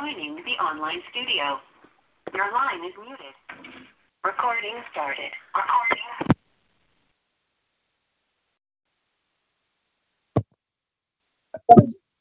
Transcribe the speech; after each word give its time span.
Joining 0.00 0.36
the 0.36 0.52
online 0.62 1.02
studio. 1.10 1.60
Your 2.32 2.50
line 2.52 2.82
is 2.86 2.92
muted. 2.98 3.34
Recording 4.24 4.76
started. 4.90 5.30
Recording. 5.54 5.98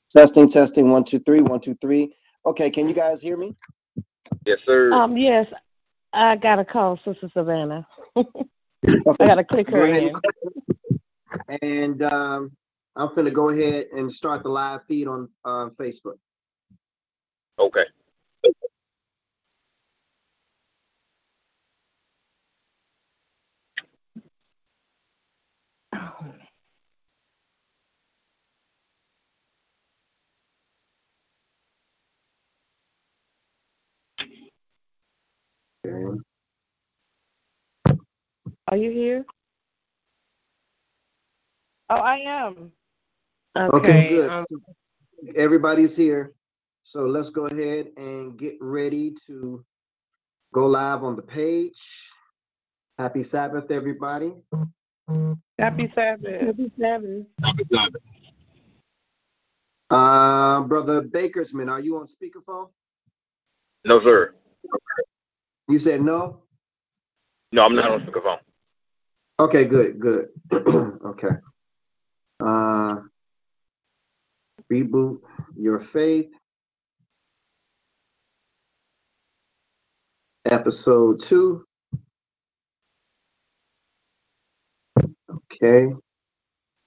Testing, 0.10 0.50
testing, 0.50 0.90
one, 0.92 1.06
two, 1.06 1.20
three, 1.20 1.40
one, 1.40 1.62
two, 1.62 1.78
three. 1.80 2.14
Okay, 2.46 2.70
can 2.70 2.90
you 2.90 2.94
guys 2.94 3.22
hear 3.22 3.38
me? 3.38 3.56
Yes, 4.46 4.60
sir. 4.66 4.92
Um, 4.92 5.16
yes, 5.16 5.48
I 6.12 6.36
got 6.36 6.58
to 6.58 6.66
call 6.66 6.98
Sister 7.06 7.30
Savannah. 7.34 7.88
I 8.18 8.26
got 9.20 9.36
to 9.36 9.44
click 9.46 9.70
her 9.70 9.88
Go 9.88 9.94
in. 9.94 10.14
And 11.62 12.04
um, 12.04 12.52
I'm 12.98 13.16
gonna 13.16 13.32
go 13.32 13.50
ahead 13.50 13.86
and 13.96 14.12
start 14.12 14.44
the 14.44 14.50
live 14.50 14.82
feed 14.86 15.08
on 15.08 15.30
uh, 15.46 15.70
Facebook. 15.80 16.18
Okay. 17.60 17.86
Okay. 35.86 36.20
Are 38.68 38.78
you 38.78 38.92
here? 38.92 39.26
Oh, 41.90 41.96
I 41.96 42.18
am. 42.18 42.72
Okay, 43.58 44.10
good. 44.10 44.30
um, 44.30 44.46
Everybody's 45.36 45.96
here. 45.96 46.34
So 46.90 47.06
let's 47.06 47.30
go 47.30 47.46
ahead 47.46 47.92
and 47.98 48.36
get 48.36 48.58
ready 48.60 49.14
to 49.28 49.64
go 50.52 50.66
live 50.66 51.04
on 51.04 51.16
the 51.16 51.22
page. 51.22 51.80
Happy 52.98 53.24
Sabbath, 53.24 53.70
everybody. 53.70 54.34
happy 55.60 55.92
Sabbath. 55.94 56.42
Happy 56.42 56.72
Sabbath. 56.80 57.26
Happy 57.44 57.64
Uh, 59.92 60.62
Brother 60.62 61.04
Bakersman, 61.04 61.70
are 61.70 61.80
you 61.80 61.98
on 61.98 62.08
speakerphone? 62.08 62.70
No, 63.86 64.02
sir. 64.02 64.34
You 65.68 65.78
said 65.78 66.02
no? 66.02 66.42
No, 67.52 67.66
I'm 67.66 67.76
not 67.76 67.92
on 67.92 68.02
speakerphone. 68.02 68.40
Okay, 69.40 69.66
good, 69.66 70.00
good. 70.00 70.30
okay. 70.52 71.36
Uh, 72.40 72.96
reboot 74.72 75.20
your 75.56 75.80
faith. 75.80 76.32
Episode 80.52 81.20
two. 81.22 81.64
Okay. 85.30 85.94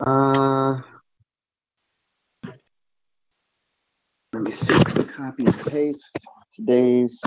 Uh, 0.04 0.80
let 4.32 4.42
me 4.42 4.50
see. 4.50 4.74
Copy 5.14 5.44
and 5.44 5.66
paste 5.66 6.18
today's. 6.52 7.22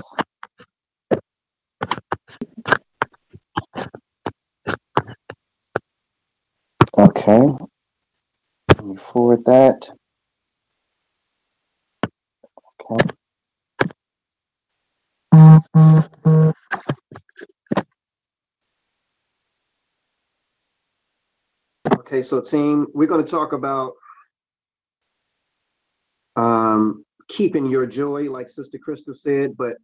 Okay. 6.98 7.48
Let 8.76 8.84
me 8.84 8.96
forward 8.96 9.42
that. 9.46 9.90
Okay. 15.72 16.06
Okay, 22.06 22.22
so 22.22 22.40
team, 22.40 22.86
we're 22.94 23.06
going 23.06 23.24
to 23.24 23.30
talk 23.30 23.52
about 23.52 23.92
um, 26.34 27.04
keeping 27.28 27.66
your 27.66 27.86
joy, 27.86 28.30
like 28.30 28.48
Sister 28.48 28.78
Crystal 28.78 29.14
said, 29.14 29.56
but 29.56 29.74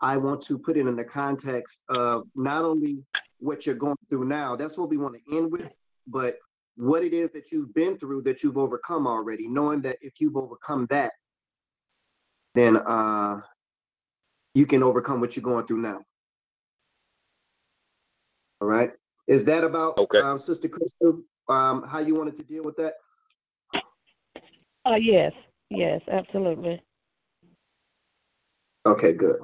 I 0.00 0.16
want 0.16 0.40
to 0.42 0.56
put 0.56 0.76
it 0.76 0.86
in 0.86 0.94
the 0.94 1.04
context 1.04 1.80
of 1.88 2.24
not 2.36 2.64
only 2.64 2.98
what 3.38 3.66
you're 3.66 3.74
going 3.74 3.96
through 4.08 4.26
now, 4.26 4.54
that's 4.54 4.78
what 4.78 4.90
we 4.90 4.98
want 4.98 5.16
to 5.16 5.36
end 5.36 5.50
with, 5.50 5.72
but 6.06 6.36
what 6.76 7.02
it 7.02 7.12
is 7.12 7.32
that 7.32 7.50
you've 7.50 7.74
been 7.74 7.98
through 7.98 8.22
that 8.22 8.44
you've 8.44 8.56
overcome 8.56 9.08
already, 9.08 9.48
knowing 9.48 9.80
that 9.82 9.98
if 10.00 10.20
you've 10.20 10.36
overcome 10.36 10.86
that, 10.90 11.10
then 12.54 12.76
uh, 12.76 13.40
you 14.58 14.66
can 14.66 14.82
overcome 14.82 15.20
what 15.20 15.36
you're 15.36 15.42
going 15.42 15.64
through 15.66 15.80
now. 15.80 16.02
All 18.60 18.66
right. 18.66 18.90
Is 19.28 19.44
that 19.44 19.62
about 19.62 19.98
Okay. 20.00 20.18
um, 20.18 20.38
Sister 20.38 20.68
Crystal? 20.68 21.22
Um, 21.48 21.84
how 21.84 22.00
you 22.00 22.16
wanted 22.16 22.36
to 22.38 22.42
deal 22.42 22.64
with 22.64 22.76
that? 22.76 22.94
Oh, 24.84 24.96
yes. 24.96 25.32
Yes, 25.70 26.00
absolutely. 26.10 26.82
Okay, 28.84 29.12
good. 29.12 29.36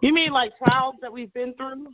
You 0.00 0.12
mean 0.14 0.32
like 0.32 0.56
trials 0.56 0.94
that 1.00 1.12
we've 1.12 1.32
been 1.32 1.52
through? 1.54 1.88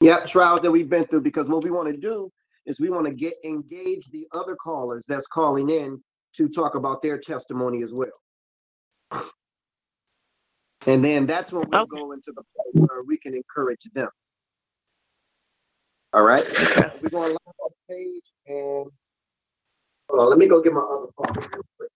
Yep, 0.00 0.26
trials 0.26 0.62
that 0.62 0.70
we've 0.70 0.88
been 0.88 1.06
through 1.06 1.20
because 1.20 1.48
what 1.48 1.62
we 1.62 1.70
want 1.70 1.88
to 1.88 1.96
do 1.96 2.30
is 2.66 2.80
we 2.80 2.90
want 2.90 3.06
to 3.06 3.12
get 3.12 3.34
engage 3.44 4.10
the 4.10 4.26
other 4.32 4.56
callers 4.56 5.04
that's 5.06 5.26
calling 5.26 5.70
in 5.70 6.02
to 6.34 6.48
talk 6.48 6.74
about 6.74 7.02
their 7.02 7.18
testimony 7.18 7.82
as 7.82 7.92
well. 7.92 9.32
And 10.86 11.04
then 11.04 11.26
that's 11.26 11.52
when 11.52 11.68
we'll 11.70 11.82
Okay. 11.82 11.98
go 11.98 12.12
into 12.12 12.32
the 12.32 12.42
part 12.56 12.68
where 12.90 13.02
we 13.04 13.16
can 13.18 13.34
encourage 13.34 13.84
them. 13.94 14.08
All 16.12 16.22
right. 16.22 16.46
We're 17.02 17.10
going 17.10 17.32
live 17.32 17.38
on 17.62 17.70
the 17.88 17.94
page 17.94 18.32
and 18.46 18.90
hold 20.10 20.22
on, 20.22 20.30
let 20.30 20.38
me 20.38 20.48
go 20.48 20.62
get 20.62 20.72
my 20.72 20.80
other 20.80 21.08
phone 21.16 21.34
real 21.52 21.62
quick. 21.78 21.90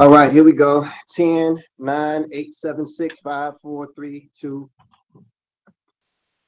All 0.00 0.10
right, 0.10 0.32
here 0.32 0.42
we 0.42 0.52
go. 0.52 0.86
10, 1.14 1.56
9, 1.78 2.26
8, 2.32 2.54
7, 2.54 2.84
6, 2.86 3.20
5, 3.20 3.52
4, 3.62 3.88
3, 3.94 4.30
2, 4.40 4.70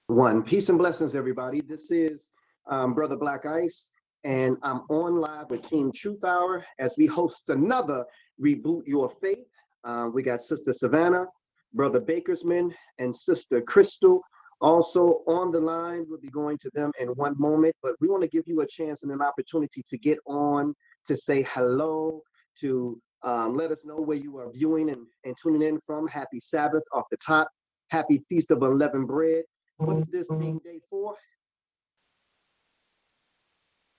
1. 0.09 0.43
Peace 0.43 0.69
and 0.69 0.79
blessings, 0.79 1.15
everybody. 1.15 1.61
This 1.61 1.91
is 1.91 2.31
um, 2.69 2.93
Brother 2.93 3.17
Black 3.17 3.47
Ice, 3.47 3.91
and 4.25 4.57
I'm 4.63 4.83
on 4.89 5.21
live 5.21 5.49
with 5.51 5.63
Team 5.63 5.93
Truth 5.93 6.25
Hour 6.25 6.65
as 6.81 6.97
we 6.99 7.07
host 7.07 7.49
another 7.49 8.05
Reboot 8.45 8.83
Your 8.87 9.13
Faith. 9.23 9.47
Uh, 9.85 10.11
we 10.13 10.23
got 10.25 10.43
Sister 10.43 10.73
Savannah, 10.73 11.27
Brother 11.73 12.01
Bakersman, 12.01 12.75
and 12.99 13.15
Sister 13.15 13.61
Crystal 13.61 14.21
also 14.61 15.23
on 15.27 15.51
the 15.51 15.61
line. 15.61 16.07
We'll 16.09 16.21
be 16.21 16.29
going 16.29 16.59
to 16.59 16.71
them 16.75 16.93
in 16.99 17.09
one 17.09 17.35
moment, 17.39 17.75
but 17.83 17.95
we 18.01 18.09
want 18.09 18.23
to 18.23 18.29
give 18.29 18.45
you 18.47 18.61
a 18.61 18.67
chance 18.67 19.03
and 19.03 19.13
an 19.13 19.23
opportunity 19.23 19.83
to 19.89 19.99
get 19.99 20.19
on, 20.27 20.75
to 21.07 21.17
say 21.17 21.47
hello, 21.49 22.23
to 22.61 23.01
um, 23.23 23.57
let 23.57 23.71
us 23.71 23.85
know 23.85 23.97
where 23.97 24.17
you 24.17 24.39
are 24.39 24.51
viewing 24.51 24.91
and, 24.91 25.07
and 25.25 25.37
tuning 25.41 25.63
in 25.63 25.81
from. 25.87 26.07
Happy 26.09 26.41
Sabbath 26.41 26.85
off 26.93 27.05
the 27.11 27.17
top. 27.17 27.49
Happy 27.91 28.23
Feast 28.29 28.51
of 28.51 28.63
Unleavened 28.63 29.09
Bread. 29.09 29.45
What 29.79 29.99
is 29.99 30.07
this 30.09 30.29
team 30.29 30.61
day 30.65 30.81
four? 30.89 31.15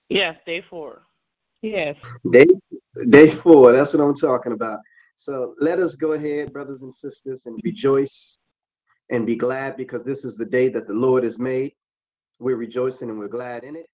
Yes, 0.08 0.36
day 0.46 0.62
four. 0.68 1.02
Yes. 1.62 1.96
Day 2.30 2.46
Day 3.10 3.30
four, 3.30 3.72
that's 3.72 3.94
what 3.94 4.02
I'm 4.02 4.14
talking 4.14 4.52
about. 4.52 4.80
So 5.16 5.54
let 5.60 5.78
us 5.78 5.94
go 5.94 6.12
ahead, 6.12 6.52
brothers 6.52 6.82
and 6.82 6.92
sisters, 6.92 7.46
and 7.46 7.60
rejoice 7.64 8.38
and 9.10 9.26
be 9.26 9.36
glad 9.36 9.76
because 9.76 10.02
this 10.02 10.24
is 10.24 10.36
the 10.36 10.44
day 10.44 10.68
that 10.68 10.86
the 10.86 10.94
Lord 10.94 11.24
has 11.24 11.38
made. 11.38 11.72
We're 12.38 12.56
rejoicing 12.56 13.10
and 13.10 13.18
we're 13.18 13.28
glad 13.28 13.64
in 13.64 13.76
it. 13.76 13.86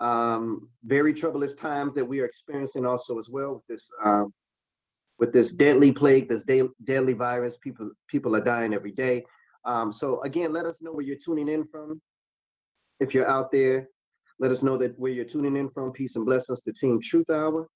Um, 0.00 0.68
very 0.84 1.14
troublous 1.14 1.54
times 1.54 1.94
that 1.94 2.04
we 2.04 2.20
are 2.20 2.26
experiencing 2.26 2.84
also 2.84 3.18
as 3.18 3.28
well 3.30 3.54
with 3.54 3.66
this 3.68 3.90
um, 4.04 4.32
with 5.18 5.32
this 5.32 5.52
deadly 5.52 5.92
plague, 5.92 6.28
this 6.28 6.44
de- 6.44 6.68
deadly 6.84 7.14
virus. 7.14 7.56
People 7.56 7.90
people 8.08 8.36
are 8.36 8.40
dying 8.40 8.74
every 8.74 8.92
day. 8.92 9.24
Um, 9.64 9.92
so 9.92 10.20
again, 10.22 10.52
let 10.52 10.66
us 10.66 10.82
know 10.82 10.92
where 10.92 11.04
you're 11.04 11.16
tuning 11.16 11.48
in 11.48 11.66
from. 11.66 12.00
If 13.00 13.14
you're 13.14 13.28
out 13.28 13.50
there, 13.50 13.88
let 14.38 14.50
us 14.50 14.62
know 14.62 14.76
that 14.78 14.98
where 14.98 15.12
you're 15.12 15.24
tuning 15.24 15.56
in 15.56 15.70
from. 15.70 15.92
Peace 15.92 16.16
and 16.16 16.26
blessings 16.26 16.62
to 16.62 16.72
Team 16.72 17.00
Truth 17.00 17.30
Hour. 17.30 17.68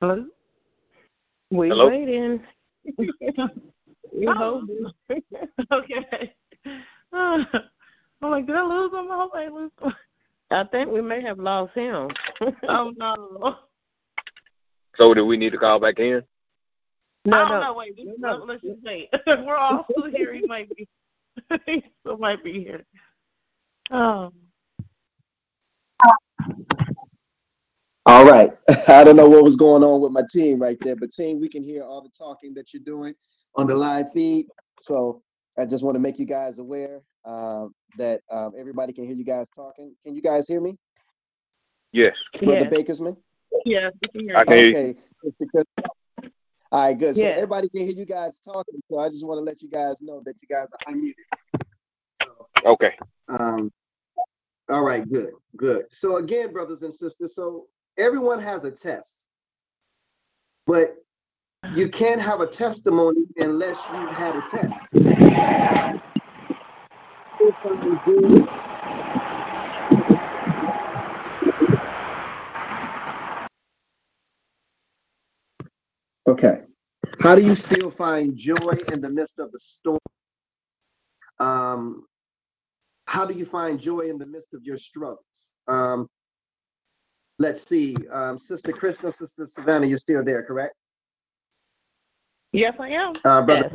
Hello? 0.00 0.24
We 1.50 1.68
Hello? 1.70 1.88
waiting. 1.88 2.40
we 2.98 4.28
Oh. 4.28 4.62
okay. 5.72 6.34
Uh, 7.12 7.44
I'm 8.22 8.30
like, 8.30 8.46
did 8.46 8.54
I 8.54 8.62
lose 8.62 8.92
him? 8.92 9.10
I 9.10 9.16
hope 9.16 9.32
I 9.34 9.48
lose 9.48 9.72
him. 9.82 9.92
I 10.52 10.64
think 10.64 10.90
we 10.90 11.02
may 11.02 11.20
have 11.22 11.38
lost 11.38 11.74
him. 11.74 12.08
Oh 12.68 12.92
no. 12.96 13.56
So 14.96 15.14
do 15.14 15.26
we 15.26 15.36
need 15.36 15.50
to 15.50 15.58
call 15.58 15.80
back 15.80 15.98
in? 15.98 16.22
no, 17.24 17.42
oh 17.42 17.48
no. 17.48 17.60
no, 17.60 17.74
wait. 17.74 17.96
This, 17.96 18.06
No, 18.18 18.38
no. 18.38 18.44
Let's 18.44 18.62
just 18.62 18.82
wait. 18.84 19.08
We're 19.26 19.56
all 19.56 19.84
still 19.90 20.10
here. 20.10 20.32
He 20.32 20.46
might 20.46 20.68
be. 20.74 20.86
he 21.66 21.84
still 22.00 22.18
might 22.18 22.44
be 22.44 22.52
here. 22.52 22.84
Oh. 23.90 24.32
All 28.08 28.24
right. 28.24 28.50
I 28.88 29.04
don't 29.04 29.16
know 29.16 29.28
what 29.28 29.44
was 29.44 29.54
going 29.54 29.84
on 29.84 30.00
with 30.00 30.12
my 30.12 30.22
team 30.32 30.58
right 30.62 30.78
there, 30.80 30.96
but 30.96 31.12
team, 31.12 31.38
we 31.40 31.48
can 31.48 31.62
hear 31.62 31.82
all 31.82 32.00
the 32.00 32.08
talking 32.08 32.54
that 32.54 32.72
you're 32.72 32.82
doing 32.82 33.12
on 33.54 33.66
the 33.66 33.74
live 33.74 34.06
feed. 34.14 34.46
So 34.80 35.22
I 35.58 35.66
just 35.66 35.84
want 35.84 35.94
to 35.94 35.98
make 36.00 36.18
you 36.18 36.24
guys 36.24 36.58
aware 36.58 37.02
uh, 37.26 37.66
that 37.98 38.22
um, 38.32 38.52
everybody 38.58 38.94
can 38.94 39.04
hear 39.04 39.14
you 39.14 39.26
guys 39.26 39.46
talking. 39.54 39.94
Can 40.06 40.16
you 40.16 40.22
guys 40.22 40.48
hear 40.48 40.58
me, 40.58 40.78
Yes. 41.92 42.16
Brother 42.42 42.64
Yes. 42.64 42.72
Bakersman? 42.72 43.16
Yes, 43.66 43.92
we 44.00 44.08
can 44.08 44.20
hear 44.28 44.38
you. 44.38 44.74
can. 44.74 44.96
Okay. 45.42 45.64
All 46.72 46.80
right, 46.80 46.98
good. 46.98 47.14
So 47.14 47.20
Yeah. 47.22 47.28
everybody 47.28 47.68
can 47.68 47.82
hear 47.82 47.92
you 47.92 48.06
guys 48.06 48.38
talking. 48.42 48.80
So 48.90 49.00
I 49.00 49.10
just 49.10 49.26
want 49.26 49.38
to 49.38 49.44
let 49.44 49.60
you 49.60 49.68
guys 49.68 50.00
know 50.00 50.22
that 50.24 50.36
you 50.40 50.48
guys 50.48 50.68
are 50.72 50.94
unmuted. 50.94 51.12
So 52.22 52.48
Okay. 52.64 52.96
Um, 53.28 53.70
all 54.70 54.82
right, 54.82 55.06
good, 55.10 55.32
good. 55.56 55.84
So 55.90 56.16
again, 56.16 56.54
brothers 56.54 56.82
and 56.82 56.94
sisters, 56.94 57.34
so 57.34 57.66
everyone 57.98 58.40
has 58.40 58.64
a 58.64 58.70
test, 58.70 59.24
but 60.66 60.94
you 61.74 61.88
can't 61.88 62.20
have 62.20 62.40
a 62.40 62.46
testimony 62.46 63.22
unless 63.36 63.78
you've 63.92 64.10
had 64.10 64.36
a 64.36 64.42
test. 64.42 64.80
Okay. 76.28 76.62
How 77.20 77.34
do 77.34 77.42
you 77.42 77.54
still 77.54 77.90
find 77.90 78.36
joy 78.36 78.78
in 78.92 79.00
the 79.00 79.10
midst 79.10 79.38
of 79.38 79.50
the 79.50 79.58
storm? 79.58 79.98
Um, 81.40 82.06
how 83.06 83.24
do 83.24 83.34
you 83.34 83.46
find 83.46 83.80
joy 83.80 84.00
in 84.10 84.18
the 84.18 84.26
midst 84.26 84.54
of 84.54 84.62
your 84.62 84.76
struggles? 84.76 85.24
Um, 85.66 86.08
let's 87.38 87.66
see, 87.66 87.96
um, 88.12 88.38
Sister 88.38 88.72
Krishna, 88.72 89.12
Sister 89.12 89.46
Savannah, 89.46 89.86
you're 89.86 89.98
still 89.98 90.24
there, 90.24 90.42
correct? 90.42 90.74
Yes, 92.52 92.76
I 92.78 92.90
am. 92.90 93.12
Uh, 93.24 93.42
brother. 93.42 93.70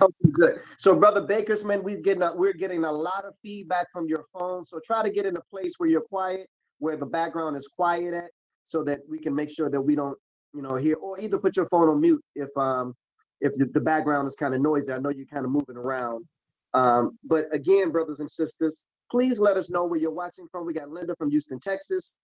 Okay, 0.00 0.30
good. 0.32 0.60
So, 0.78 0.94
brother 0.94 1.22
Bakersman, 1.22 1.82
we've 1.82 2.02
getting 2.02 2.22
a, 2.22 2.34
we're 2.34 2.52
getting 2.52 2.84
a 2.84 2.92
lot 2.92 3.24
of 3.24 3.34
feedback 3.42 3.86
from 3.92 4.06
your 4.06 4.24
phone. 4.32 4.64
So 4.64 4.80
try 4.84 5.02
to 5.02 5.10
get 5.10 5.24
in 5.26 5.36
a 5.36 5.40
place 5.50 5.74
where 5.78 5.88
you're 5.88 6.02
quiet, 6.02 6.48
where 6.78 6.96
the 6.96 7.06
background 7.06 7.56
is 7.56 7.66
quiet 7.68 8.14
at, 8.14 8.30
so 8.66 8.84
that 8.84 9.00
we 9.08 9.18
can 9.18 9.34
make 9.34 9.50
sure 9.50 9.70
that 9.70 9.80
we 9.80 9.96
don't, 9.96 10.16
you 10.54 10.62
know, 10.62 10.76
hear. 10.76 10.96
Or 10.96 11.18
either 11.18 11.38
put 11.38 11.56
your 11.56 11.68
phone 11.68 11.88
on 11.88 12.00
mute 12.00 12.22
if 12.34 12.48
um 12.56 12.94
if 13.40 13.54
the, 13.54 13.66
the 13.66 13.80
background 13.80 14.28
is 14.28 14.34
kind 14.34 14.54
of 14.54 14.60
noisy. 14.60 14.92
I 14.92 14.98
know 14.98 15.10
you're 15.10 15.26
kind 15.26 15.44
of 15.44 15.50
moving 15.50 15.76
around. 15.76 16.26
Um, 16.74 17.18
but 17.24 17.46
again, 17.52 17.90
brothers 17.90 18.20
and 18.20 18.30
sisters, 18.30 18.82
please 19.10 19.40
let 19.40 19.56
us 19.56 19.70
know 19.70 19.84
where 19.84 19.98
you're 19.98 20.10
watching 20.10 20.46
from. 20.52 20.66
We 20.66 20.74
got 20.74 20.90
Linda 20.90 21.14
from 21.16 21.30
Houston, 21.30 21.58
Texas, 21.58 22.14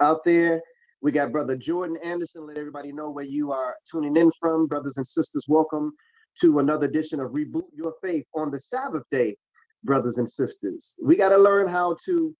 out 0.00 0.24
there. 0.24 0.60
We 1.00 1.12
got 1.12 1.32
brother 1.32 1.56
Jordan 1.56 1.96
Anderson. 2.02 2.46
Let 2.46 2.58
everybody 2.58 2.92
know 2.92 3.10
where 3.10 3.24
you 3.24 3.52
are 3.52 3.76
tuning 3.90 4.16
in 4.16 4.30
from. 4.38 4.66
Brothers 4.66 4.96
and 4.96 5.06
sisters, 5.06 5.44
welcome 5.48 5.92
to 6.40 6.58
another 6.58 6.86
edition 6.86 7.20
of 7.20 7.30
Reboot 7.32 7.64
Your 7.74 7.94
Faith 8.02 8.24
on 8.34 8.50
the 8.50 8.60
Sabbath 8.60 9.02
day, 9.10 9.36
brothers 9.84 10.18
and 10.18 10.30
sisters. 10.30 10.94
We 11.02 11.16
got 11.16 11.30
to 11.30 11.38
learn 11.38 11.68
how 11.68 11.96
to 12.06 12.34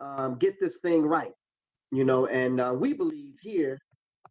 um, 0.00 0.36
get 0.38 0.60
this 0.60 0.78
thing 0.78 1.02
right, 1.02 1.32
you 1.90 2.04
know, 2.04 2.26
and 2.26 2.60
uh, 2.60 2.74
we 2.74 2.92
believe 2.92 3.34
here 3.40 3.78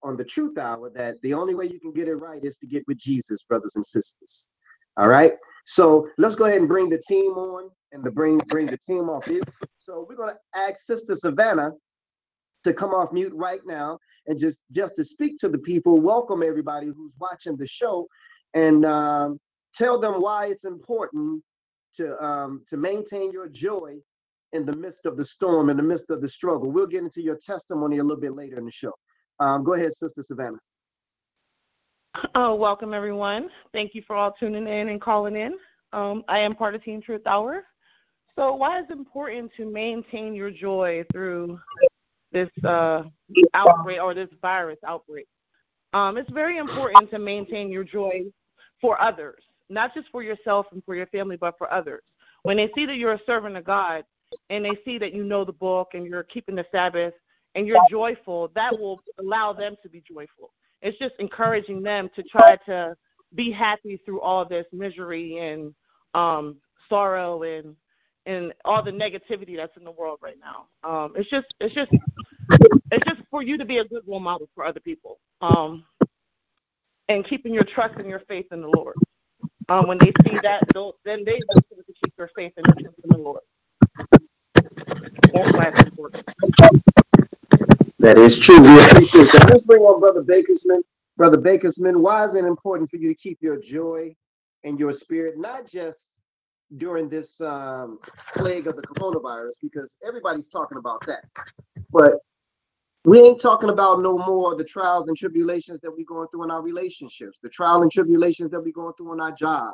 on 0.03 0.17
the 0.17 0.23
Truth 0.23 0.57
Hour 0.57 0.91
that 0.91 1.15
the 1.21 1.33
only 1.33 1.55
way 1.55 1.65
you 1.65 1.79
can 1.79 1.91
get 1.91 2.07
it 2.07 2.15
right 2.15 2.43
is 2.43 2.57
to 2.59 2.67
get 2.67 2.83
with 2.87 2.97
Jesus, 2.97 3.43
brothers 3.43 3.75
and 3.75 3.85
sisters. 3.85 4.49
All 4.97 5.09
right. 5.09 5.33
So 5.65 6.07
let's 6.17 6.35
go 6.35 6.45
ahead 6.45 6.59
and 6.59 6.67
bring 6.67 6.89
the 6.89 7.01
team 7.07 7.31
on 7.33 7.69
and 7.91 8.03
to 8.03 8.11
bring 8.11 8.39
bring 8.49 8.67
the 8.67 8.77
team 8.77 9.09
off 9.09 9.27
mute. 9.27 9.47
So 9.77 10.05
we're 10.07 10.15
gonna 10.15 10.37
ask 10.55 10.77
Sister 10.81 11.15
Savannah 11.15 11.71
to 12.67 12.73
come 12.73 12.91
off 12.91 13.11
mute 13.11 13.33
right 13.33 13.61
now 13.65 13.97
and 14.27 14.37
just 14.37 14.59
just 14.71 14.95
to 14.97 15.03
speak 15.03 15.37
to 15.39 15.49
the 15.49 15.57
people, 15.57 15.99
welcome 15.99 16.43
everybody 16.43 16.87
who's 16.87 17.13
watching 17.19 17.55
the 17.55 17.67
show, 17.67 18.07
and 18.53 18.85
um, 18.85 19.39
tell 19.73 19.99
them 19.99 20.21
why 20.21 20.47
it's 20.47 20.65
important 20.65 21.41
to 21.95 22.21
um, 22.23 22.63
to 22.67 22.77
maintain 22.77 23.31
your 23.31 23.47
joy 23.47 23.95
in 24.53 24.65
the 24.65 24.75
midst 24.75 25.05
of 25.05 25.17
the 25.17 25.25
storm, 25.25 25.69
in 25.69 25.77
the 25.77 25.83
midst 25.83 26.09
of 26.09 26.21
the 26.21 26.29
struggle. 26.29 26.71
We'll 26.71 26.87
get 26.87 27.03
into 27.03 27.21
your 27.21 27.37
testimony 27.37 27.99
a 27.99 28.03
little 28.03 28.21
bit 28.21 28.35
later 28.35 28.57
in 28.57 28.65
the 28.65 28.71
show. 28.71 28.93
Um, 29.39 29.63
go 29.63 29.73
ahead, 29.73 29.93
Sister 29.93 30.21
Savannah. 30.21 30.59
Oh, 32.35 32.55
welcome 32.55 32.93
everyone. 32.93 33.49
Thank 33.73 33.93
you 33.93 34.01
for 34.01 34.15
all 34.15 34.31
tuning 34.31 34.67
in 34.67 34.89
and 34.89 34.99
calling 34.99 35.35
in. 35.35 35.55
Um, 35.93 36.23
I 36.27 36.39
am 36.39 36.55
part 36.55 36.75
of 36.75 36.83
Team 36.83 37.01
Truth 37.01 37.27
Hour. 37.27 37.63
So, 38.35 38.53
why 38.55 38.79
is 38.79 38.85
it 38.89 38.97
important 38.97 39.51
to 39.57 39.65
maintain 39.65 40.33
your 40.33 40.51
joy 40.51 41.05
through 41.11 41.59
this 42.31 42.49
uh, 42.63 43.03
outbreak 43.53 44.01
or 44.01 44.13
this 44.13 44.29
virus 44.41 44.79
outbreak? 44.85 45.27
Um, 45.93 46.17
it's 46.17 46.31
very 46.31 46.57
important 46.57 47.09
to 47.11 47.19
maintain 47.19 47.71
your 47.71 47.83
joy 47.83 48.23
for 48.81 49.01
others, 49.01 49.43
not 49.69 49.93
just 49.93 50.09
for 50.09 50.21
yourself 50.21 50.67
and 50.71 50.83
for 50.83 50.95
your 50.95 51.07
family, 51.07 51.37
but 51.37 51.57
for 51.57 51.71
others. 51.71 52.03
When 52.43 52.57
they 52.57 52.69
see 52.75 52.85
that 52.85 52.97
you're 52.97 53.13
a 53.13 53.25
servant 53.25 53.57
of 53.57 53.65
God 53.65 54.03
and 54.49 54.63
they 54.63 54.77
see 54.85 54.97
that 54.99 55.13
you 55.13 55.23
know 55.23 55.43
the 55.43 55.53
book 55.53 55.89
and 55.93 56.05
you're 56.05 56.23
keeping 56.23 56.55
the 56.55 56.65
Sabbath 56.71 57.13
and 57.55 57.65
you're 57.65 57.81
joyful, 57.89 58.51
that 58.55 58.77
will 58.77 59.01
allow 59.19 59.53
them 59.53 59.75
to 59.81 59.89
be 59.89 60.03
joyful. 60.07 60.51
It's 60.81 60.97
just 60.99 61.15
encouraging 61.19 61.81
them 61.81 62.09
to 62.15 62.23
try 62.23 62.57
to 62.67 62.95
be 63.35 63.51
happy 63.51 63.99
through 64.05 64.21
all 64.21 64.45
this 64.45 64.65
misery 64.71 65.37
and 65.37 65.73
um, 66.13 66.57
sorrow 66.89 67.43
and 67.43 67.75
and 68.27 68.53
all 68.65 68.83
the 68.83 68.91
negativity 68.91 69.57
that's 69.57 69.77
in 69.77 69.85
the 69.85 69.91
world 69.91 70.19
right 70.23 70.37
now. 70.41 70.67
Um, 70.89 71.13
it's 71.17 71.29
just 71.31 71.47
it's 71.61 71.75
just 71.75 71.91
it's 72.91 73.05
just 73.05 73.21
for 73.31 73.43
you 73.43 73.57
to 73.57 73.65
be 73.65 73.79
a 73.79 73.85
good 73.85 74.03
role 74.07 74.21
model 74.21 74.49
for 74.55 74.65
other 74.65 74.81
people. 74.81 75.19
Um, 75.41 75.85
and 77.09 77.25
keeping 77.25 77.53
your 77.53 77.65
trust 77.65 77.95
and 77.99 78.09
your 78.09 78.21
faith 78.21 78.47
in 78.51 78.61
the 78.61 78.67
Lord. 78.67 78.95
Um, 79.69 79.87
when 79.87 79.97
they 79.99 80.13
see 80.25 80.39
that, 80.43 80.63
then 81.05 81.23
they 81.25 81.39
will 81.49 81.61
to 81.87 81.93
keep 82.03 82.15
their 82.17 82.29
faith 82.35 82.53
and 82.57 82.65
their 82.67 82.75
trust 82.75 82.97
in 83.03 83.11
the 83.11 83.17
Lord. 83.17 83.41
That's 85.33 85.53
why 85.53 85.65
it's 85.75 85.83
important. 85.83 86.25
That 87.99 88.17
is 88.19 88.39
true. 88.39 88.61
We 88.61 88.83
appreciate 88.85 89.31
that. 89.33 89.47
Let's 89.49 89.63
bring 89.63 89.81
on 89.83 89.99
Brother 89.99 90.23
Bakersman. 90.23 90.81
Brother 91.17 91.37
Bakersman, 91.39 92.01
why 92.01 92.25
is 92.25 92.35
it 92.35 92.45
important 92.45 92.89
for 92.89 92.97
you 92.97 93.09
to 93.09 93.15
keep 93.15 93.39
your 93.41 93.57
joy 93.59 94.15
and 94.63 94.79
your 94.79 94.93
spirit, 94.93 95.35
not 95.39 95.67
just 95.67 96.16
during 96.75 97.07
this 97.07 97.39
um, 97.39 97.97
plague 98.35 98.67
of 98.67 98.75
the 98.75 98.81
coronavirus, 98.83 99.53
because 99.61 99.95
everybody's 100.05 100.49
talking 100.49 100.77
about 100.77 101.01
that, 101.07 101.23
but 101.91 102.15
We 103.07 103.21
ain't 103.21 103.39
talking 103.39 103.69
about 103.69 104.01
no 104.01 104.17
more 104.17 104.53
the 104.55 104.65
trials 104.65 105.07
and 105.07 105.15
tribulations 105.15 105.79
that 105.79 105.89
we're 105.89 106.03
going 106.05 106.27
through 106.27 106.43
in 106.43 106.51
our 106.51 106.61
relationships, 106.61 107.39
the 107.41 107.47
trial 107.47 107.81
and 107.81 107.89
tribulations 107.89 108.51
that 108.51 108.59
we're 108.59 108.73
going 108.73 108.93
through 108.97 109.13
in 109.13 109.21
our 109.21 109.31
job, 109.31 109.71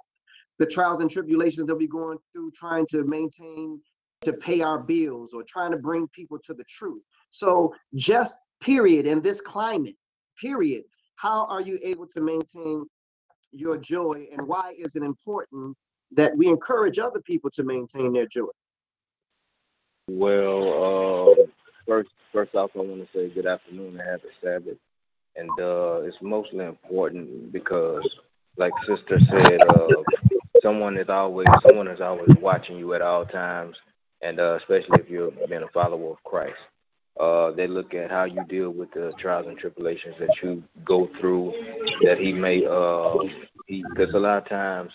the 0.60 0.68
trials 0.68 1.00
and 1.00 1.10
tribulations 1.10 1.66
that 1.66 1.76
we're 1.76 1.88
going 1.88 2.20
through 2.32 2.52
trying 2.52 2.86
to 2.92 3.04
maintain 3.06 3.82
to 4.22 4.34
pay 4.34 4.62
our 4.62 4.78
bills 4.78 5.32
or 5.34 5.42
trying 5.48 5.72
to 5.72 5.78
bring 5.78 6.08
people 6.10 6.38
to 6.46 6.54
the 6.54 6.64
truth. 6.66 7.02
So 7.32 7.74
just 7.96 8.38
period 8.62 9.08
in 9.08 9.20
this 9.20 9.42
climate, 9.42 9.96
period, 10.40 10.84
how 11.16 11.48
are 11.48 11.62
you 11.62 11.80
able 11.82 12.06
to 12.10 12.22
maintain 12.22 12.86
your 13.52 13.80
joy 13.80 14.28
and 14.32 14.48
why 14.48 14.76
is 14.78 14.96
it 14.96 15.02
important 15.02 15.76
that 16.16 16.36
we 16.38 16.48
encourage 16.48 17.00
other 17.00 17.22
people 17.22 17.50
to 17.52 17.64
maintain 17.64 18.14
their 18.14 18.28
joy? 18.28 18.48
Well, 20.10 21.34
uh, 21.40 21.44
first, 21.88 22.10
first 22.32 22.56
off, 22.56 22.72
I 22.76 22.80
want 22.80 23.02
to 23.02 23.18
say 23.18 23.34
good 23.34 23.46
afternoon 23.46 24.00
and 24.00 24.10
happy 24.10 24.28
Sabbath. 24.42 24.78
And 25.36 25.50
uh, 25.60 26.02
it's 26.02 26.18
mostly 26.22 26.66
important 26.66 27.52
because, 27.52 28.08
like 28.58 28.74
Sister 28.86 29.20
said, 29.30 29.62
uh, 29.70 29.88
someone 30.62 30.98
is 30.98 31.10
always 31.10 31.48
someone 31.68 31.88
is 31.88 32.02
always 32.02 32.36
watching 32.40 32.78
you 32.78 32.94
at 32.94 33.02
all 33.02 33.26
times, 33.26 33.78
and 34.22 34.40
uh, 34.40 34.56
especially 34.58 35.00
if 35.00 35.10
you're 35.10 35.32
being 35.50 35.64
a 35.64 35.68
follower 35.74 36.12
of 36.12 36.24
Christ. 36.24 36.60
Uh, 37.20 37.52
they 37.52 37.68
look 37.68 37.94
at 37.94 38.10
how 38.10 38.24
you 38.24 38.44
deal 38.50 38.72
with 38.72 38.92
the 38.92 39.14
trials 39.20 39.46
and 39.48 39.58
tribulations 39.58 40.16
that 40.20 40.30
you 40.42 40.64
go 40.84 41.08
through. 41.20 41.54
That 42.04 42.18
He 42.18 42.34
may, 42.34 42.66
uh, 42.66 43.14
because 43.68 44.14
a 44.14 44.20
lot 44.20 44.38
of 44.38 44.50
times 44.50 44.92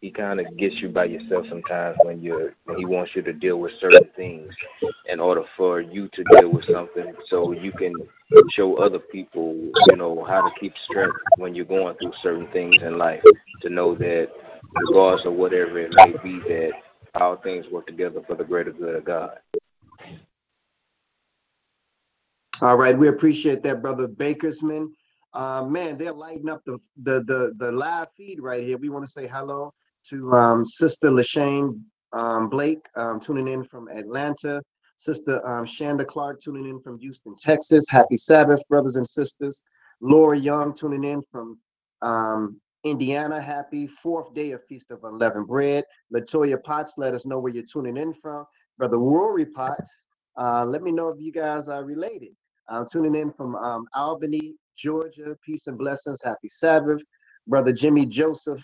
he 0.00 0.10
kind 0.10 0.40
of 0.40 0.56
gets 0.56 0.76
you 0.80 0.88
by 0.88 1.04
yourself 1.04 1.46
sometimes 1.48 1.96
when 2.04 2.20
you're 2.20 2.54
when 2.64 2.76
he 2.76 2.84
wants 2.84 3.12
you 3.14 3.22
to 3.22 3.32
deal 3.32 3.58
with 3.58 3.72
certain 3.80 4.08
things 4.14 4.54
in 5.06 5.18
order 5.20 5.42
for 5.56 5.80
you 5.80 6.08
to 6.12 6.24
deal 6.36 6.50
with 6.50 6.64
something 6.66 7.14
so 7.28 7.52
you 7.52 7.72
can 7.72 7.92
show 8.50 8.76
other 8.76 8.98
people 8.98 9.54
you 9.88 9.96
know 9.96 10.24
how 10.24 10.40
to 10.40 10.50
keep 10.60 10.74
strength 10.90 11.16
when 11.38 11.54
you're 11.54 11.64
going 11.64 11.96
through 11.96 12.12
certain 12.22 12.46
things 12.48 12.76
in 12.82 12.98
life 12.98 13.22
to 13.62 13.70
know 13.70 13.94
that 13.94 14.28
regardless 14.88 15.24
of 15.24 15.32
whatever 15.32 15.78
it 15.78 15.92
may 15.96 16.12
be 16.22 16.38
that 16.40 16.72
all 17.14 17.36
things 17.36 17.66
work 17.70 17.86
together 17.86 18.20
for 18.26 18.34
the 18.34 18.44
greater 18.44 18.72
good 18.72 18.96
of 18.96 19.04
god. 19.04 19.38
All 22.60 22.76
right 22.76 22.96
we 22.96 23.08
appreciate 23.08 23.62
that 23.62 23.80
brother 23.80 24.06
bakersman 24.06 24.92
uh, 25.34 25.64
man, 25.64 25.96
they're 25.96 26.12
lighting 26.12 26.48
up 26.48 26.62
the, 26.66 26.78
the 27.02 27.22
the 27.24 27.52
the 27.58 27.72
live 27.72 28.08
feed 28.16 28.40
right 28.40 28.62
here. 28.62 28.76
We 28.76 28.88
want 28.88 29.04
to 29.06 29.10
say 29.10 29.26
hello 29.26 29.72
to 30.10 30.32
um, 30.32 30.64
Sister 30.64 31.10
Lashane 31.10 31.80
um, 32.12 32.48
Blake 32.48 32.84
um, 32.96 33.20
tuning 33.20 33.48
in 33.48 33.64
from 33.64 33.88
Atlanta. 33.88 34.62
Sister 34.96 35.44
um, 35.46 35.64
Shanda 35.64 36.06
Clark 36.06 36.40
tuning 36.40 36.68
in 36.68 36.80
from 36.80 36.98
Houston, 36.98 37.34
Texas. 37.42 37.84
Happy 37.88 38.16
Sabbath, 38.16 38.60
brothers 38.68 38.96
and 38.96 39.08
sisters. 39.08 39.62
Laura 40.00 40.38
Young 40.38 40.74
tuning 40.74 41.04
in 41.04 41.22
from 41.30 41.58
um, 42.02 42.60
Indiana. 42.84 43.40
Happy 43.40 43.86
fourth 43.86 44.34
day 44.34 44.50
of 44.52 44.64
Feast 44.66 44.90
of 44.90 45.02
Unleavened 45.04 45.46
Bread. 45.46 45.84
Latoya 46.14 46.62
Potts, 46.62 46.94
let 46.98 47.14
us 47.14 47.24
know 47.24 47.38
where 47.38 47.52
you're 47.52 47.64
tuning 47.64 47.96
in 47.96 48.12
from. 48.14 48.44
Brother 48.78 48.98
Rory 48.98 49.46
Potts, 49.46 49.90
uh, 50.38 50.64
let 50.64 50.82
me 50.82 50.92
know 50.92 51.08
if 51.08 51.20
you 51.20 51.32
guys 51.32 51.68
are 51.68 51.84
related. 51.84 52.30
I'm 52.68 52.86
tuning 52.90 53.14
in 53.14 53.32
from 53.32 53.54
um, 53.56 53.86
Albany, 53.94 54.54
Georgia. 54.76 55.36
Peace 55.44 55.66
and 55.66 55.78
blessings. 55.78 56.20
Happy 56.22 56.48
Sabbath. 56.48 57.00
Brother 57.46 57.72
Jimmy 57.72 58.06
Joseph 58.06 58.62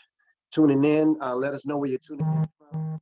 tuning 0.52 0.84
in. 0.84 1.16
Uh, 1.22 1.34
let 1.36 1.54
us 1.54 1.66
know 1.66 1.76
where 1.78 1.90
you're 1.90 1.98
tuning 2.06 2.26
in 2.26 2.44
from. 2.58 3.00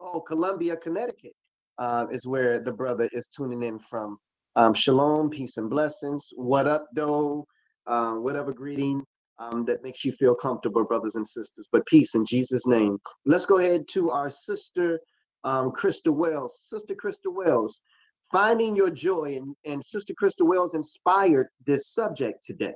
Oh, 0.00 0.20
Columbia, 0.20 0.76
Connecticut 0.76 1.32
uh, 1.78 2.06
is 2.12 2.26
where 2.26 2.60
the 2.60 2.72
brother 2.72 3.08
is 3.12 3.28
tuning 3.28 3.62
in 3.62 3.78
from. 3.78 4.18
Um, 4.56 4.74
shalom, 4.74 5.30
peace 5.30 5.56
and 5.56 5.70
blessings. 5.70 6.28
What 6.36 6.66
up, 6.66 6.86
though? 6.94 7.46
Uh, 7.86 8.14
whatever 8.14 8.52
greeting 8.52 9.02
um, 9.38 9.64
that 9.66 9.82
makes 9.82 10.04
you 10.04 10.12
feel 10.12 10.34
comfortable, 10.34 10.84
brothers 10.84 11.14
and 11.14 11.26
sisters. 11.26 11.68
But 11.72 11.86
peace 11.86 12.14
in 12.14 12.24
Jesus' 12.26 12.66
name. 12.66 12.98
Let's 13.24 13.46
go 13.46 13.58
ahead 13.58 13.86
to 13.92 14.10
our 14.10 14.30
sister, 14.30 15.00
um, 15.44 15.70
Krista 15.72 16.12
Wells. 16.12 16.66
Sister 16.68 16.94
Krista 16.94 17.32
Wells, 17.32 17.82
finding 18.30 18.76
your 18.76 18.90
joy, 18.90 19.36
and, 19.36 19.54
and 19.64 19.84
Sister 19.84 20.14
Krista 20.20 20.46
Wells 20.46 20.74
inspired 20.74 21.48
this 21.66 21.88
subject 21.88 22.44
today. 22.44 22.74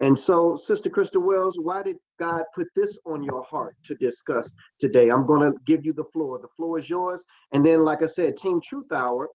And 0.00 0.18
so, 0.18 0.56
Sister 0.56 0.90
Krista 0.90 1.22
Wells, 1.22 1.58
why 1.60 1.82
did 1.82 1.96
God 2.18 2.42
put 2.54 2.66
this 2.74 2.98
on 3.06 3.22
your 3.22 3.44
heart 3.44 3.76
to 3.84 3.94
discuss 3.94 4.52
today? 4.80 5.10
I'm 5.10 5.26
going 5.26 5.52
to 5.52 5.56
give 5.64 5.86
you 5.86 5.92
the 5.92 6.04
floor. 6.12 6.38
The 6.40 6.48
floor 6.56 6.78
is 6.78 6.90
yours. 6.90 7.22
And 7.52 7.64
then, 7.64 7.84
like 7.84 8.02
I 8.02 8.06
said, 8.06 8.36
Team 8.36 8.60
Truth 8.60 8.90
Hour 8.92 9.28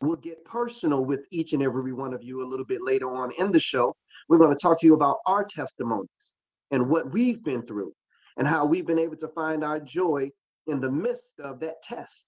will 0.00 0.16
get 0.16 0.44
personal 0.44 1.04
with 1.04 1.26
each 1.30 1.52
and 1.52 1.62
every 1.62 1.92
one 1.92 2.14
of 2.14 2.22
you 2.22 2.42
a 2.42 2.48
little 2.48 2.64
bit 2.64 2.82
later 2.82 3.14
on 3.14 3.32
in 3.38 3.50
the 3.50 3.60
show. 3.60 3.94
We're 4.28 4.38
going 4.38 4.56
to 4.56 4.60
talk 4.60 4.80
to 4.80 4.86
you 4.86 4.94
about 4.94 5.18
our 5.26 5.44
testimonies 5.44 6.34
and 6.70 6.88
what 6.88 7.12
we've 7.12 7.42
been 7.42 7.62
through 7.62 7.92
and 8.36 8.46
how 8.46 8.64
we've 8.64 8.86
been 8.86 8.98
able 8.98 9.16
to 9.16 9.28
find 9.28 9.64
our 9.64 9.80
joy 9.80 10.30
in 10.68 10.80
the 10.80 10.90
midst 10.90 11.32
of 11.42 11.58
that 11.60 11.82
test 11.82 12.26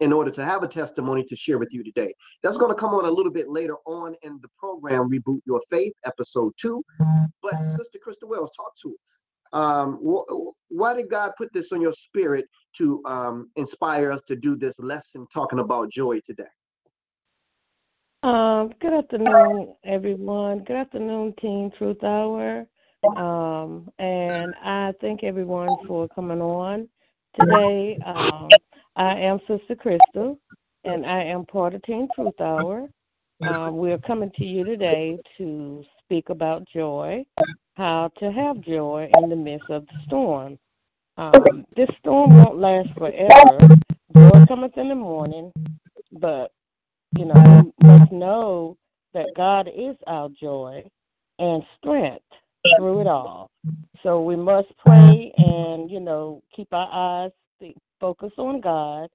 in 0.00 0.12
order 0.12 0.30
to 0.30 0.44
have 0.44 0.62
a 0.62 0.68
testimony 0.68 1.22
to 1.24 1.36
share 1.36 1.58
with 1.58 1.72
you 1.72 1.84
today. 1.84 2.12
That's 2.42 2.56
going 2.56 2.74
to 2.74 2.74
come 2.74 2.94
on 2.94 3.04
a 3.04 3.10
little 3.10 3.32
bit 3.32 3.48
later 3.48 3.76
on 3.86 4.14
in 4.22 4.38
the 4.42 4.48
program, 4.58 5.10
Reboot 5.10 5.40
Your 5.46 5.60
Faith, 5.70 5.92
episode 6.04 6.52
two. 6.58 6.82
But 7.42 7.54
Sister 7.76 7.98
Krista 8.04 8.26
Wells, 8.26 8.50
talk 8.56 8.74
to 8.82 8.88
us. 8.90 9.18
Um, 9.52 9.96
wh- 9.96 10.52
why 10.68 10.94
did 10.94 11.10
God 11.10 11.32
put 11.36 11.52
this 11.52 11.72
on 11.72 11.80
your 11.80 11.92
spirit 11.92 12.46
to 12.76 13.02
um, 13.04 13.50
inspire 13.56 14.12
us 14.12 14.22
to 14.28 14.36
do 14.36 14.56
this 14.56 14.78
lesson 14.78 15.26
talking 15.32 15.58
about 15.58 15.90
joy 15.90 16.20
today? 16.24 16.44
Um, 18.22 18.72
good 18.80 18.92
afternoon, 18.92 19.74
everyone. 19.84 20.62
Good 20.64 20.76
afternoon, 20.76 21.34
Team 21.40 21.70
Truth 21.70 22.04
Hour. 22.04 22.66
Um, 23.16 23.90
and 23.98 24.54
I 24.62 24.92
thank 25.00 25.24
everyone 25.24 25.70
for 25.86 26.06
coming 26.08 26.40
on 26.42 26.88
today. 27.38 27.98
Um, 28.04 28.50
I 29.00 29.18
am 29.20 29.40
Sister 29.48 29.74
Crystal, 29.74 30.38
and 30.84 31.06
I 31.06 31.22
am 31.22 31.46
part 31.46 31.74
of 31.74 31.82
Team 31.84 32.06
Truth 32.14 32.38
Hour. 32.38 32.86
Um, 33.40 33.78
we're 33.78 33.96
coming 33.96 34.30
to 34.32 34.44
you 34.44 34.62
today 34.62 35.18
to 35.38 35.82
speak 36.04 36.28
about 36.28 36.68
joy, 36.68 37.24
how 37.78 38.10
to 38.18 38.30
have 38.30 38.60
joy 38.60 39.10
in 39.16 39.30
the 39.30 39.36
midst 39.36 39.70
of 39.70 39.86
the 39.86 39.94
storm. 40.06 40.58
Um, 41.16 41.64
this 41.74 41.88
storm 41.98 42.36
won't 42.36 42.58
last 42.58 42.90
forever. 42.92 43.58
Joy 44.14 44.44
cometh 44.46 44.76
in 44.76 44.90
the 44.90 44.94
morning, 44.94 45.50
but 46.12 46.52
you 47.16 47.24
know, 47.24 47.72
we 47.78 47.86
must 47.88 48.12
know 48.12 48.76
that 49.14 49.30
God 49.34 49.70
is 49.74 49.96
our 50.08 50.28
joy 50.28 50.84
and 51.38 51.62
strength 51.78 52.26
through 52.76 53.00
it 53.00 53.06
all. 53.06 53.50
So 54.02 54.22
we 54.22 54.36
must 54.36 54.68
pray 54.76 55.32
and, 55.38 55.90
you 55.90 56.00
know, 56.00 56.42
keep 56.54 56.68
our 56.72 56.88
eyes 56.92 57.32
focus 58.00 58.32
on 58.38 58.60
God 58.60 59.10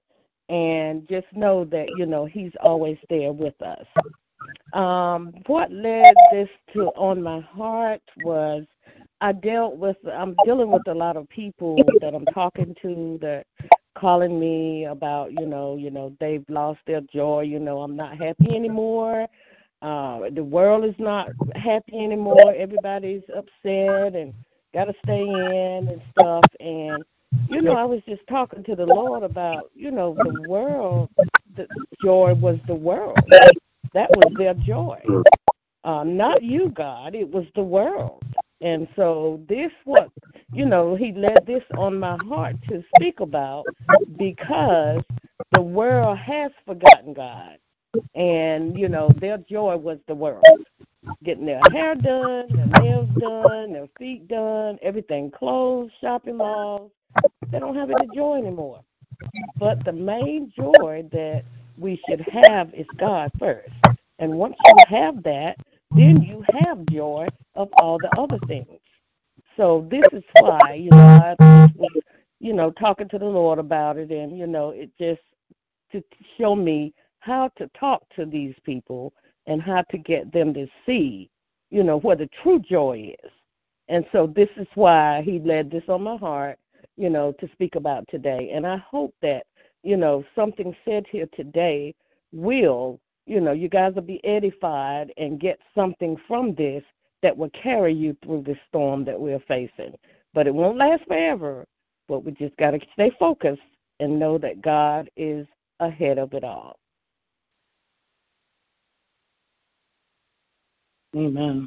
and 0.48 1.08
just 1.08 1.26
know 1.32 1.64
that, 1.66 1.88
you 1.98 2.06
know, 2.06 2.24
He's 2.24 2.52
always 2.60 2.98
there 3.10 3.32
with 3.32 3.60
us. 3.62 3.86
Um, 4.72 5.32
what 5.46 5.72
led 5.72 6.14
this 6.32 6.48
to 6.74 6.86
on 6.96 7.22
my 7.22 7.40
heart 7.40 8.02
was 8.22 8.64
I 9.20 9.32
dealt 9.32 9.76
with 9.76 9.96
I'm 10.12 10.36
dealing 10.44 10.70
with 10.70 10.86
a 10.88 10.94
lot 10.94 11.16
of 11.16 11.28
people 11.28 11.76
that 12.00 12.14
I'm 12.14 12.26
talking 12.26 12.76
to 12.82 13.18
that 13.22 13.46
calling 13.96 14.38
me 14.38 14.84
about, 14.84 15.32
you 15.40 15.46
know, 15.46 15.76
you 15.76 15.90
know, 15.90 16.14
they've 16.20 16.44
lost 16.48 16.80
their 16.86 17.00
joy, 17.00 17.42
you 17.42 17.58
know, 17.58 17.80
I'm 17.80 17.96
not 17.96 18.18
happy 18.18 18.54
anymore. 18.54 19.26
Uh, 19.82 20.30
the 20.30 20.44
world 20.44 20.84
is 20.84 20.94
not 20.98 21.30
happy 21.54 21.98
anymore. 22.04 22.54
Everybody's 22.54 23.22
upset 23.34 24.14
and 24.14 24.34
got 24.74 24.86
to 24.86 24.94
stay 25.04 25.22
in 25.22 25.88
and 25.88 26.02
stuff. 26.10 26.44
And 26.60 27.04
you 27.48 27.60
know, 27.60 27.72
I 27.72 27.84
was 27.84 28.00
just 28.08 28.26
talking 28.28 28.62
to 28.64 28.76
the 28.76 28.86
Lord 28.86 29.22
about, 29.22 29.70
you 29.74 29.90
know, 29.90 30.14
the 30.14 30.48
world. 30.48 31.10
The 31.54 31.66
joy 32.02 32.34
was 32.34 32.58
the 32.66 32.74
world. 32.74 33.18
That 33.94 34.10
was 34.10 34.32
their 34.36 34.54
joy. 34.54 35.00
Uh, 35.84 36.04
not 36.04 36.42
you, 36.42 36.68
God. 36.68 37.14
It 37.14 37.30
was 37.30 37.46
the 37.54 37.62
world. 37.62 38.22
And 38.60 38.88
so 38.96 39.42
this 39.48 39.70
what 39.84 40.10
you 40.52 40.64
know, 40.64 40.94
he 40.94 41.12
led 41.12 41.44
this 41.46 41.64
on 41.76 41.98
my 41.98 42.16
heart 42.28 42.56
to 42.68 42.84
speak 42.96 43.20
about 43.20 43.64
because 44.16 45.02
the 45.52 45.62
world 45.62 46.18
has 46.18 46.52
forgotten 46.64 47.12
God. 47.12 47.58
And, 48.14 48.78
you 48.78 48.88
know, 48.88 49.08
their 49.08 49.38
joy 49.38 49.76
was 49.76 49.98
the 50.06 50.14
world. 50.14 50.44
Getting 51.24 51.46
their 51.46 51.60
hair 51.72 51.94
done, 51.94 52.46
their 52.48 52.82
nails 52.82 53.08
done, 53.18 53.72
their 53.72 53.88
feet 53.98 54.28
done, 54.28 54.78
everything 54.82 55.30
clothes, 55.30 55.90
shopping 56.00 56.36
malls, 56.36 56.90
they 57.50 57.58
don't 57.58 57.76
have 57.76 57.90
any 57.90 58.08
joy 58.14 58.38
anymore. 58.38 58.82
But 59.58 59.84
the 59.84 59.92
main 59.92 60.52
joy 60.54 61.08
that 61.12 61.44
we 61.78 62.00
should 62.08 62.20
have 62.20 62.72
is 62.74 62.86
God 62.96 63.30
first. 63.38 63.72
And 64.18 64.38
once 64.38 64.56
you 64.64 64.74
have 64.88 65.22
that, 65.24 65.58
then 65.90 66.22
you 66.22 66.44
have 66.60 66.86
joy 66.86 67.28
of 67.54 67.68
all 67.78 67.98
the 67.98 68.10
other 68.18 68.38
things. 68.46 68.80
So 69.56 69.86
this 69.90 70.04
is 70.12 70.22
why, 70.40 70.74
you 70.74 70.90
know, 70.90 70.98
I 70.98 71.36
was, 71.74 71.92
you 72.40 72.52
know, 72.52 72.70
talking 72.70 73.08
to 73.08 73.18
the 73.18 73.24
Lord 73.24 73.58
about 73.58 73.96
it 73.96 74.10
and, 74.10 74.36
you 74.36 74.46
know, 74.46 74.70
it 74.70 74.90
just 74.98 75.22
to 75.92 76.02
show 76.36 76.54
me 76.54 76.92
how 77.20 77.48
to 77.56 77.68
talk 77.68 78.02
to 78.16 78.26
these 78.26 78.54
people 78.64 79.12
and 79.46 79.62
how 79.62 79.82
to 79.90 79.98
get 79.98 80.32
them 80.32 80.52
to 80.54 80.66
see, 80.84 81.30
you 81.70 81.82
know, 81.82 81.98
what 81.98 82.18
the 82.18 82.28
true 82.42 82.58
joy 82.58 83.14
is. 83.22 83.30
And 83.88 84.04
so 84.12 84.26
this 84.26 84.50
is 84.56 84.66
why 84.74 85.22
he 85.22 85.38
led 85.38 85.70
this 85.70 85.84
on 85.88 86.02
my 86.02 86.16
heart, 86.16 86.58
you 86.96 87.10
know, 87.10 87.32
to 87.32 87.48
speak 87.52 87.74
about 87.74 88.06
today. 88.08 88.50
And 88.52 88.66
I 88.66 88.76
hope 88.76 89.14
that, 89.22 89.46
you 89.82 89.96
know, 89.96 90.24
something 90.34 90.74
said 90.84 91.06
here 91.10 91.28
today 91.34 91.94
will, 92.32 93.00
you 93.26 93.40
know, 93.40 93.52
you 93.52 93.68
guys 93.68 93.94
will 93.94 94.02
be 94.02 94.24
edified 94.24 95.12
and 95.16 95.40
get 95.40 95.58
something 95.74 96.16
from 96.26 96.54
this 96.54 96.82
that 97.22 97.36
will 97.36 97.50
carry 97.50 97.92
you 97.92 98.16
through 98.22 98.42
this 98.42 98.58
storm 98.68 99.04
that 99.04 99.20
we're 99.20 99.40
facing. 99.40 99.94
But 100.34 100.46
it 100.46 100.54
won't 100.54 100.78
last 100.78 101.04
forever. 101.06 101.64
But 102.08 102.24
we 102.24 102.32
just 102.32 102.56
got 102.56 102.70
to 102.72 102.80
stay 102.92 103.10
focused 103.18 103.62
and 104.00 104.18
know 104.18 104.38
that 104.38 104.62
God 104.62 105.10
is 105.16 105.46
ahead 105.80 106.18
of 106.18 106.34
it 106.34 106.44
all. 106.44 106.78
Amen. 111.16 111.66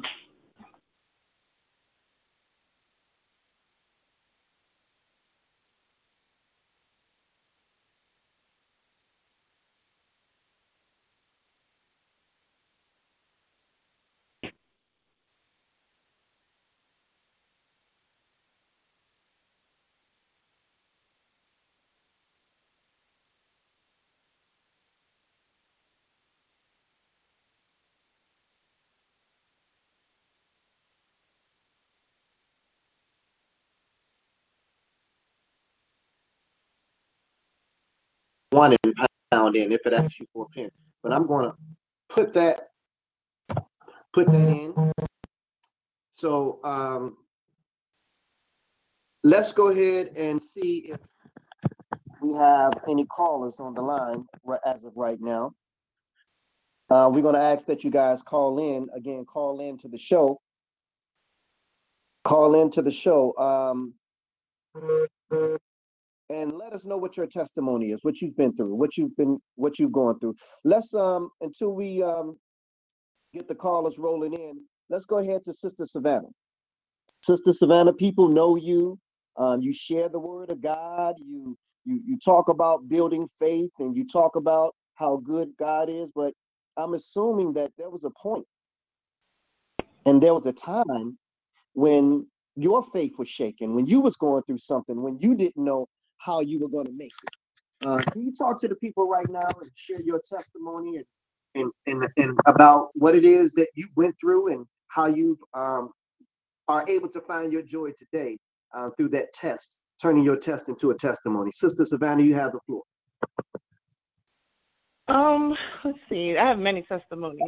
One 38.50 38.76
and 38.84 38.94
pound 39.30 39.56
in 39.56 39.72
if 39.72 39.80
it 39.86 39.92
asks 39.92 40.20
you 40.20 40.26
for 40.32 40.46
a 40.46 40.48
pin. 40.54 40.70
But 41.02 41.12
I'm 41.12 41.26
going 41.26 41.50
to 41.50 41.56
put 42.08 42.34
that 42.34 42.68
put 44.12 44.26
that 44.26 44.34
in. 44.34 44.92
So 46.14 46.58
um, 46.64 47.16
let's 49.22 49.52
go 49.52 49.68
ahead 49.68 50.10
and 50.16 50.42
see 50.42 50.92
if 50.92 51.00
we 52.20 52.34
have 52.34 52.72
any 52.88 53.06
callers 53.06 53.60
on 53.60 53.74
the 53.74 53.80
line 53.80 54.26
as 54.66 54.84
of 54.84 54.92
right 54.94 55.20
now. 55.20 55.52
Uh, 56.90 57.08
we're 57.10 57.22
going 57.22 57.36
to 57.36 57.40
ask 57.40 57.66
that 57.66 57.84
you 57.84 57.90
guys 57.90 58.20
call 58.20 58.58
in 58.58 58.88
again. 58.94 59.24
Call 59.24 59.60
in 59.60 59.78
to 59.78 59.88
the 59.88 59.96
show. 59.96 60.40
Call 62.24 62.60
in 62.60 62.70
to 62.72 62.82
the 62.82 62.90
show. 62.90 63.34
Um, 63.38 63.94
and 66.30 66.52
let 66.52 66.72
us 66.72 66.86
know 66.86 66.96
what 66.96 67.16
your 67.16 67.26
testimony 67.26 67.90
is, 67.90 68.04
what 68.04 68.22
you've 68.22 68.36
been 68.36 68.56
through, 68.56 68.74
what 68.74 68.96
you've 68.96 69.16
been, 69.16 69.38
what 69.56 69.78
you've 69.78 69.92
gone 69.92 70.18
through. 70.20 70.36
Let's 70.64 70.94
um 70.94 71.30
until 71.40 71.70
we 71.74 72.02
um 72.02 72.38
get 73.34 73.48
the 73.48 73.54
callers 73.54 73.98
rolling 73.98 74.34
in. 74.34 74.60
Let's 74.90 75.06
go 75.06 75.18
ahead 75.18 75.44
to 75.44 75.52
Sister 75.52 75.84
Savannah. 75.84 76.28
Sister 77.22 77.52
Savannah, 77.52 77.92
people 77.92 78.28
know 78.28 78.56
you. 78.56 78.98
Um, 79.36 79.60
you 79.62 79.72
share 79.72 80.08
the 80.08 80.18
word 80.18 80.50
of 80.50 80.60
God. 80.60 81.16
You 81.18 81.56
you 81.84 82.00
you 82.06 82.18
talk 82.18 82.48
about 82.48 82.88
building 82.88 83.28
faith, 83.40 83.72
and 83.78 83.96
you 83.96 84.06
talk 84.06 84.36
about 84.36 84.74
how 84.94 85.18
good 85.18 85.50
God 85.58 85.90
is. 85.90 86.08
But 86.14 86.32
I'm 86.76 86.94
assuming 86.94 87.54
that 87.54 87.72
there 87.76 87.90
was 87.90 88.04
a 88.04 88.10
point, 88.10 88.46
and 90.06 90.22
there 90.22 90.34
was 90.34 90.46
a 90.46 90.52
time 90.52 91.18
when 91.74 92.26
your 92.56 92.82
faith 92.82 93.12
was 93.18 93.28
shaken, 93.28 93.74
when 93.74 93.86
you 93.86 94.00
was 94.00 94.16
going 94.16 94.42
through 94.42 94.58
something, 94.58 95.00
when 95.00 95.18
you 95.20 95.34
didn't 95.34 95.64
know 95.64 95.86
how 96.20 96.40
you 96.40 96.60
were 96.60 96.68
going 96.68 96.86
to 96.86 96.92
make 96.92 97.12
it. 97.24 97.86
Uh, 97.86 98.02
can 98.12 98.22
you 98.22 98.32
talk 98.32 98.60
to 98.60 98.68
the 98.68 98.74
people 98.76 99.08
right 99.08 99.28
now 99.30 99.48
and 99.60 99.70
share 99.74 100.02
your 100.02 100.20
testimony 100.20 100.98
and, 100.98 101.06
and, 101.54 101.72
and, 101.86 102.08
and 102.18 102.38
about 102.46 102.90
what 102.94 103.14
it 103.14 103.24
is 103.24 103.52
that 103.52 103.68
you 103.74 103.88
went 103.96 104.14
through 104.20 104.52
and 104.52 104.66
how 104.88 105.06
you 105.06 105.38
um, 105.54 105.90
are 106.68 106.84
able 106.88 107.08
to 107.08 107.20
find 107.22 107.52
your 107.52 107.62
joy 107.62 107.90
today 107.98 108.36
uh, 108.76 108.90
through 108.96 109.08
that 109.08 109.32
test, 109.32 109.78
turning 110.00 110.22
your 110.22 110.36
test 110.36 110.68
into 110.68 110.90
a 110.90 110.94
testimony. 110.94 111.50
Sister 111.52 111.84
Savannah, 111.84 112.22
you 112.22 112.34
have 112.34 112.52
the 112.52 112.60
floor. 112.66 112.82
Um, 115.08 115.56
let's 115.82 115.98
see. 116.08 116.36
I 116.36 116.46
have 116.46 116.58
many 116.58 116.82
testimonies, 116.82 117.40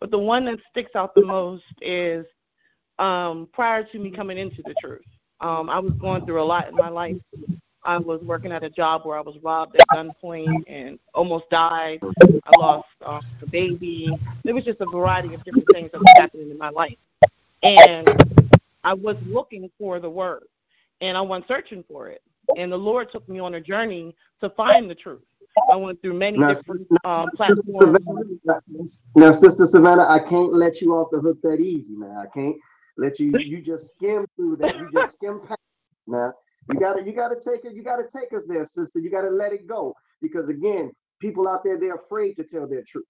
but 0.00 0.10
the 0.10 0.18
one 0.18 0.44
that 0.44 0.58
sticks 0.70 0.94
out 0.94 1.14
the 1.14 1.24
most 1.24 1.64
is 1.80 2.26
um, 2.98 3.48
prior 3.52 3.82
to 3.84 3.98
me 3.98 4.10
coming 4.10 4.38
into 4.38 4.62
the 4.62 4.74
truth. 4.80 5.00
Um, 5.40 5.68
I 5.68 5.80
was 5.80 5.94
going 5.94 6.24
through 6.24 6.40
a 6.40 6.44
lot 6.44 6.68
in 6.68 6.76
my 6.76 6.88
life, 6.88 7.16
I 7.84 7.98
was 7.98 8.20
working 8.22 8.52
at 8.52 8.62
a 8.62 8.70
job 8.70 9.02
where 9.04 9.18
I 9.18 9.20
was 9.20 9.36
robbed 9.42 9.76
at 9.76 9.88
gunpoint 9.90 10.64
and 10.66 10.98
almost 11.14 11.50
died. 11.50 12.00
I 12.46 12.56
lost 12.58 12.86
uh, 13.04 13.20
a 13.42 13.46
baby. 13.46 14.18
There 14.44 14.54
was 14.54 14.64
just 14.64 14.80
a 14.80 14.86
variety 14.86 15.34
of 15.34 15.44
different 15.44 15.68
things 15.72 15.90
that 15.92 16.00
was 16.00 16.10
happening 16.16 16.50
in 16.50 16.58
my 16.58 16.70
life. 16.70 16.98
And 17.62 18.08
I 18.84 18.94
was 18.94 19.16
looking 19.26 19.70
for 19.78 20.00
the 20.00 20.10
word, 20.10 20.44
and 21.00 21.16
I 21.16 21.20
went 21.20 21.46
searching 21.46 21.84
for 21.88 22.08
it. 22.08 22.22
And 22.56 22.70
the 22.70 22.76
Lord 22.76 23.10
took 23.10 23.28
me 23.28 23.38
on 23.38 23.54
a 23.54 23.60
journey 23.60 24.14
to 24.40 24.50
find 24.50 24.90
the 24.90 24.94
truth. 24.94 25.22
I 25.70 25.76
went 25.76 26.02
through 26.02 26.14
many 26.14 26.38
now, 26.38 26.48
different 26.48 26.86
um, 27.04 27.30
platforms. 27.36 27.98
Savannah, 28.44 28.60
now, 29.14 29.30
Sister 29.30 29.66
Savannah, 29.66 30.06
I 30.08 30.18
can't 30.18 30.52
let 30.52 30.80
you 30.80 30.94
off 30.94 31.08
the 31.12 31.20
hook 31.20 31.38
that 31.42 31.60
easy, 31.60 31.94
man. 31.94 32.16
I 32.16 32.26
can't 32.26 32.56
let 32.96 33.20
you. 33.20 33.38
You 33.38 33.60
just 33.60 33.94
skim 33.94 34.26
through 34.36 34.56
that. 34.56 34.76
You 34.78 34.88
just 34.92 35.14
skim 35.14 35.40
past. 35.40 35.60
Now, 36.06 36.32
you 36.70 36.78
gotta 36.78 37.02
you 37.02 37.12
gotta 37.12 37.36
take 37.36 37.64
it, 37.64 37.74
you 37.74 37.82
gotta 37.82 38.04
take 38.04 38.32
us 38.32 38.44
there, 38.46 38.64
sister. 38.64 38.98
You 38.98 39.10
gotta 39.10 39.30
let 39.30 39.52
it 39.52 39.66
go. 39.66 39.94
Because 40.20 40.48
again, 40.48 40.92
people 41.20 41.48
out 41.48 41.64
there, 41.64 41.78
they're 41.78 41.96
afraid 41.96 42.34
to 42.36 42.44
tell 42.44 42.66
their 42.66 42.82
truth. 42.86 43.04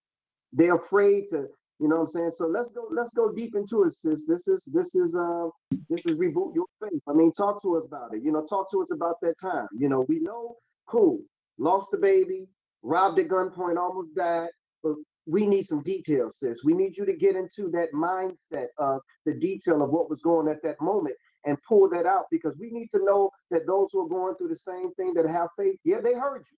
They're 0.52 0.74
afraid 0.74 1.28
to, 1.30 1.46
you 1.78 1.88
know 1.88 1.96
what 1.96 2.02
I'm 2.02 2.06
saying? 2.08 2.30
So 2.36 2.46
let's 2.46 2.70
go, 2.70 2.86
let's 2.90 3.12
go 3.12 3.32
deep 3.32 3.54
into 3.54 3.84
it, 3.84 3.92
sis. 3.92 4.24
This 4.26 4.48
is 4.48 4.64
this 4.72 4.94
is 4.94 5.14
uh 5.14 5.48
this 5.90 6.06
is 6.06 6.16
reboot 6.16 6.54
your 6.54 6.66
faith. 6.80 7.02
I 7.08 7.12
mean, 7.12 7.32
talk 7.32 7.60
to 7.62 7.76
us 7.76 7.84
about 7.84 8.14
it. 8.14 8.22
You 8.22 8.32
know, 8.32 8.44
talk 8.44 8.70
to 8.70 8.80
us 8.80 8.90
about 8.90 9.16
that 9.22 9.34
time. 9.40 9.68
You 9.76 9.88
know, 9.88 10.04
we 10.08 10.20
know, 10.20 10.56
cool, 10.86 11.20
lost 11.58 11.90
the 11.90 11.98
baby, 11.98 12.46
robbed 12.82 13.18
at 13.18 13.28
gunpoint, 13.28 13.76
almost 13.76 14.14
died. 14.14 14.48
But 14.82 14.94
we 15.26 15.46
need 15.46 15.64
some 15.66 15.82
details, 15.82 16.38
sis. 16.38 16.64
We 16.64 16.74
need 16.74 16.96
you 16.96 17.04
to 17.06 17.12
get 17.12 17.36
into 17.36 17.70
that 17.70 17.92
mindset 17.92 18.66
of 18.78 19.00
the 19.24 19.34
detail 19.34 19.82
of 19.82 19.90
what 19.90 20.10
was 20.10 20.22
going 20.22 20.48
at 20.48 20.62
that 20.62 20.80
moment 20.80 21.14
and 21.44 21.56
pull 21.68 21.88
that 21.90 22.06
out 22.06 22.26
because 22.30 22.56
we 22.58 22.70
need 22.70 22.90
to 22.90 23.04
know 23.04 23.30
that 23.50 23.66
those 23.66 23.90
who 23.92 24.04
are 24.04 24.08
going 24.08 24.34
through 24.36 24.48
the 24.48 24.56
same 24.56 24.92
thing 24.94 25.14
that 25.14 25.26
have 25.26 25.48
faith, 25.58 25.78
yeah, 25.84 26.00
they 26.02 26.14
heard 26.14 26.44
you. 26.50 26.56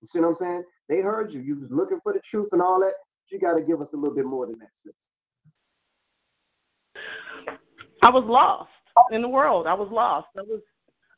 You 0.00 0.08
see 0.08 0.20
what 0.20 0.28
I'm 0.28 0.34
saying? 0.34 0.64
They 0.88 1.00
heard 1.00 1.32
you. 1.32 1.40
You 1.40 1.60
was 1.60 1.70
looking 1.70 2.00
for 2.02 2.12
the 2.12 2.20
truth 2.20 2.48
and 2.52 2.60
all 2.60 2.80
that. 2.80 2.94
you 3.30 3.38
got 3.38 3.54
to 3.54 3.62
give 3.62 3.80
us 3.80 3.92
a 3.92 3.96
little 3.96 4.14
bit 4.14 4.26
more 4.26 4.46
than 4.46 4.58
that, 4.58 4.70
sis. 4.74 4.92
I 8.02 8.10
was 8.10 8.24
lost 8.24 8.70
in 9.12 9.22
the 9.22 9.28
world. 9.28 9.66
I 9.66 9.74
was 9.74 9.90
lost. 9.90 10.28
I 10.36 10.42
was 10.42 10.60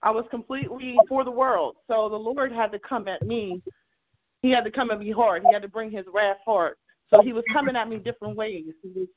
I 0.02 0.10
was 0.10 0.26
completely 0.30 0.98
for 1.08 1.24
the 1.24 1.30
world. 1.30 1.76
So 1.88 2.10
the 2.10 2.16
Lord 2.16 2.52
had 2.52 2.70
to 2.72 2.78
come 2.78 3.08
at 3.08 3.22
me. 3.22 3.62
He 4.42 4.50
had 4.50 4.64
to 4.64 4.70
come 4.70 4.90
at 4.90 4.98
me 4.98 5.10
hard. 5.10 5.42
He 5.46 5.52
had 5.52 5.62
to 5.62 5.68
bring 5.68 5.90
his 5.90 6.04
wrath 6.12 6.36
hard. 6.44 6.76
So 7.10 7.20
he 7.22 7.32
was 7.32 7.44
coming 7.52 7.76
at 7.76 7.88
me 7.88 7.98
different 7.98 8.36
ways. 8.36 8.72
He 8.82 8.90
was 8.94 9.08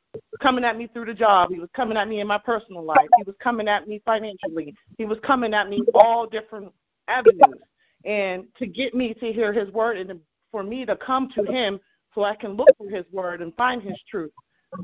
coming 0.41 0.63
at 0.63 0.77
me 0.77 0.87
through 0.87 1.05
the 1.05 1.13
job. 1.13 1.49
He 1.49 1.59
was 1.59 1.69
coming 1.75 1.97
at 1.97 2.07
me 2.07 2.19
in 2.19 2.27
my 2.27 2.37
personal 2.37 2.83
life. 2.83 3.07
He 3.17 3.23
was 3.23 3.35
coming 3.41 3.67
at 3.67 3.87
me 3.87 4.01
financially. 4.05 4.75
He 4.97 5.05
was 5.05 5.17
coming 5.23 5.53
at 5.53 5.69
me 5.69 5.81
all 5.95 6.27
different 6.27 6.71
avenues. 7.07 7.61
And 8.05 8.45
to 8.57 8.67
get 8.67 8.93
me 8.93 9.13
to 9.15 9.31
hear 9.31 9.51
his 9.51 9.71
word 9.71 9.97
and 9.97 10.19
for 10.51 10.63
me 10.63 10.85
to 10.85 10.95
come 10.95 11.29
to 11.35 11.43
him 11.43 11.79
so 12.13 12.23
I 12.23 12.35
can 12.35 12.53
look 12.53 12.69
for 12.77 12.89
his 12.89 13.05
word 13.11 13.41
and 13.41 13.55
find 13.55 13.81
his 13.81 13.99
truth. 14.09 14.31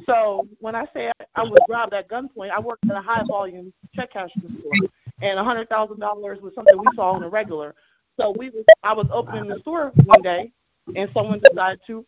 So 0.05 0.47
when 0.59 0.75
I 0.75 0.85
say 0.93 1.11
I, 1.35 1.43
was 1.43 1.59
robbed 1.69 1.93
at 1.93 2.09
gunpoint, 2.09 2.51
I 2.51 2.59
worked 2.59 2.89
at 2.89 2.95
a 2.95 3.01
high 3.01 3.23
volume 3.27 3.73
check 3.93 4.13
cashing 4.13 4.57
store, 4.59 4.89
and 5.21 5.37
a 5.37 5.43
hundred 5.43 5.69
thousand 5.69 5.99
dollars 5.99 6.39
was 6.41 6.53
something 6.55 6.77
we 6.77 6.85
saw 6.95 7.11
on 7.11 7.23
a 7.23 7.29
regular. 7.29 7.75
So 8.19 8.33
we 8.37 8.49
was 8.49 8.63
I 8.83 8.93
was 8.93 9.07
opening 9.11 9.47
the 9.49 9.59
store 9.59 9.91
one 10.05 10.21
day, 10.21 10.51
and 10.95 11.09
someone 11.13 11.39
decided 11.39 11.81
to 11.87 12.05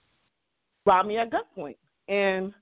robbed 0.86 1.08
me 1.08 1.18
at 1.18 1.32
gunpoint. 1.32 1.78
And 2.08 2.54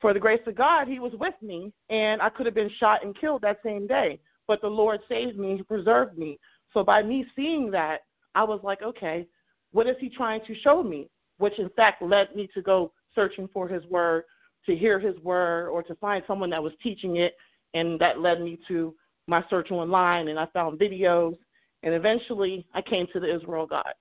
for 0.00 0.12
the 0.14 0.20
grace 0.20 0.40
of 0.46 0.54
God, 0.54 0.86
he 0.86 1.00
was 1.00 1.12
with 1.18 1.34
me, 1.42 1.72
and 1.90 2.22
I 2.22 2.28
could 2.28 2.46
have 2.46 2.54
been 2.54 2.70
shot 2.78 3.04
and 3.04 3.18
killed 3.18 3.42
that 3.42 3.58
same 3.64 3.86
day. 3.86 4.20
But 4.46 4.60
the 4.60 4.68
Lord 4.68 5.00
saved 5.08 5.38
me, 5.38 5.56
he 5.56 5.62
preserved 5.62 6.16
me. 6.16 6.38
So 6.72 6.84
by 6.84 7.02
me 7.02 7.26
seeing 7.34 7.70
that, 7.72 8.02
I 8.34 8.44
was 8.44 8.60
like, 8.62 8.82
okay, 8.82 9.26
what 9.72 9.86
is 9.86 9.96
he 9.98 10.08
trying 10.08 10.44
to 10.46 10.54
show 10.54 10.82
me? 10.82 11.10
Which 11.38 11.58
in 11.58 11.68
fact 11.70 12.02
led 12.02 12.34
me 12.34 12.48
to 12.54 12.62
go 12.62 12.92
searching 13.14 13.48
for 13.52 13.68
his 13.68 13.84
word, 13.86 14.24
to 14.66 14.76
hear 14.76 14.98
his 14.98 15.18
word, 15.20 15.68
or 15.68 15.82
to 15.82 15.94
find 15.96 16.22
someone 16.26 16.50
that 16.50 16.62
was 16.62 16.72
teaching 16.82 17.16
it. 17.16 17.36
And 17.74 17.98
that 18.00 18.20
led 18.20 18.40
me 18.40 18.58
to 18.68 18.94
my 19.26 19.44
search 19.50 19.70
online, 19.70 20.28
and 20.28 20.38
I 20.38 20.46
found 20.46 20.78
videos. 20.78 21.36
And 21.82 21.94
eventually, 21.94 22.66
I 22.72 22.82
came 22.82 23.06
to 23.12 23.20
the 23.20 23.34
Israel 23.34 23.66
God. 23.66 23.92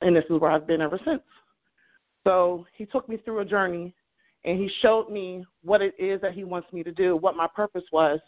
And 0.00 0.14
this 0.14 0.24
is 0.28 0.38
where 0.38 0.50
I've 0.50 0.66
been 0.66 0.82
ever 0.82 0.98
since. 1.04 1.22
So 2.24 2.66
he 2.72 2.86
took 2.86 3.08
me 3.08 3.18
through 3.18 3.40
a 3.40 3.44
journey, 3.44 3.94
and 4.44 4.58
He 4.58 4.70
showed 4.80 5.10
me 5.10 5.44
what 5.62 5.82
it 5.82 5.94
is 5.98 6.20
that 6.20 6.34
He 6.34 6.44
wants 6.44 6.72
me 6.72 6.82
to 6.82 6.92
do, 6.92 7.16
what 7.16 7.36
my 7.36 7.46
purpose 7.46 7.84
was. 7.92 8.20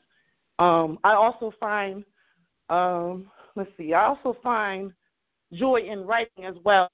Um, 0.59 0.99
I 1.05 1.15
also 1.15 1.53
find, 1.59 2.05
um, 2.71 3.31
let's 3.55 3.71
see, 3.77 3.93
I 3.95 4.07
also 4.07 4.37
find 4.43 4.93
joy 5.53 5.81
in 5.81 6.07
writing 6.07 6.45
as 6.45 6.57
well. 6.65 6.91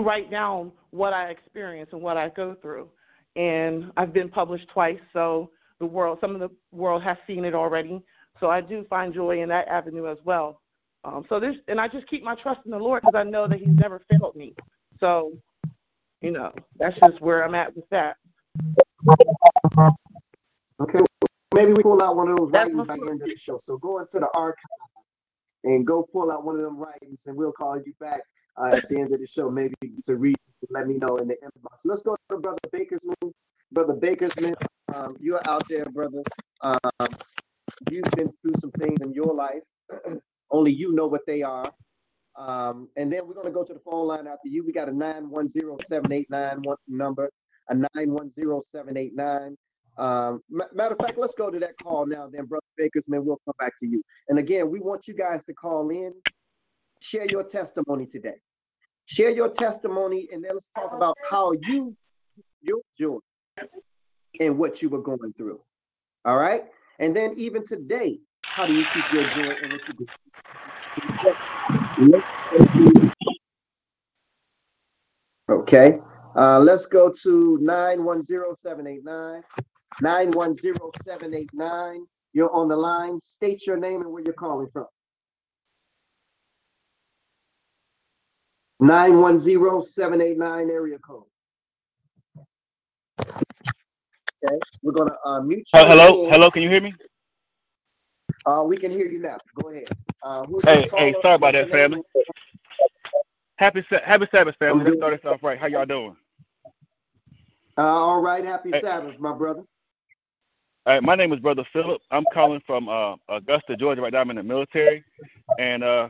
Write 0.00 0.30
down 0.30 0.72
what 0.90 1.12
I 1.12 1.28
experience 1.28 1.90
and 1.92 2.02
what 2.02 2.16
I 2.16 2.30
go 2.30 2.56
through, 2.60 2.88
and 3.36 3.92
I've 3.96 4.12
been 4.12 4.28
published 4.28 4.68
twice, 4.68 5.00
so 5.12 5.50
the 5.78 5.86
world, 5.86 6.18
some 6.20 6.34
of 6.34 6.40
the 6.40 6.50
world 6.70 7.02
has 7.02 7.16
seen 7.26 7.44
it 7.44 7.54
already. 7.54 8.02
So 8.40 8.50
I 8.50 8.60
do 8.60 8.84
find 8.88 9.12
joy 9.12 9.42
in 9.42 9.48
that 9.50 9.68
avenue 9.68 10.10
as 10.10 10.18
well. 10.24 10.60
Um, 11.04 11.24
so 11.28 11.38
there's, 11.38 11.56
and 11.68 11.80
I 11.80 11.88
just 11.88 12.06
keep 12.06 12.22
my 12.22 12.34
trust 12.34 12.60
in 12.64 12.70
the 12.70 12.78
Lord 12.78 13.02
because 13.02 13.14
I 13.14 13.28
know 13.28 13.46
that 13.46 13.58
He's 13.58 13.68
never 13.68 14.00
failed 14.10 14.34
me. 14.34 14.54
So, 14.98 15.32
you 16.22 16.30
know, 16.30 16.52
that's 16.78 16.98
just 16.98 17.20
where 17.20 17.44
I'm 17.44 17.54
at 17.54 17.74
with 17.74 17.88
that. 17.90 18.16
Okay, 20.80 21.00
maybe 21.54 21.72
we 21.72 21.82
pull 21.82 22.02
out 22.02 22.16
one 22.16 22.28
of 22.28 22.36
those 22.36 22.50
writings 22.50 22.86
by 22.86 22.96
the 22.96 23.08
end 23.10 23.22
of 23.22 23.28
the 23.28 23.36
show. 23.36 23.58
So 23.58 23.76
go 23.78 23.98
into 23.98 24.18
the 24.18 24.28
archive 24.34 24.64
and 25.64 25.86
go 25.86 26.08
pull 26.12 26.30
out 26.30 26.44
one 26.44 26.56
of 26.56 26.62
them 26.62 26.76
writings, 26.78 27.24
and 27.26 27.36
we'll 27.36 27.52
call 27.52 27.76
you 27.76 27.92
back 28.00 28.20
uh, 28.56 28.76
at 28.76 28.88
the 28.88 28.98
end 28.98 29.12
of 29.12 29.20
the 29.20 29.26
show, 29.26 29.50
maybe 29.50 29.74
to 30.04 30.16
read. 30.16 30.36
Let 30.70 30.86
me 30.86 30.94
know 30.94 31.16
in 31.16 31.26
the 31.26 31.34
inbox. 31.34 31.80
Let's 31.84 32.02
go 32.02 32.16
to 32.30 32.38
Brother 32.38 32.58
Bakersman. 32.72 33.32
Brother 33.72 33.94
Bakersman, 33.94 34.54
um, 34.94 35.16
you're 35.18 35.40
out 35.48 35.64
there, 35.68 35.86
brother. 35.86 36.22
Um, 36.60 36.78
you've 37.90 38.04
been 38.16 38.30
through 38.42 38.52
some 38.60 38.70
things 38.72 39.00
in 39.00 39.12
your 39.12 39.34
life. 39.34 39.62
Only 40.50 40.72
you 40.72 40.92
know 40.92 41.06
what 41.06 41.22
they 41.26 41.42
are. 41.42 41.72
Um, 42.36 42.88
and 42.96 43.12
then 43.12 43.26
we're 43.26 43.34
going 43.34 43.46
to 43.46 43.52
go 43.52 43.64
to 43.64 43.74
the 43.74 43.80
phone 43.80 44.06
line 44.06 44.26
after 44.26 44.48
you. 44.48 44.64
We 44.64 44.72
got 44.72 44.88
a 44.88 44.92
910-789 44.92 46.76
number, 46.88 47.30
a 47.68 47.74
910-789. 47.96 49.54
Um, 49.98 50.42
matter 50.48 50.94
of 50.94 50.98
fact, 50.98 51.18
let's 51.18 51.34
go 51.34 51.50
to 51.50 51.58
that 51.58 51.74
call 51.82 52.06
now. 52.06 52.28
Then, 52.32 52.46
Brother 52.46 52.64
Bakersman, 52.80 53.24
we'll 53.24 53.40
come 53.44 53.54
back 53.58 53.72
to 53.80 53.86
you. 53.86 54.02
And 54.28 54.38
again, 54.38 54.70
we 54.70 54.80
want 54.80 55.06
you 55.06 55.14
guys 55.14 55.44
to 55.44 55.52
call 55.52 55.90
in, 55.90 56.14
share 57.00 57.26
your 57.26 57.44
testimony 57.44 58.06
today. 58.06 58.36
Share 59.06 59.30
your 59.30 59.50
testimony, 59.50 60.28
and 60.32 60.42
then 60.42 60.52
let's 60.54 60.68
talk 60.74 60.92
about 60.94 61.16
how 61.28 61.52
you, 61.66 61.94
your 62.62 62.80
joy, 62.98 63.18
and 64.40 64.56
what 64.56 64.80
you 64.80 64.88
were 64.88 65.02
going 65.02 65.34
through. 65.36 65.60
All 66.24 66.38
right. 66.38 66.64
And 66.98 67.14
then 67.14 67.34
even 67.36 67.66
today, 67.66 68.20
how 68.44 68.66
do 68.66 68.72
you 68.72 68.84
keep 68.94 69.12
your 69.12 69.28
joy 69.30 69.54
and 69.62 69.72
what 69.72 69.88
you 69.88 69.94
do? 69.94 70.06
Okay. 75.50 75.98
Uh, 76.36 76.60
let's 76.60 76.86
go 76.86 77.12
to 77.22 77.58
910789. 77.60 79.42
910789. 80.00 82.06
You're 82.32 82.54
on 82.54 82.68
the 82.68 82.76
line. 82.76 83.20
State 83.20 83.66
your 83.66 83.76
name 83.76 84.00
and 84.00 84.10
where 84.10 84.22
you're 84.22 84.32
calling 84.32 84.68
from. 84.72 84.86
910789 88.80 90.70
area 90.70 90.98
code. 90.98 91.24
Okay, 94.44 94.58
we're 94.82 94.92
gonna 94.92 95.14
uh, 95.24 95.40
mute 95.40 95.68
you. 95.72 95.80
Uh, 95.80 95.86
hello, 95.86 96.28
hello, 96.28 96.50
can 96.50 96.62
you 96.62 96.68
hear 96.68 96.80
me? 96.80 96.92
Uh, 98.46 98.62
we 98.66 98.76
can 98.76 98.90
hear 98.90 99.06
you 99.06 99.20
now. 99.20 99.38
Go 99.54 99.68
ahead. 99.70 99.88
Uh, 100.22 100.44
hey, 100.64 100.88
hey, 100.96 101.14
sorry 101.22 101.34
about 101.36 101.52
that, 101.52 101.70
family. 101.70 102.02
Happy 103.56 103.84
Happy 104.04 104.26
Sabbath, 104.32 104.56
family. 104.58 104.84
Let's 104.84 104.96
start 104.96 105.22
this 105.22 105.30
off 105.30 105.42
right. 105.42 105.58
How 105.58 105.66
y'all 105.66 105.86
doing? 105.86 106.16
Uh, 107.78 107.82
all 107.82 108.20
right. 108.20 108.44
Happy 108.44 108.70
hey. 108.72 108.80
Sabbath, 108.80 109.18
my 109.18 109.32
brother. 109.32 109.62
All 110.84 110.94
right, 110.94 111.02
my 111.02 111.14
name 111.14 111.32
is 111.32 111.38
Brother 111.38 111.64
Philip. 111.72 112.02
I'm 112.10 112.24
calling 112.34 112.60
from 112.66 112.88
uh, 112.88 113.14
Augusta, 113.28 113.76
Georgia. 113.76 114.02
Right 114.02 114.12
now, 114.12 114.20
I'm 114.20 114.30
in 114.30 114.36
the 114.36 114.42
military, 114.42 115.04
and 115.60 115.84
uh, 115.84 116.08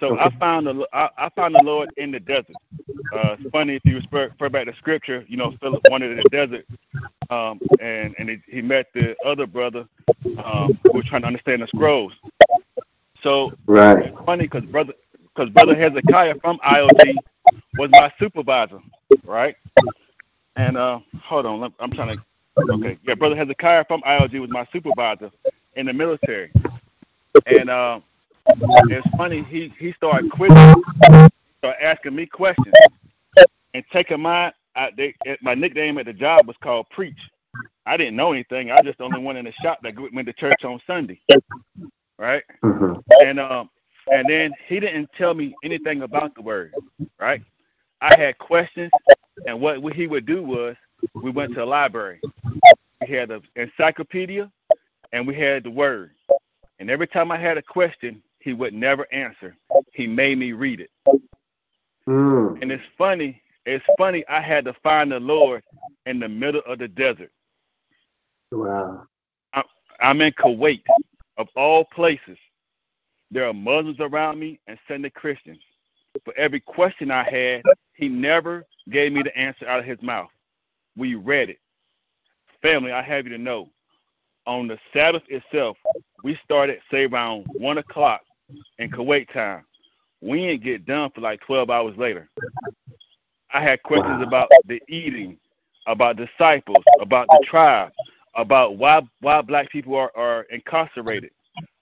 so 0.00 0.14
okay. 0.14 0.22
I 0.22 0.30
found 0.38 0.66
the 0.66 0.88
I, 0.92 1.10
I, 1.18 1.28
found 1.28 1.54
the 1.54 1.62
Lord 1.62 1.90
in 1.98 2.10
the 2.10 2.20
desert. 2.20 2.56
Uh, 3.12 3.36
it's 3.38 3.50
funny 3.50 3.76
if 3.76 3.84
you 3.84 4.00
refer 4.12 4.48
back 4.48 4.66
to 4.66 4.74
Scripture. 4.76 5.24
You 5.28 5.36
know, 5.36 5.52
Philip 5.60 5.82
wanted 5.90 6.12
in 6.12 6.16
the 6.16 6.28
desert, 6.30 6.66
um, 7.28 7.60
and 7.80 8.14
and 8.18 8.30
he, 8.30 8.40
he, 8.48 8.62
met 8.62 8.86
the 8.94 9.14
other 9.24 9.46
brother 9.46 9.86
um, 10.42 10.78
who 10.84 10.92
was 10.94 11.04
trying 11.04 11.20
to 11.20 11.26
understand 11.26 11.62
the 11.62 11.66
scrolls. 11.66 12.14
So 13.22 13.52
right. 13.66 14.06
it's 14.06 14.24
funny 14.24 14.44
because 14.44 14.64
brother 14.64 14.94
because 15.34 15.50
brother 15.50 15.74
Hezekiah 15.74 16.36
from 16.40 16.58
IOG 16.58 17.16
was 17.76 17.90
my 17.92 18.10
supervisor, 18.18 18.80
right? 19.24 19.56
And 20.56 20.78
uh, 20.78 21.00
hold 21.22 21.44
on, 21.44 21.74
I'm 21.78 21.90
trying 21.90 22.16
to. 22.16 22.24
Okay, 22.58 22.98
yeah, 23.04 23.14
brother 23.14 23.36
Hezekiah 23.36 23.84
from 23.84 24.00
IOG 24.02 24.40
was 24.40 24.50
my 24.50 24.66
supervisor 24.72 25.30
in 25.76 25.86
the 25.86 25.92
military, 25.92 26.50
and 27.46 27.70
uh, 27.70 28.00
it's 28.46 29.08
funny 29.16 29.42
he 29.42 29.72
he 29.78 29.92
started 29.92 30.30
quizzing, 30.30 30.82
started 31.58 31.82
asking 31.82 32.14
me 32.14 32.26
questions, 32.26 32.74
and 33.74 33.84
taking 33.92 34.20
my 34.20 34.52
I, 34.76 34.90
they, 34.96 35.14
my 35.42 35.54
nickname 35.54 35.98
at 35.98 36.06
the 36.06 36.12
job 36.12 36.46
was 36.46 36.56
called 36.62 36.88
Preach. 36.90 37.18
I 37.86 37.96
didn't 37.96 38.16
know 38.16 38.32
anything. 38.32 38.70
I 38.70 38.80
just 38.82 38.98
the 38.98 39.04
only 39.04 39.20
one 39.20 39.36
in 39.36 39.44
the 39.44 39.52
shop 39.52 39.80
that 39.82 39.94
went 40.12 40.26
to 40.26 40.32
church 40.32 40.64
on 40.64 40.80
Sunday, 40.86 41.20
right? 42.18 42.44
Mm-hmm. 42.62 43.00
And 43.26 43.40
um, 43.40 43.70
and 44.12 44.28
then 44.28 44.52
he 44.68 44.80
didn't 44.80 45.10
tell 45.16 45.34
me 45.34 45.54
anything 45.64 46.02
about 46.02 46.34
the 46.34 46.42
word, 46.42 46.74
right? 47.18 47.42
I 48.00 48.18
had 48.18 48.38
questions, 48.38 48.90
and 49.46 49.60
what 49.60 49.92
he 49.92 50.06
would 50.06 50.26
do 50.26 50.42
was 50.42 50.76
we 51.14 51.30
went 51.30 51.54
to 51.54 51.60
the 51.60 51.66
library. 51.66 52.20
We 53.00 53.14
had 53.14 53.30
the 53.30 53.42
encyclopedia, 53.56 54.50
and 55.12 55.26
we 55.26 55.34
had 55.34 55.64
the 55.64 55.70
word. 55.70 56.12
And 56.78 56.90
every 56.90 57.06
time 57.06 57.30
I 57.30 57.38
had 57.38 57.58
a 57.58 57.62
question, 57.62 58.22
he 58.40 58.52
would 58.52 58.74
never 58.74 59.06
answer. 59.12 59.56
He 59.92 60.06
made 60.06 60.38
me 60.38 60.52
read 60.52 60.80
it. 60.80 60.90
Mm. 62.08 62.60
And 62.60 62.72
it's 62.72 62.84
funny 62.98 63.42
it's 63.66 63.84
funny, 63.98 64.24
I 64.28 64.40
had 64.40 64.64
to 64.64 64.74
find 64.82 65.12
the 65.12 65.20
Lord 65.20 65.62
in 66.06 66.18
the 66.18 66.28
middle 66.28 66.62
of 66.66 66.78
the 66.78 66.88
desert. 66.88 67.30
Wow. 68.50 69.06
I'm 70.00 70.20
in 70.22 70.32
Kuwait, 70.32 70.82
of 71.36 71.48
all 71.54 71.84
places. 71.84 72.38
There 73.30 73.46
are 73.46 73.52
Muslims 73.52 74.00
around 74.00 74.40
me 74.40 74.58
and 74.66 74.78
Sunday 74.88 75.10
Christians. 75.10 75.62
For 76.24 76.34
every 76.36 76.58
question 76.58 77.10
I 77.10 77.30
had, 77.30 77.62
he 77.92 78.08
never 78.08 78.64
gave 78.88 79.12
me 79.12 79.22
the 79.22 79.36
answer 79.36 79.68
out 79.68 79.80
of 79.80 79.84
his 79.84 80.00
mouth. 80.02 80.30
We 80.96 81.14
read 81.14 81.50
it. 81.50 81.58
Family, 82.62 82.92
I 82.92 83.02
have 83.02 83.26
you 83.26 83.32
to 83.32 83.38
know, 83.38 83.68
on 84.46 84.66
the 84.66 84.78
Sabbath 84.92 85.22
itself, 85.28 85.76
we 86.24 86.36
started, 86.42 86.80
say, 86.90 87.04
around 87.04 87.46
1 87.52 87.78
o'clock 87.78 88.22
in 88.78 88.90
Kuwait 88.90 89.32
time. 89.32 89.64
We 90.20 90.46
didn't 90.46 90.64
get 90.64 90.86
done 90.86 91.10
for 91.14 91.20
like 91.20 91.40
12 91.40 91.70
hours 91.70 91.96
later. 91.96 92.28
I 93.52 93.62
had 93.62 93.82
questions 93.82 94.18
wow. 94.20 94.26
about 94.26 94.48
the 94.66 94.80
eating, 94.88 95.38
about 95.86 96.16
disciples, 96.16 96.84
about 97.00 97.26
the 97.28 97.44
tribe, 97.46 97.90
about 98.34 98.76
why 98.76 99.02
why 99.20 99.42
black 99.42 99.70
people 99.70 99.96
are, 99.96 100.12
are 100.14 100.42
incarcerated, 100.50 101.30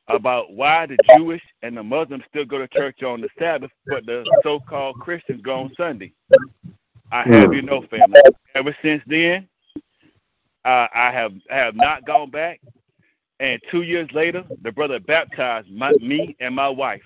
about 0.09 0.53
why 0.53 0.87
the 0.87 0.97
Jewish 1.17 1.43
and 1.63 1.77
the 1.77 1.83
Muslims 1.83 2.25
still 2.29 2.45
go 2.45 2.59
to 2.59 2.69
church 2.69 3.03
on 3.03 3.21
the 3.21 3.29
Sabbath, 3.39 3.71
but 3.87 4.07
the 4.07 4.25
so-called 4.43 4.99
Christians 5.01 5.43
go 5.43 5.57
on 5.57 5.75
Sunday. 5.75 6.13
I 7.11 7.23
have 7.23 7.49
hmm. 7.49 7.53
you 7.55 7.63
know, 7.63 7.83
family. 7.91 8.21
Ever 8.55 8.77
since 8.83 9.03
then, 9.07 9.49
uh, 10.65 10.89
I 10.95 11.11
have 11.11 11.33
I 11.51 11.57
have 11.57 11.75
not 11.75 12.07
gone 12.07 12.31
back. 12.31 12.61
And 13.41 13.61
two 13.71 13.83
years 13.83 14.11
later, 14.13 14.45
the 14.63 14.73
brother 14.73 14.99
baptized 14.99 15.71
my, 15.71 15.93
me 15.93 16.37
and 16.41 16.55
my 16.55 16.69
wife. 16.69 17.03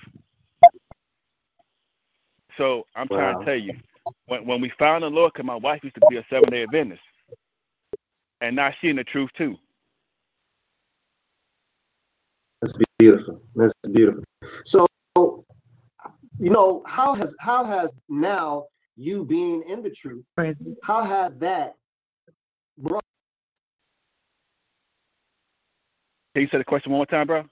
So 2.56 2.86
I'm 2.94 3.08
wow. 3.10 3.16
trying 3.16 3.38
to 3.38 3.44
tell 3.44 3.56
you, 3.56 3.74
when 4.26 4.46
when 4.46 4.60
we 4.60 4.70
found 4.78 5.04
the 5.04 5.10
Lord, 5.10 5.32
because 5.32 5.46
my 5.46 5.56
wife 5.56 5.82
used 5.82 5.94
to 5.96 6.06
be 6.08 6.18
a 6.18 6.24
seven 6.28 6.50
day 6.50 6.62
Adventist, 6.62 7.02
and 8.40 8.56
now 8.56 8.72
she 8.80 8.88
in 8.88 8.96
the 8.96 9.04
truth 9.04 9.30
too. 9.36 9.56
That's 12.60 12.78
beautiful. 12.98 13.42
That's 13.56 13.72
beautiful. 13.90 14.22
So, 14.64 14.86
you 15.16 16.50
know, 16.50 16.82
how 16.86 17.14
has 17.14 17.34
how 17.40 17.64
has 17.64 17.94
now 18.08 18.66
you 18.96 19.24
being 19.24 19.62
in 19.68 19.82
the 19.82 19.90
truth, 19.90 20.24
how 20.82 21.02
has 21.02 21.34
that 21.36 21.74
brought? 22.78 23.02
Can 26.34 26.42
you 26.42 26.48
say 26.48 26.58
the 26.58 26.64
question 26.64 26.92
one 26.92 26.98
more 26.98 27.06
time, 27.06 27.26
bro? 27.26 27.44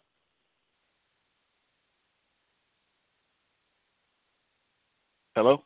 Hello? 5.36 5.62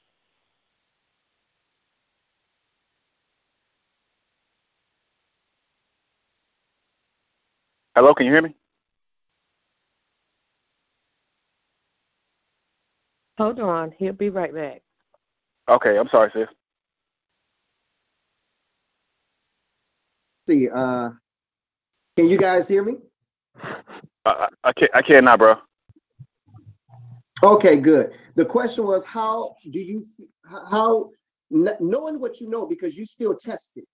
Hello, 7.95 8.13
can 8.15 8.27
you 8.27 8.33
hear 8.33 8.43
me? 8.43 8.55
Hold 13.39 13.61
on, 13.61 13.93
he'll 13.99 14.13
be 14.13 14.29
right 14.29 14.53
back. 14.53 14.83
Okay, 15.69 15.97
I'm 15.97 16.09
sorry, 16.09 16.31
sis. 16.33 16.49
see. 20.49 20.69
Uh, 20.69 21.11
can 22.17 22.29
you 22.29 22.39
guys 22.39 22.69
hear 22.69 22.85
me? 22.85 22.97
I, 24.25 24.49
I 24.65 24.73
can't. 24.73 24.91
I 24.95 25.03
can't 25.03 25.25
now, 25.25 25.37
bro. 25.37 25.57
Okay, 27.43 27.77
good. 27.77 28.13
The 28.37 28.45
question 28.45 28.85
was, 28.87 29.05
how 29.05 29.55
do 29.71 29.79
you, 29.81 30.07
how, 30.71 31.11
knowing 31.51 32.21
what 32.21 32.41
you 32.41 32.49
know, 32.49 32.67
because 32.67 32.97
you 32.97 33.05
still 33.07 33.35
tested, 33.37 33.85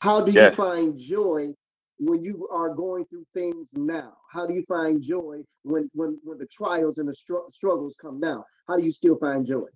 how 0.00 0.20
do 0.20 0.32
you 0.32 0.48
Yes. 0.48 0.56
find 0.56 0.96
joy 0.98 1.52
when 1.98 2.22
you 2.22 2.48
are 2.52 2.70
going 2.74 3.04
through 3.06 3.24
things 3.34 3.70
now? 3.74 4.14
How 4.32 4.46
do 4.46 4.54
you 4.54 4.64
find 4.68 5.02
joy 5.02 5.42
when, 5.62 5.90
when, 5.94 6.18
when 6.24 6.38
the 6.38 6.46
trials 6.46 6.98
and 6.98 7.08
the 7.08 7.14
str- 7.14 7.48
struggles 7.50 7.96
come 8.00 8.20
now? 8.20 8.44
How 8.68 8.76
do 8.76 8.84
you 8.84 8.92
still 8.92 9.16
find 9.18 9.46
joy? 9.46 9.66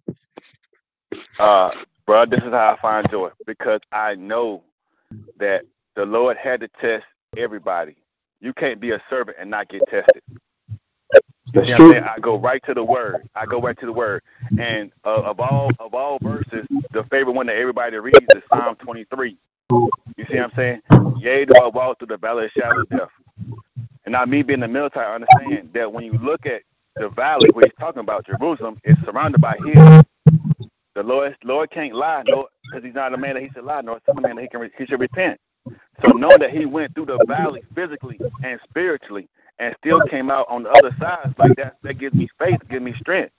Uh, 1.38 1.70
bro, 2.06 2.26
this 2.26 2.40
is 2.40 2.50
how 2.50 2.76
I 2.76 2.80
find 2.80 3.10
joy 3.10 3.30
because 3.46 3.80
I 3.92 4.14
know 4.14 4.62
that 5.38 5.64
the 5.96 6.06
Lord 6.06 6.36
had 6.36 6.60
to 6.60 6.68
test 6.80 7.04
everybody. 7.36 7.96
You 8.40 8.52
can't 8.52 8.80
be 8.80 8.90
a 8.90 9.02
servant 9.08 9.36
and 9.40 9.50
not 9.50 9.68
get 9.68 9.82
tested. 9.88 10.22
That's 11.52 11.70
You 11.70 11.78
know 11.78 11.90
saying? 11.92 12.04
I 12.04 12.18
go 12.18 12.38
right 12.38 12.62
to 12.64 12.74
the 12.74 12.84
word. 12.84 13.28
I 13.34 13.46
go 13.46 13.60
right 13.60 13.78
to 13.78 13.86
the 13.86 13.92
word. 13.92 14.22
And 14.58 14.92
uh, 15.04 15.22
of 15.22 15.40
all 15.40 15.70
of 15.78 15.94
all 15.94 16.18
verses, 16.20 16.66
the 16.92 17.04
favorite 17.04 17.34
one 17.34 17.46
that 17.46 17.56
everybody 17.56 17.96
reads 17.98 18.18
is 18.34 18.42
Psalm 18.52 18.76
23. 18.76 19.36
You 19.70 19.90
see 20.28 20.36
what 20.36 20.38
I'm 20.38 20.52
saying? 20.56 20.82
Yea, 21.18 21.44
do 21.44 21.54
I 21.62 21.68
walk 21.68 21.98
through 21.98 22.08
the 22.08 22.18
valley 22.18 22.46
of 22.46 22.50
shadow 22.52 22.80
of 22.80 22.88
death. 22.88 23.08
And 24.04 24.12
now, 24.12 24.24
me 24.24 24.42
being 24.42 24.56
in 24.56 24.60
the 24.60 24.68
military, 24.68 25.06
I 25.06 25.14
understand 25.14 25.70
that 25.74 25.92
when 25.92 26.04
you 26.04 26.12
look 26.12 26.44
at 26.46 26.62
the 26.96 27.08
valley 27.08 27.48
where 27.52 27.64
he's 27.64 27.74
talking 27.78 28.00
about 28.00 28.26
Jerusalem, 28.26 28.78
it's 28.84 29.00
surrounded 29.04 29.40
by 29.40 29.56
hills. 29.64 30.04
The 30.94 31.02
Lord, 31.02 31.36
Lord 31.44 31.70
can't 31.70 31.94
lie, 31.94 32.22
because 32.24 32.84
he's 32.84 32.94
not 32.94 33.14
a 33.14 33.16
man 33.16 33.34
that 33.34 33.42
he 33.42 33.50
should 33.50 33.64
lie, 33.64 33.80
nor 33.80 34.00
a 34.08 34.20
man 34.20 34.36
that 34.36 34.42
he 34.42 34.48
can 34.48 34.70
he 34.76 34.86
should 34.86 35.00
repent. 35.00 35.40
So 36.02 36.12
knowing 36.12 36.40
that 36.40 36.50
he 36.50 36.66
went 36.66 36.94
through 36.94 37.06
the 37.06 37.18
valley 37.26 37.62
physically 37.74 38.18
and 38.42 38.60
spiritually, 38.68 39.28
and 39.58 39.74
still 39.78 40.00
came 40.00 40.30
out 40.30 40.46
on 40.48 40.64
the 40.64 40.70
other 40.70 40.94
side, 40.98 41.34
like 41.38 41.54
that, 41.56 41.76
that 41.82 41.98
gives 41.98 42.14
me 42.14 42.28
faith, 42.38 42.60
gives 42.68 42.84
me 42.84 42.94
strength. 42.94 43.32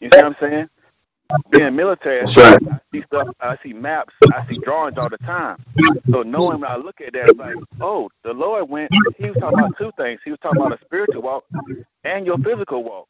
You 0.00 0.10
see 0.10 0.16
what 0.16 0.24
I'm 0.24 0.36
saying? 0.40 0.68
Being 1.50 1.76
military. 1.76 2.22
I 2.22 2.80
see 2.92 3.02
stuff, 3.06 3.28
I 3.40 3.56
see 3.62 3.72
maps, 3.72 4.14
I 4.32 4.46
see 4.48 4.58
drawings 4.58 4.98
all 4.98 5.08
the 5.08 5.18
time. 5.18 5.58
So 6.10 6.22
knowing 6.22 6.60
when 6.60 6.70
I 6.70 6.76
look 6.76 7.00
at 7.00 7.12
that, 7.12 7.30
it's 7.30 7.38
like, 7.38 7.56
oh, 7.80 8.10
the 8.24 8.32
Lord 8.32 8.68
went. 8.68 8.90
He 9.16 9.28
was 9.28 9.36
talking 9.38 9.58
about 9.58 9.76
two 9.78 9.92
things. 9.96 10.20
He 10.24 10.30
was 10.30 10.40
talking 10.40 10.60
about 10.60 10.80
a 10.80 10.84
spiritual 10.84 11.22
walk 11.22 11.44
and 12.04 12.26
your 12.26 12.38
physical 12.38 12.82
walk. 12.84 13.08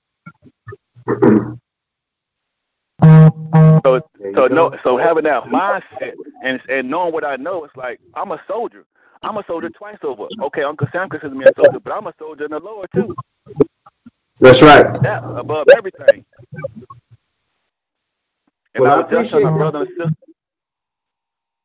So, 3.85 4.00
so 4.35 4.46
no, 4.46 4.76
so 4.83 4.96
having 4.96 5.24
that 5.24 5.44
mindset 5.44 6.14
and 6.42 6.61
and 6.68 6.88
knowing 6.90 7.12
what 7.12 7.24
I 7.24 7.37
know, 7.37 7.64
it's 7.64 7.76
like 7.76 8.00
I'm 8.14 8.33
a 8.33 8.40
soldier. 8.48 8.85
I'm 9.22 9.37
a 9.38 9.44
soldier 9.46 9.70
twice 9.70 9.98
over. 10.02 10.28
Okay, 10.40 10.62
Uncle 10.62 10.88
Sam 10.92 11.09
considers 11.09 11.37
me 11.37 11.44
a 11.46 11.52
soldier, 11.57 11.80
but 11.80 11.92
I'm 11.92 12.07
a 12.07 12.14
soldier 12.18 12.44
in 12.44 12.50
the 12.52 12.61
Lord 12.61 12.88
too. 12.94 13.16
That's 14.40 14.62
right. 14.62 15.02
That 15.02 15.22
above 15.24 15.68
everything. 15.70 16.24
And 18.74 18.85
Well, 18.85 18.92
I 18.92 18.96
I 18.96 19.02
was 19.02 19.11
just 19.11 19.30
telling 19.30 19.44
my 19.44 19.50
brother 19.59 19.78
and 19.80 19.88
sister. 19.88 20.12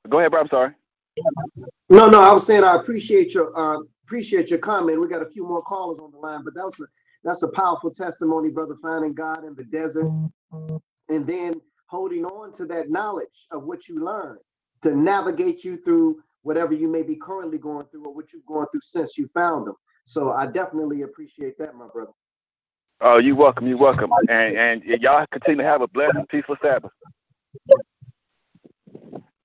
Go 0.09 0.19
ahead, 0.19 0.31
bro. 0.31 0.41
I'm 0.41 0.47
sorry. 0.47 0.73
No, 1.89 2.09
no, 2.09 2.21
I 2.21 2.31
was 2.33 2.45
saying 2.45 2.63
I 2.63 2.75
appreciate 2.75 3.33
your, 3.33 3.57
uh, 3.57 3.79
appreciate 4.05 4.49
your 4.49 4.59
comment. 4.59 5.01
We 5.01 5.07
got 5.07 5.21
a 5.23 5.29
few 5.29 5.45
more 5.47 5.61
callers 5.63 5.99
on 5.99 6.11
the 6.11 6.17
line, 6.17 6.43
but 6.43 6.53
that 6.55 6.65
was, 6.65 6.79
a 6.79 6.85
that's 7.23 7.43
a 7.43 7.49
powerful 7.49 7.91
testimony, 7.91 8.49
brother, 8.49 8.75
finding 8.81 9.13
God 9.13 9.43
in 9.45 9.55
the 9.55 9.63
desert. 9.65 10.11
And 11.10 11.26
then 11.26 11.60
holding 11.88 12.24
on 12.24 12.54
to 12.54 12.65
that 12.67 12.89
knowledge 12.89 13.48
of 13.52 13.63
what 13.63 13.88
you 13.88 14.04
learned 14.04 14.39
to 14.84 14.95
navigate 14.95 15.63
you 15.63 15.78
through 15.78 16.22
whatever 16.43 16.74
you 16.74 16.88
may 16.88 17.02
be 17.02 17.15
currently 17.15 17.58
going 17.58 17.86
through 17.88 18.06
or 18.06 18.13
what 18.13 18.32
you've 18.32 18.45
gone 18.45 18.65
through 18.72 18.82
since 18.84 19.17
you 19.17 19.30
found 19.34 19.67
them. 19.67 19.76
So 20.06 20.32
I 20.32 20.45
definitely 20.45 21.02
appreciate 21.02 21.58
that, 21.58 21.76
my 21.76 21.88
brother. 21.88 22.12
Oh, 23.02 23.17
you 23.17 23.36
welcome. 23.36 23.65
You're 23.67 23.78
welcome. 23.78 24.12
And 24.30 24.56
and 24.58 24.84
y'all 24.84 25.26
continue 25.32 25.63
to 25.63 25.69
have 25.69 25.82
a 25.82 25.88
blessed 25.88 26.15
and 26.15 26.28
peaceful 26.28 26.58
Sabbath. 26.62 26.91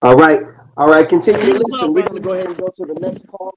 All 0.02 0.16
right, 0.16 0.42
all 0.76 0.88
right, 0.88 1.08
continue 1.08 1.52
to 1.52 1.62
listen. 1.66 1.92
We're 1.92 2.06
gonna 2.06 2.20
go 2.20 2.32
ahead 2.32 2.46
and 2.46 2.56
go 2.56 2.68
to 2.74 2.84
the 2.84 2.94
next 3.00 3.26
caller. 3.28 3.52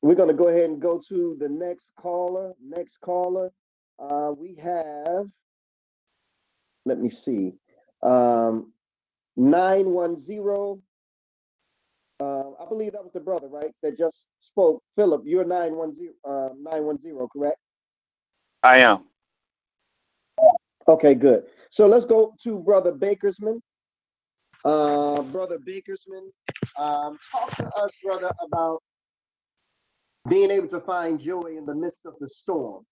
We're 0.00 0.14
gonna 0.14 0.32
go 0.32 0.48
ahead 0.48 0.64
and 0.64 0.80
go 0.80 1.00
to 1.08 1.36
the 1.38 1.48
next 1.48 1.92
caller, 2.00 2.54
next 2.62 2.98
caller. 3.00 3.50
Uh, 3.98 4.32
we 4.36 4.56
have, 4.56 5.26
let 6.84 6.98
me 6.98 7.08
see, 7.08 7.52
um, 8.02 8.72
nine 9.36 9.90
one 9.90 10.18
zero. 10.18 10.80
Uh, 12.20 12.50
I 12.60 12.68
believe 12.68 12.92
that 12.92 13.02
was 13.02 13.12
the 13.12 13.20
brother, 13.20 13.48
right, 13.48 13.72
that 13.82 13.96
just 13.96 14.28
spoke. 14.40 14.82
Philip, 14.96 15.22
you're 15.24 15.44
nine 15.44 15.74
one 15.74 15.94
zero, 15.94 16.12
uh, 16.24 16.50
nine 16.60 16.84
one 16.84 17.00
zero, 17.00 17.28
correct? 17.32 17.58
I 18.62 18.78
am. 18.78 19.04
Okay, 20.86 21.14
good. 21.14 21.44
So 21.70 21.86
let's 21.86 22.04
go 22.04 22.34
to 22.42 22.58
Brother 22.60 22.92
Bakersman. 22.92 23.60
Uh, 24.64 25.22
Brother 25.22 25.58
Bakersman, 25.58 26.30
um, 26.78 27.18
talk 27.30 27.50
to 27.56 27.66
us, 27.76 27.90
brother, 28.02 28.30
about 28.42 28.82
being 30.28 30.50
able 30.50 30.68
to 30.68 30.80
find 30.80 31.20
joy 31.20 31.54
in 31.58 31.66
the 31.66 31.74
midst 31.74 32.00
of 32.06 32.14
the 32.20 32.28
storm. 32.28 32.84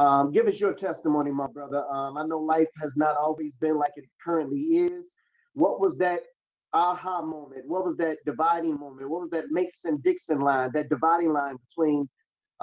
Um, 0.00 0.32
give 0.32 0.46
us 0.46 0.58
your 0.58 0.72
testimony, 0.72 1.30
my 1.30 1.46
brother. 1.46 1.84
Um, 1.92 2.16
I 2.16 2.24
know 2.24 2.38
life 2.38 2.70
has 2.80 2.96
not 2.96 3.18
always 3.18 3.52
been 3.60 3.76
like 3.76 3.92
it 3.96 4.06
currently 4.24 4.60
is. 4.60 5.04
What 5.52 5.78
was 5.78 5.98
that 5.98 6.20
aha 6.72 7.20
moment? 7.20 7.64
What 7.66 7.84
was 7.84 7.98
that 7.98 8.16
dividing 8.24 8.80
moment? 8.80 9.10
What 9.10 9.20
was 9.20 9.30
that 9.32 9.50
Mason 9.50 10.00
Dixon 10.02 10.40
line, 10.40 10.70
that 10.72 10.88
dividing 10.88 11.34
line 11.34 11.56
between 11.68 12.08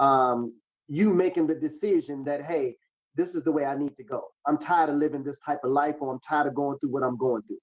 um, 0.00 0.52
you 0.88 1.14
making 1.14 1.46
the 1.46 1.54
decision 1.54 2.24
that, 2.24 2.42
hey, 2.42 2.74
this 3.14 3.36
is 3.36 3.44
the 3.44 3.52
way 3.52 3.64
I 3.64 3.78
need 3.78 3.96
to 3.98 4.02
go. 4.02 4.24
I'm 4.44 4.58
tired 4.58 4.90
of 4.90 4.96
living 4.96 5.22
this 5.22 5.38
type 5.46 5.60
of 5.62 5.70
life, 5.70 5.94
or 6.00 6.12
I'm 6.12 6.20
tired 6.28 6.48
of 6.48 6.56
going 6.56 6.76
through 6.80 6.90
what 6.90 7.04
I'm 7.04 7.16
going 7.16 7.42
through. 7.42 7.58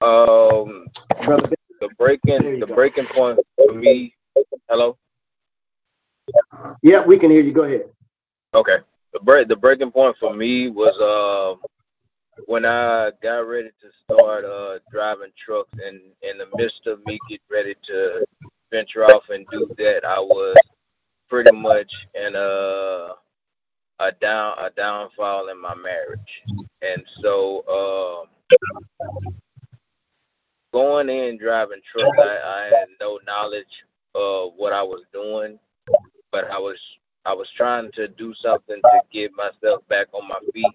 Um, 0.00 0.86
Brother, 1.26 1.50
the 1.82 1.90
breaking 1.98 2.60
the 2.60 2.66
go. 2.66 2.74
breaking 2.74 3.06
point 3.08 3.38
for 3.66 3.74
me. 3.74 4.14
Hello. 4.70 4.96
Yeah, 6.82 7.04
we 7.04 7.18
can 7.18 7.30
hear 7.30 7.42
you. 7.42 7.52
Go 7.52 7.64
ahead. 7.64 7.88
Okay. 8.54 8.76
The 9.12 9.20
break 9.20 9.48
the 9.48 9.56
breaking 9.56 9.90
point 9.90 10.16
for 10.20 10.34
me 10.34 10.68
was 10.70 10.96
uh 10.98 11.58
when 12.46 12.64
I 12.64 13.10
got 13.22 13.48
ready 13.48 13.70
to 13.80 13.88
start 14.14 14.44
uh 14.44 14.78
driving 14.92 15.32
trucks 15.44 15.72
and 15.72 16.00
in 16.22 16.38
the 16.38 16.46
midst 16.56 16.86
of 16.86 17.04
me 17.06 17.18
getting 17.28 17.44
ready 17.50 17.74
to 17.86 18.26
venture 18.70 19.04
off 19.04 19.24
and 19.30 19.46
do 19.50 19.68
that 19.78 20.04
I 20.06 20.20
was 20.20 20.56
pretty 21.28 21.56
much 21.56 21.90
in 22.14 22.34
a 22.34 23.14
a 24.00 24.12
down 24.20 24.54
a 24.58 24.70
downfall 24.70 25.48
in 25.48 25.60
my 25.60 25.74
marriage. 25.74 26.42
And 26.82 27.02
so 27.20 27.64
um 27.68 28.28
going 30.72 31.08
in 31.08 31.38
driving 31.38 31.80
trucks 31.90 32.18
I, 32.18 32.38
I 32.44 32.64
had 32.64 32.88
no 33.00 33.18
knowledge 33.26 33.84
of 34.14 34.52
what 34.56 34.72
I 34.72 34.82
was 34.82 35.02
doing, 35.12 35.58
but 36.32 36.50
I 36.50 36.58
was 36.58 36.78
I 37.24 37.34
was 37.34 37.48
trying 37.56 37.90
to 37.92 38.08
do 38.08 38.32
something 38.34 38.80
to 38.82 39.00
get 39.12 39.32
myself 39.34 39.86
back 39.88 40.06
on 40.12 40.28
my 40.28 40.38
feet 40.52 40.66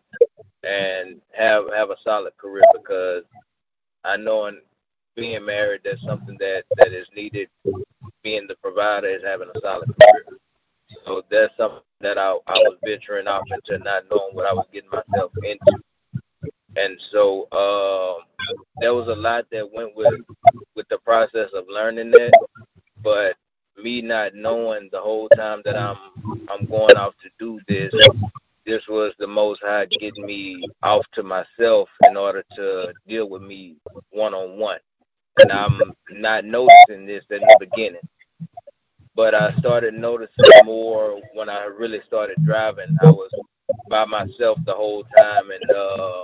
and 0.63 1.21
have 1.33 1.65
have 1.75 1.89
a 1.89 1.95
solid 2.03 2.35
career 2.37 2.63
because 2.73 3.23
I 4.03 4.17
know 4.17 4.45
in 4.47 4.59
being 5.15 5.45
married 5.45 5.81
that's 5.83 6.03
something 6.03 6.37
that 6.39 6.63
that 6.77 6.93
is 6.93 7.07
needed. 7.15 7.49
Being 8.23 8.47
the 8.47 8.55
provider 8.55 9.07
is 9.07 9.23
having 9.23 9.49
a 9.53 9.59
solid 9.59 9.87
career. 9.87 10.37
So 11.05 11.23
that's 11.29 11.55
something 11.57 11.81
that 12.01 12.17
I 12.17 12.37
I 12.47 12.59
was 12.59 12.77
venturing 12.85 13.27
off 13.27 13.43
into 13.51 13.83
not 13.83 14.03
knowing 14.09 14.33
what 14.33 14.45
I 14.45 14.53
was 14.53 14.67
getting 14.71 14.89
myself 14.89 15.31
into. 15.43 15.79
And 16.75 16.99
so 17.11 17.47
um 17.51 18.25
there 18.79 18.93
was 18.93 19.07
a 19.07 19.15
lot 19.15 19.45
that 19.51 19.71
went 19.73 19.95
with 19.95 20.13
with 20.75 20.87
the 20.89 20.97
process 20.99 21.49
of 21.53 21.65
learning 21.69 22.11
that, 22.11 22.31
but 23.01 23.35
me 23.84 24.02
not 24.02 24.34
knowing 24.34 24.89
the 24.91 25.00
whole 25.00 25.28
time 25.30 25.62
that 25.65 25.76
I'm 25.76 25.98
I'm 26.50 26.65
going 26.65 26.96
off 26.96 27.13
to 27.22 27.30
do 27.38 27.60
this, 27.67 27.93
this 28.65 28.82
was 28.88 29.13
the 29.19 29.28
most 29.28 29.62
high 29.62 29.86
getting 29.86 30.26
me 30.26 30.63
off 30.82 31.06
to 31.13 31.24
myself 31.24 31.89
in 32.08 32.15
order 32.15 32.43
to 32.56 32.93
deal 33.08 33.30
with 33.30 33.41
me 33.41 33.76
one 34.12 34.34
on 34.34 34.58
one. 34.58 34.80
And 35.39 35.52
I'm 35.52 35.80
not 36.12 36.46
noticing 36.46 37.06
this 37.06 37.24
in 37.30 37.39
the 37.41 37.58
beginning. 37.60 38.08
But 39.15 39.36
I 39.36 39.54
started 39.58 39.93
noticing 39.93 40.46
more 40.63 41.19
when 41.34 41.50
I 41.50 41.65
really 41.65 42.02
started 42.08 42.38
driving. 42.46 42.98
I 43.04 43.12
was 43.12 43.30
by 43.89 44.06
myself 44.06 44.58
the 44.65 44.74
whole 44.74 45.04
time 45.17 45.50
and 45.52 45.72
uh 45.72 46.24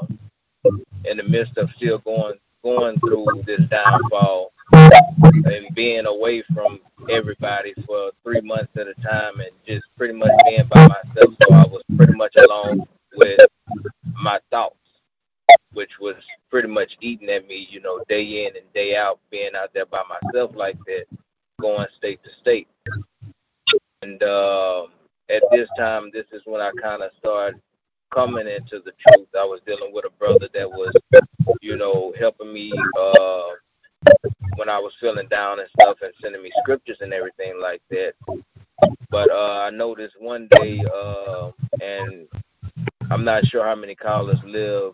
in 1.05 1.17
the 1.17 1.23
midst 1.23 1.57
of 1.57 1.69
still 1.75 1.99
going 1.99 2.35
going 2.63 2.99
through 2.99 3.25
this 3.45 3.61
downfall 3.69 4.51
and 4.71 5.75
being 5.75 6.05
away 6.05 6.43
from 6.53 6.79
everybody 7.09 7.73
for 7.85 8.11
three 8.23 8.41
months 8.41 8.71
at 8.75 8.87
a 8.87 8.93
time 9.01 9.39
and 9.39 9.51
just 9.67 9.85
pretty 9.97 10.13
much 10.13 10.31
being 10.45 10.63
by 10.69 10.87
myself. 10.87 11.33
So 11.41 11.53
I 11.53 11.65
was 11.65 11.83
pretty 11.95 12.13
much 12.13 12.35
alone 12.37 12.85
with 13.15 13.39
my 14.21 14.39
thoughts. 14.51 14.75
which 15.73 15.91
was 15.99 16.15
pretty 16.49 16.67
much 16.67 16.97
eating 17.01 17.29
at 17.29 17.47
me, 17.47 17.67
you 17.69 17.79
know, 17.81 18.03
day 18.09 18.45
in 18.45 18.55
and 18.55 18.73
day 18.73 18.95
out, 18.95 19.19
being 19.31 19.51
out 19.55 19.69
there 19.73 19.85
by 19.85 20.01
myself 20.09 20.51
like 20.55 20.77
that, 20.85 21.05
going 21.61 21.85
state 21.97 22.19
to 22.23 22.29
state. 22.41 22.67
And 24.01 24.21
uh, 24.23 24.83
at 25.29 25.43
this 25.51 25.69
time, 25.77 26.09
this 26.13 26.25
is 26.31 26.41
when 26.45 26.61
I 26.61 26.71
kind 26.81 27.03
of 27.03 27.11
started 27.19 27.59
coming 28.13 28.47
into 28.47 28.79
the 28.83 28.93
truth. 29.07 29.27
I 29.39 29.45
was 29.45 29.61
dealing 29.65 29.93
with 29.93 30.05
a 30.05 30.09
brother 30.17 30.47
that 30.53 30.69
was, 30.69 30.93
you 31.61 31.77
know, 31.77 32.13
helping 32.19 32.53
me 32.53 32.73
uh, 32.99 33.41
when 34.55 34.69
I 34.69 34.79
was 34.79 34.93
feeling 34.99 35.27
down 35.27 35.59
and 35.59 35.69
stuff, 35.79 35.97
and 36.01 36.13
sending 36.21 36.43
me 36.43 36.51
scriptures 36.61 36.97
and 37.01 37.13
everything 37.13 37.59
like 37.61 37.81
that. 37.89 38.13
But 39.09 39.31
uh, 39.31 39.63
I 39.65 39.69
noticed 39.69 40.15
one 40.19 40.47
day, 40.59 40.83
uh, 40.93 41.51
and 41.81 42.27
I'm 43.09 43.23
not 43.23 43.45
sure 43.45 43.65
how 43.65 43.75
many 43.75 43.95
callers 43.95 44.39
live 44.45 44.93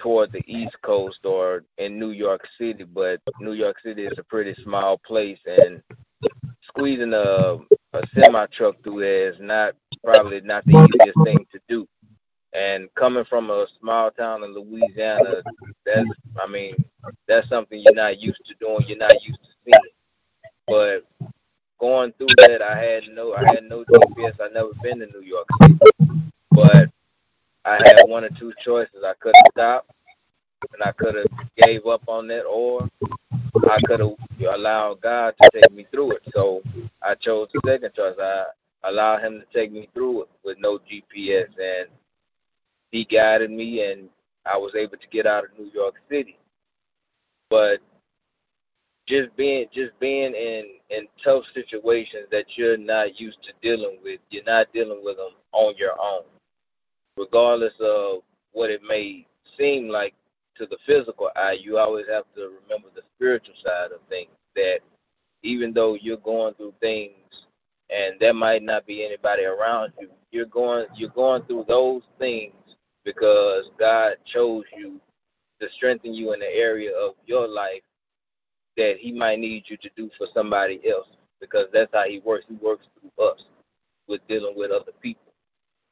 toward 0.00 0.32
the 0.32 0.42
East 0.46 0.76
Coast 0.82 1.24
or 1.24 1.64
in 1.78 1.98
New 1.98 2.10
York 2.10 2.46
City, 2.58 2.84
but 2.84 3.20
New 3.40 3.52
York 3.52 3.80
City 3.80 4.04
is 4.04 4.18
a 4.18 4.24
pretty 4.24 4.54
small 4.62 4.98
place, 4.98 5.40
and 5.46 5.82
squeezing 6.68 7.12
a 7.14 7.58
a 7.92 8.06
semi 8.14 8.46
truck 8.46 8.76
through 8.82 9.00
there 9.00 9.30
is 9.30 9.36
not 9.40 9.74
probably 10.04 10.40
not 10.42 10.64
the 10.64 10.72
easiest 10.72 11.18
thing 11.24 11.44
to 11.52 11.60
do. 11.68 11.86
And 12.52 12.92
coming 12.94 13.24
from 13.24 13.50
a 13.50 13.66
small 13.78 14.10
town 14.10 14.42
in 14.42 14.54
Louisiana, 14.54 15.42
that's 15.86 16.06
I 16.40 16.46
mean, 16.48 16.74
that's 17.28 17.48
something 17.48 17.80
you're 17.82 17.94
not 17.94 18.18
used 18.18 18.44
to 18.46 18.54
doing, 18.60 18.84
you're 18.88 18.98
not 18.98 19.22
used 19.22 19.40
to 19.42 19.50
seeing. 19.64 19.92
But 20.66 21.30
going 21.78 22.12
through 22.12 22.28
that 22.38 22.60
I 22.62 22.76
had 22.78 23.04
no 23.12 23.34
I 23.34 23.44
had 23.54 23.64
no 23.64 23.84
GPS, 23.84 24.40
I 24.40 24.48
never 24.52 24.70
been 24.82 24.98
to 25.00 25.06
New 25.06 25.22
York 25.22 25.46
City. 25.62 25.78
But 26.50 26.90
I 27.64 27.78
had 27.84 28.02
one 28.06 28.24
or 28.24 28.30
two 28.30 28.52
choices. 28.64 29.04
I 29.04 29.14
could 29.20 29.34
have 29.36 29.52
stopped 29.52 29.90
and 30.74 30.82
I 30.82 30.92
could 30.92 31.14
have 31.14 31.48
gave 31.56 31.86
up 31.86 32.02
on 32.06 32.26
that 32.28 32.42
or 32.42 32.88
I 33.68 33.78
could 33.84 34.00
have 34.00 34.16
allowed 34.40 35.00
God 35.00 35.34
to 35.40 35.50
take 35.52 35.72
me 35.72 35.86
through 35.90 36.12
it. 36.12 36.22
So 36.32 36.62
I 37.02 37.14
chose 37.14 37.48
the 37.52 37.60
second 37.66 37.94
choice. 37.94 38.14
I 38.20 38.44
allowed 38.84 39.22
Him 39.22 39.40
to 39.40 39.58
take 39.58 39.72
me 39.72 39.88
through 39.94 40.22
it 40.22 40.28
with 40.44 40.58
no 40.58 40.78
GPS, 40.78 41.48
and 41.58 41.88
He 42.90 43.04
guided 43.04 43.50
me, 43.50 43.90
and 43.90 44.08
I 44.46 44.56
was 44.56 44.74
able 44.74 44.96
to 44.96 45.08
get 45.10 45.26
out 45.26 45.44
of 45.44 45.50
New 45.58 45.70
York 45.72 45.94
City. 46.08 46.38
But 47.48 47.80
just 49.06 49.34
being 49.36 49.66
just 49.72 49.98
being 50.00 50.34
in 50.34 50.64
in 50.90 51.06
tough 51.22 51.44
situations 51.54 52.26
that 52.30 52.46
you're 52.56 52.76
not 52.76 53.20
used 53.20 53.42
to 53.42 53.52
dealing 53.62 53.98
with, 54.02 54.20
you're 54.30 54.44
not 54.44 54.72
dealing 54.72 55.02
with 55.02 55.16
them 55.16 55.32
on 55.52 55.74
your 55.76 55.92
own, 56.00 56.22
regardless 57.16 57.74
of 57.80 58.22
what 58.52 58.70
it 58.70 58.80
may 58.86 59.26
seem 59.58 59.88
like 59.88 60.14
to 60.56 60.66
the 60.66 60.78
physical 60.86 61.30
eye, 61.36 61.56
you 61.60 61.78
always 61.78 62.06
have 62.08 62.24
to 62.34 62.50
remember 62.62 62.88
the 62.94 63.02
spiritual 63.16 63.54
side 63.64 63.92
of 63.92 64.00
things. 64.08 64.30
That 64.54 64.80
even 65.42 65.72
though 65.72 65.96
you're 66.00 66.18
going 66.18 66.54
through 66.54 66.74
things 66.80 67.14
and 67.88 68.20
there 68.20 68.34
might 68.34 68.62
not 68.62 68.86
be 68.86 69.04
anybody 69.04 69.44
around 69.44 69.92
you, 69.98 70.08
you're 70.30 70.46
going 70.46 70.86
you're 70.94 71.10
going 71.10 71.42
through 71.44 71.64
those 71.66 72.02
things 72.18 72.54
because 73.04 73.70
God 73.78 74.14
chose 74.32 74.64
you 74.76 75.00
to 75.60 75.68
strengthen 75.76 76.14
you 76.14 76.32
in 76.32 76.40
the 76.40 76.46
area 76.46 76.90
of 76.96 77.14
your 77.26 77.46
life 77.46 77.82
that 78.76 78.94
He 78.98 79.12
might 79.12 79.38
need 79.38 79.64
you 79.66 79.76
to 79.78 79.90
do 79.96 80.10
for 80.16 80.26
somebody 80.34 80.80
else 80.90 81.08
because 81.40 81.66
that's 81.72 81.92
how 81.92 82.04
He 82.06 82.20
works. 82.24 82.46
He 82.48 82.56
works 82.56 82.86
through 82.98 83.24
us 83.24 83.44
with 84.08 84.20
dealing 84.28 84.54
with 84.56 84.70
other 84.70 84.92
people. 85.00 85.32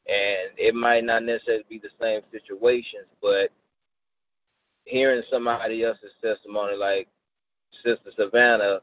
And 0.07 0.57
it 0.57 0.75
might 0.75 1.05
not 1.05 1.23
necessarily 1.23 1.64
be 1.68 1.79
the 1.79 1.90
same 2.01 2.23
situations, 2.33 3.07
but 3.21 3.51
hearing 4.85 5.23
somebody 5.31 5.85
else's 5.85 6.12
testimony, 6.23 6.77
like 6.77 7.09
Sister 7.85 8.11
Savannah, 8.16 8.81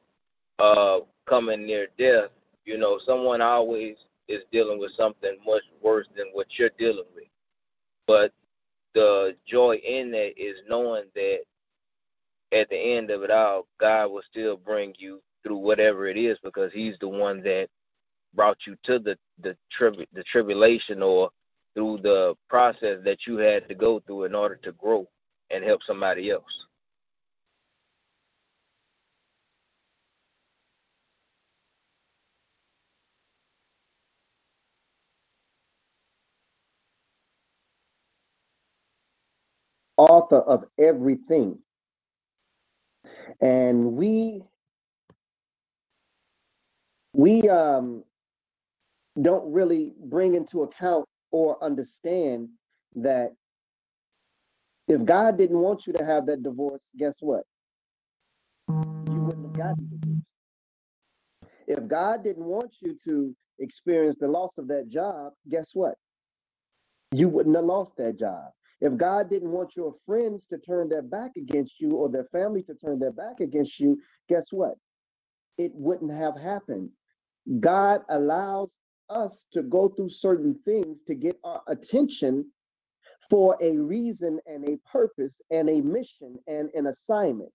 uh, 0.60 1.00
coming 1.28 1.66
near 1.66 1.88
death, 1.98 2.30
you 2.66 2.78
know, 2.78 3.00
someone 3.06 3.42
always 3.42 3.96
is 4.28 4.44
dealing 4.52 4.80
with 4.80 4.92
something 4.92 5.38
much 5.46 5.64
worse 5.82 6.08
than 6.16 6.28
what 6.34 6.48
you're 6.58 6.70
dealing 6.78 7.06
with. 7.16 7.26
But 8.08 8.32
the 8.94 9.36
joy 9.48 9.76
in 9.76 10.12
that 10.12 10.34
is 10.38 10.58
knowing 10.68 11.06
that 11.16 11.40
at 12.52 12.70
the 12.70 12.78
end 12.78 13.10
of 13.10 13.24
it 13.24 13.32
all, 13.32 13.68
God 13.80 14.08
will 14.08 14.22
still 14.30 14.58
bring 14.58 14.94
you 14.98 15.22
through 15.44 15.58
whatever 15.58 16.08
it 16.08 16.18
is 16.18 16.38
because 16.44 16.72
He's 16.74 16.96
the 17.00 17.08
one 17.08 17.42
that 17.44 17.68
brought 18.34 18.58
you 18.66 18.76
to 18.84 19.00
the 19.00 19.18
the, 19.42 19.56
tribu- 19.72 20.06
the 20.14 20.24
tribulation 20.24 21.02
or 21.02 21.30
through 21.74 22.00
the 22.02 22.36
process 22.50 23.00
that 23.04 23.28
you 23.28 23.38
had 23.38 23.68
to 23.68 23.76
go 23.76 24.00
through 24.02 24.24
in 24.24 24.34
order 24.34 24.56
to 24.56 24.72
grow 24.74 25.08
and 25.52 25.64
help 25.64 25.82
somebody 25.84 26.32
else. 26.32 26.66
Author 39.98 40.40
of 40.40 40.66
everything. 40.78 41.60
And 43.42 43.94
we 43.94 44.44
we 47.14 47.48
um 47.50 48.04
don't 49.22 49.52
really 49.52 49.94
bring 50.06 50.36
into 50.36 50.64
account 50.64 51.06
or 51.32 51.62
understand 51.64 52.50
that 52.96 53.34
if 54.88 55.04
God 55.06 55.38
didn't 55.38 55.60
want 55.60 55.88
you 55.88 55.94
to 55.94 56.06
have 56.06 56.26
that 56.28 56.44
divorce, 56.44 56.84
guess 56.98 57.18
what? 57.20 57.44
You 58.70 59.22
wouldn't 59.22 59.46
have 59.46 59.54
gotten 59.54 59.90
divorced. 59.90 60.26
If 61.68 61.88
God 61.88 62.24
didn't 62.24 62.46
want 62.46 62.76
you 62.82 62.96
to 63.06 63.36
experience 63.60 64.18
the 64.20 64.28
loss 64.28 64.58
of 64.58 64.68
that 64.68 64.90
job, 64.90 65.34
guess 65.50 65.72
what? 65.74 65.96
You 67.12 67.30
wouldn't 67.30 67.56
have 67.56 67.66
lost 67.66 67.96
that 67.98 68.20
job. 68.20 68.52
If 68.82 68.98
God 68.98 69.30
didn't 69.30 69.52
want 69.52 69.76
your 69.76 69.96
friends 70.06 70.44
to 70.50 70.58
turn 70.58 70.90
their 70.90 71.02
back 71.02 71.32
against 71.38 71.80
you 71.80 71.92
or 71.92 72.10
their 72.10 72.26
family 72.26 72.64
to 72.64 72.76
turn 72.76 73.00
their 73.00 73.12
back 73.12 73.40
against 73.40 73.80
you, 73.80 74.00
guess 74.30 74.52
what? 74.52 74.76
It 75.58 75.72
wouldn't 75.74 76.14
have 76.14 76.38
happened. 76.38 76.90
God 77.60 78.02
allows 78.10 78.78
us 79.10 79.46
to 79.54 79.64
go 79.64 79.90
through 79.90 80.10
certain 80.10 80.60
things 80.66 81.02
to 81.08 81.16
get 81.16 81.38
our 81.44 81.62
attention 81.68 82.46
for 83.30 83.58
a 83.62 83.78
reason 83.78 84.40
and 84.48 84.68
a 84.68 84.78
purpose 84.92 85.42
and 85.52 85.70
a 85.70 85.82
mission 85.82 86.38
and 86.48 86.70
an 86.74 86.88
assignment. 86.88 87.54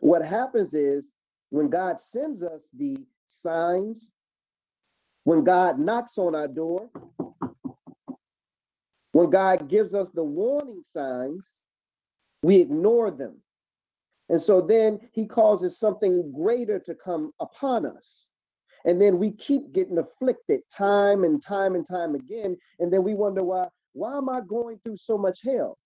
What 0.00 0.24
happens 0.24 0.74
is 0.74 1.10
when 1.50 1.68
God 1.70 2.00
sends 2.00 2.42
us 2.42 2.68
the 2.76 2.98
signs, 3.28 4.12
when 5.24 5.44
God 5.44 5.78
knocks 5.78 6.18
on 6.18 6.34
our 6.34 6.48
door, 6.48 6.90
when 9.12 9.30
God 9.30 9.68
gives 9.68 9.94
us 9.94 10.10
the 10.10 10.22
warning 10.22 10.82
signs, 10.84 11.48
we 12.42 12.56
ignore 12.56 13.10
them. 13.10 13.40
And 14.28 14.40
so 14.40 14.60
then 14.60 15.00
he 15.12 15.26
causes 15.26 15.78
something 15.78 16.32
greater 16.32 16.78
to 16.80 16.94
come 16.94 17.32
upon 17.40 17.86
us. 17.86 18.28
And 18.84 19.00
then 19.00 19.18
we 19.18 19.32
keep 19.32 19.72
getting 19.72 19.98
afflicted 19.98 20.60
time 20.72 21.24
and 21.24 21.42
time 21.42 21.74
and 21.74 21.86
time 21.86 22.14
again. 22.14 22.56
And 22.78 22.92
then 22.92 23.02
we 23.02 23.14
wonder 23.14 23.42
why 23.42 23.68
why 23.94 24.16
am 24.16 24.28
I 24.28 24.40
going 24.42 24.78
through 24.84 24.98
so 24.98 25.18
much 25.18 25.40
hell? 25.42 25.76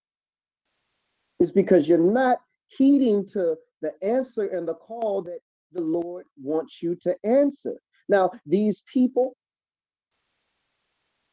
It's 1.41 1.53
because 1.53 1.89
you're 1.89 1.99
not 1.99 2.39
heeding 2.69 3.27
to 3.29 3.57
the 3.81 3.93
answer 4.03 4.47
and 4.47 4.69
the 4.69 4.75
call 4.75 5.23
that 5.23 5.39
the 5.73 5.81
Lord 5.81 6.27
wants 6.41 6.83
you 6.83 6.95
to 6.97 7.17
answer. 7.25 7.75
Now, 8.09 8.31
these 8.45 8.83
people 8.93 9.37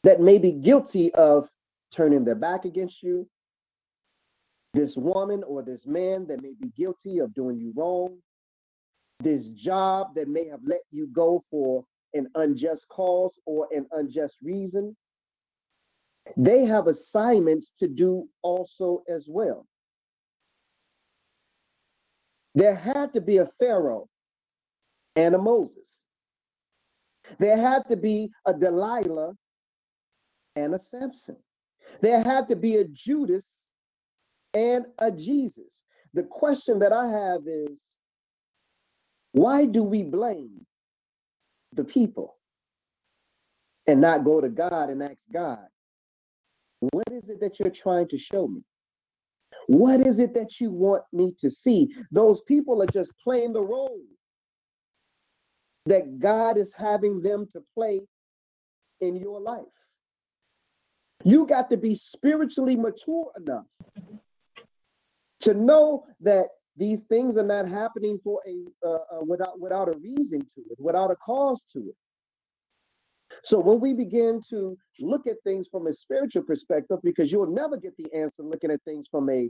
that 0.04 0.22
may 0.22 0.38
be 0.38 0.54
guilty 0.54 1.14
of 1.16 1.50
turning 1.92 2.24
their 2.24 2.36
back 2.36 2.66
against 2.66 3.04
you, 3.04 3.28
this 4.74 4.96
woman 4.96 5.44
or 5.44 5.64
this 5.64 5.86
man 5.88 6.28
that 6.28 6.42
may 6.42 6.54
be 6.60 6.70
guilty 6.78 7.20
of 7.20 7.34
doing 7.34 7.58
you 7.60 7.74
wrong, 7.76 8.18
this 9.20 9.50
job 9.50 10.16
that 10.16 10.28
may 10.28 10.48
have 10.48 10.62
let 10.64 10.82
you 10.92 11.08
go 11.08 11.44
for 11.50 11.84
an 12.14 12.28
unjust 12.36 12.88
cause 12.88 13.34
or 13.46 13.68
an 13.72 13.86
unjust 13.92 14.38
reason, 14.42 14.96
they 16.38 16.66
have 16.66 16.88
assignments 16.88 17.72
to 17.72 17.88
do 17.88 18.28
also 18.42 19.02
as 19.10 19.28
well. 19.30 19.66
There 22.56 22.76
had 22.76 23.14
to 23.14 23.22
be 23.22 23.38
a 23.38 23.50
Pharaoh 23.60 24.08
and 25.16 25.36
a 25.36 25.38
Moses. 25.38 26.04
There 27.38 27.58
had 27.58 27.88
to 27.90 27.98
be 27.98 28.32
a 28.46 28.54
Delilah 28.54 29.34
and 30.56 30.74
a 30.74 30.80
Samson. 30.80 31.38
There 32.02 32.24
had 32.24 32.50
to 32.50 32.56
be 32.56 32.78
a 32.78 32.86
Judas 32.86 33.66
and 34.54 34.86
a 35.00 35.12
Jesus. 35.12 35.84
The 36.14 36.24
question 36.24 36.80
that 36.80 36.94
I 36.94 37.08
have 37.10 37.42
is 37.46 37.82
why 39.32 39.66
do 39.66 39.84
we 39.84 40.04
blame 40.04 40.66
the 41.74 41.84
people 41.84 42.36
and 43.88 44.02
not 44.02 44.24
go 44.24 44.42
to 44.42 44.50
God 44.50 44.90
and 44.90 45.04
ask 45.04 45.22
God, 45.32 45.66
what 46.80 47.06
is 47.12 47.30
it 47.30 47.40
that 47.42 47.60
you're 47.60 47.70
trying 47.70 48.08
to 48.10 48.18
show 48.18 48.48
me? 48.48 48.62
What 49.68 50.02
is 50.02 50.20
it 50.20 50.34
that 50.34 50.60
you 50.60 50.72
want 50.72 51.04
me 51.14 51.34
to 51.40 51.50
see? 51.50 51.94
Those 52.12 52.42
people 52.42 52.82
are 52.82 52.88
just 52.88 53.14
playing 53.24 53.54
the 53.54 53.62
role 53.62 54.02
that 55.86 56.20
God 56.20 56.58
is 56.58 56.74
having 56.74 57.22
them 57.22 57.48
to 57.52 57.62
play 57.74 58.02
in 59.02 59.16
your 59.16 59.40
life. 59.40 59.89
You 61.24 61.46
got 61.46 61.70
to 61.70 61.78
be 61.78 61.96
spiritually 61.96 62.76
mature 62.76 63.32
enough 63.38 63.66
to 65.42 65.54
know 65.54 66.06
that 66.22 66.48
these 66.78 67.04
things 67.04 67.38
are 67.38 67.46
not 67.46 67.68
happening 67.68 68.20
for 68.24 68.40
a 68.48 68.88
uh, 68.88 68.92
uh, 68.92 69.26
without 69.26 69.60
without 69.60 69.94
a 69.94 69.98
reason 70.00 70.40
to 70.40 70.62
it, 70.70 70.80
without 70.80 71.12
a 71.12 71.16
cause 71.18 71.64
to 71.74 71.80
it. 71.80 71.96
So 73.44 73.60
when 73.60 73.80
we 73.80 73.94
begin 73.94 74.42
to 74.50 74.78
look 75.00 75.28
at 75.28 75.38
things 75.44 75.68
from 75.68 75.88
a 75.88 75.94
spiritual 75.94 76.44
perspective, 76.44 77.00
because 77.04 77.32
you'll 77.32 77.52
never 77.52 77.78
get 77.78 77.96
the 77.98 78.12
answer 78.14 78.44
looking 78.44 78.72
at 78.72 78.82
things 78.84 79.08
from 79.10 79.30
a 79.30 79.50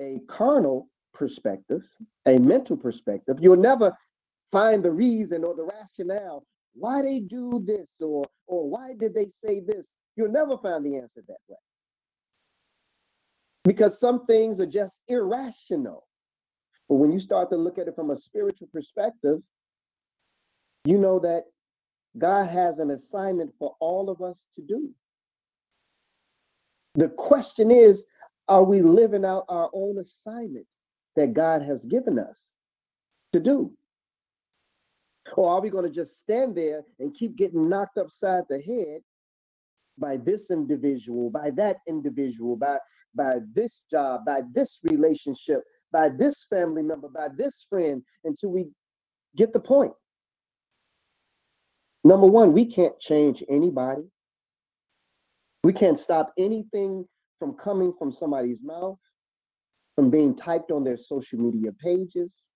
a 0.00 0.20
carnal 0.28 0.88
perspective, 1.12 1.82
a 2.26 2.38
mental 2.38 2.76
perspective, 2.76 3.38
you'll 3.40 3.56
never 3.56 3.96
find 4.52 4.84
the 4.84 4.90
reason 4.90 5.44
or 5.44 5.54
the 5.54 5.64
rationale 5.64 6.44
why 6.74 7.02
they 7.02 7.20
do 7.20 7.62
this 7.64 7.94
or 8.00 8.24
or 8.46 8.68
why 8.68 8.94
did 8.98 9.14
they 9.14 9.28
say 9.28 9.60
this. 9.60 9.88
You'll 10.16 10.32
never 10.32 10.56
find 10.58 10.84
the 10.84 10.96
answer 10.96 11.22
that 11.26 11.38
way. 11.48 11.56
Because 13.64 13.98
some 13.98 14.26
things 14.26 14.60
are 14.60 14.66
just 14.66 15.00
irrational. 15.08 16.06
But 16.88 16.96
when 16.96 17.12
you 17.12 17.20
start 17.20 17.50
to 17.50 17.56
look 17.56 17.78
at 17.78 17.88
it 17.88 17.94
from 17.94 18.10
a 18.10 18.16
spiritual 18.16 18.68
perspective, 18.72 19.40
you 20.84 20.98
know 20.98 21.18
that 21.20 21.44
God 22.18 22.48
has 22.48 22.78
an 22.78 22.90
assignment 22.90 23.52
for 23.58 23.76
all 23.80 24.10
of 24.10 24.20
us 24.22 24.46
to 24.54 24.62
do. 24.62 24.90
The 26.94 27.08
question 27.08 27.70
is 27.70 28.04
are 28.48 28.64
we 28.64 28.82
living 28.82 29.24
out 29.24 29.44
our 29.48 29.70
own 29.72 29.98
assignment 29.98 30.66
that 31.14 31.34
God 31.34 31.62
has 31.62 31.84
given 31.84 32.18
us 32.18 32.52
to 33.32 33.38
do? 33.38 33.72
Or 35.36 35.52
are 35.52 35.60
we 35.60 35.70
going 35.70 35.84
to 35.84 35.90
just 35.90 36.18
stand 36.18 36.56
there 36.56 36.82
and 36.98 37.14
keep 37.14 37.36
getting 37.36 37.68
knocked 37.68 37.98
upside 37.98 38.44
the 38.48 38.60
head 38.60 39.02
by 40.00 40.16
this 40.16 40.50
individual, 40.50 41.30
by 41.30 41.50
that 41.56 41.78
individual, 41.86 42.56
by, 42.56 42.78
by 43.14 43.38
this 43.52 43.82
job, 43.90 44.24
by 44.24 44.42
this 44.52 44.78
relationship, 44.82 45.62
by 45.92 46.08
this 46.08 46.44
family 46.44 46.82
member, 46.82 47.08
by 47.08 47.28
this 47.36 47.66
friend, 47.68 48.02
until 48.24 48.50
we 48.50 48.68
get 49.36 49.52
the 49.52 49.60
point? 49.60 49.92
Number 52.02 52.26
one, 52.26 52.52
we 52.52 52.64
can't 52.64 52.98
change 52.98 53.44
anybody. 53.48 54.02
We 55.62 55.72
can't 55.72 55.98
stop 55.98 56.32
anything 56.38 57.04
from 57.38 57.54
coming 57.54 57.92
from 57.98 58.12
somebody's 58.12 58.62
mouth, 58.62 58.98
from 59.94 60.10
being 60.10 60.34
typed 60.34 60.70
on 60.70 60.84
their 60.84 60.96
social 60.96 61.38
media 61.38 61.72
pages. 61.72 62.48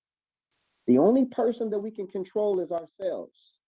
The 0.86 0.98
only 0.98 1.26
person 1.26 1.70
that 1.70 1.78
we 1.78 1.90
can 1.90 2.06
control 2.06 2.60
is 2.60 2.72
ourselves. 2.72 3.58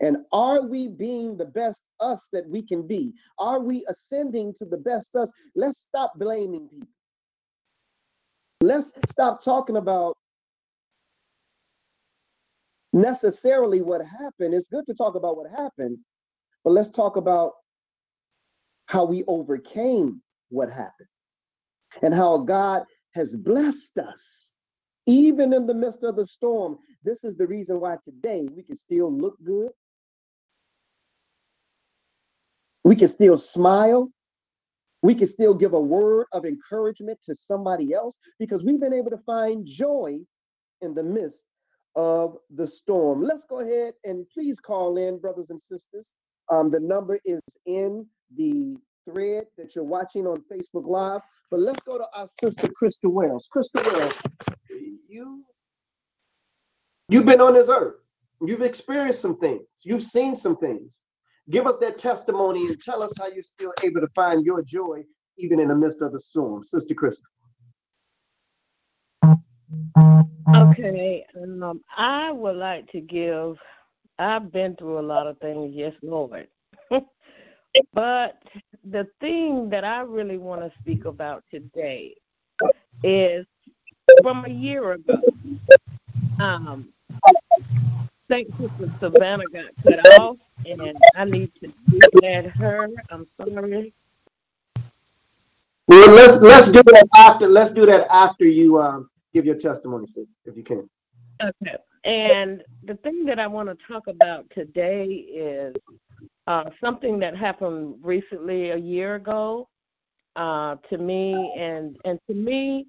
And 0.00 0.18
are 0.32 0.62
we 0.62 0.88
being 0.88 1.36
the 1.36 1.44
best 1.44 1.82
us 2.00 2.28
that 2.32 2.48
we 2.48 2.62
can 2.62 2.86
be? 2.86 3.12
Are 3.38 3.60
we 3.60 3.84
ascending 3.88 4.54
to 4.58 4.64
the 4.64 4.76
best 4.76 5.16
us? 5.16 5.30
Let's 5.56 5.78
stop 5.78 6.12
blaming 6.18 6.68
people. 6.68 6.88
Let's 8.60 8.92
stop 9.08 9.42
talking 9.42 9.76
about 9.76 10.16
necessarily 12.92 13.82
what 13.82 14.00
happened. 14.04 14.54
It's 14.54 14.68
good 14.68 14.86
to 14.86 14.94
talk 14.94 15.14
about 15.14 15.36
what 15.36 15.50
happened, 15.50 15.98
but 16.64 16.72
let's 16.72 16.90
talk 16.90 17.16
about 17.16 17.52
how 18.86 19.04
we 19.04 19.24
overcame 19.28 20.22
what 20.48 20.70
happened 20.70 21.08
and 22.02 22.14
how 22.14 22.38
God 22.38 22.84
has 23.14 23.36
blessed 23.36 23.98
us 23.98 24.54
even 25.06 25.52
in 25.52 25.66
the 25.66 25.74
midst 25.74 26.02
of 26.02 26.16
the 26.16 26.26
storm. 26.26 26.78
This 27.02 27.24
is 27.24 27.36
the 27.36 27.46
reason 27.46 27.80
why 27.80 27.96
today 28.04 28.48
we 28.54 28.62
can 28.62 28.76
still 28.76 29.12
look 29.12 29.36
good. 29.44 29.70
We 32.88 32.96
can 32.96 33.08
still 33.08 33.36
smile. 33.36 34.10
We 35.02 35.14
can 35.14 35.26
still 35.26 35.52
give 35.52 35.74
a 35.74 35.80
word 35.80 36.24
of 36.32 36.46
encouragement 36.46 37.18
to 37.26 37.34
somebody 37.34 37.92
else 37.92 38.16
because 38.38 38.64
we've 38.64 38.80
been 38.80 38.94
able 38.94 39.10
to 39.10 39.18
find 39.26 39.66
joy 39.66 40.20
in 40.80 40.94
the 40.94 41.02
midst 41.02 41.44
of 41.96 42.38
the 42.48 42.66
storm. 42.66 43.22
Let's 43.22 43.44
go 43.44 43.60
ahead 43.60 43.92
and 44.04 44.24
please 44.32 44.58
call 44.58 44.96
in, 44.96 45.18
brothers 45.18 45.50
and 45.50 45.60
sisters. 45.60 46.08
Um, 46.50 46.70
the 46.70 46.80
number 46.80 47.18
is 47.26 47.42
in 47.66 48.06
the 48.34 48.78
thread 49.04 49.44
that 49.58 49.76
you're 49.76 49.84
watching 49.84 50.26
on 50.26 50.42
Facebook 50.50 50.86
Live. 50.86 51.20
But 51.50 51.60
let's 51.60 51.80
go 51.84 51.98
to 51.98 52.06
our 52.14 52.28
sister, 52.40 52.70
Crystal 52.74 53.12
Wells. 53.12 53.50
Crystal 53.52 53.82
Wells, 53.84 54.14
you 55.06 55.44
you've 57.10 57.26
been 57.26 57.42
on 57.42 57.52
this 57.52 57.68
earth. 57.68 57.96
You've 58.40 58.62
experienced 58.62 59.20
some 59.20 59.38
things. 59.38 59.66
You've 59.82 60.02
seen 60.02 60.34
some 60.34 60.56
things. 60.56 61.02
Give 61.50 61.66
us 61.66 61.76
that 61.80 61.98
testimony 61.98 62.68
and 62.68 62.80
tell 62.80 63.02
us 63.02 63.12
how 63.18 63.28
you're 63.28 63.42
still 63.42 63.72
able 63.82 64.00
to 64.00 64.08
find 64.14 64.44
your 64.44 64.62
joy 64.62 65.02
even 65.38 65.60
in 65.60 65.68
the 65.68 65.74
midst 65.74 66.02
of 66.02 66.12
the 66.12 66.20
storm. 66.20 66.62
Sister 66.62 66.94
Krista. 66.94 67.22
Okay, 70.54 71.24
um, 71.36 71.80
I 71.96 72.32
would 72.32 72.56
like 72.56 72.90
to 72.92 73.00
give. 73.00 73.58
I've 74.18 74.52
been 74.52 74.76
through 74.76 74.98
a 74.98 75.00
lot 75.00 75.26
of 75.26 75.38
things, 75.38 75.74
yes, 75.74 75.94
Lord. 76.02 76.48
but 77.92 78.42
the 78.84 79.06
thing 79.20 79.70
that 79.70 79.84
I 79.84 80.00
really 80.00 80.38
want 80.38 80.62
to 80.62 80.72
speak 80.80 81.04
about 81.04 81.44
today 81.50 82.14
is 83.02 83.46
from 84.22 84.44
a 84.44 84.48
year 84.48 84.92
ago. 84.92 85.20
Um, 86.40 86.92
St. 88.30 88.48
Sister 88.56 88.92
Savannah 89.00 89.44
got 89.52 89.70
cut 89.82 90.20
off, 90.20 90.36
and 90.66 90.98
I 91.16 91.24
need 91.24 91.50
to 91.60 92.26
at 92.26 92.46
her. 92.46 92.88
I'm 93.10 93.26
sorry. 93.36 93.92
Well, 95.86 96.10
let's 96.14 96.36
let's 96.36 96.68
do 96.68 96.82
that 96.82 97.08
after. 97.16 97.48
Let's 97.48 97.72
do 97.72 97.86
that 97.86 98.06
after 98.10 98.44
you 98.44 98.78
um, 98.78 99.08
give 99.32 99.46
your 99.46 99.56
testimony, 99.56 100.06
sis, 100.06 100.26
if 100.44 100.56
you 100.56 100.62
can. 100.62 100.88
Okay. 101.42 101.76
And 102.04 102.62
the 102.84 102.94
thing 102.96 103.24
that 103.24 103.38
I 103.38 103.46
want 103.46 103.68
to 103.68 103.86
talk 103.86 104.06
about 104.06 104.44
today 104.50 105.06
is 105.06 105.74
uh, 106.46 106.70
something 106.80 107.18
that 107.20 107.36
happened 107.36 107.96
recently 108.02 108.70
a 108.70 108.76
year 108.76 109.14
ago 109.14 109.68
uh, 110.36 110.76
to 110.90 110.98
me, 110.98 111.54
and 111.56 111.96
and 112.04 112.18
to 112.28 112.34
me, 112.34 112.86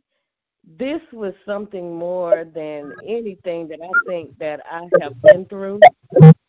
this 0.78 1.02
was 1.12 1.34
something 1.46 1.96
more 1.96 2.46
than 2.46 2.94
anything 3.06 3.68
that 3.70 3.80
I 3.82 3.90
think 4.08 4.38
that 4.38 4.62
I 4.70 4.88
have 5.02 5.20
been 5.24 5.46
through. 5.46 5.80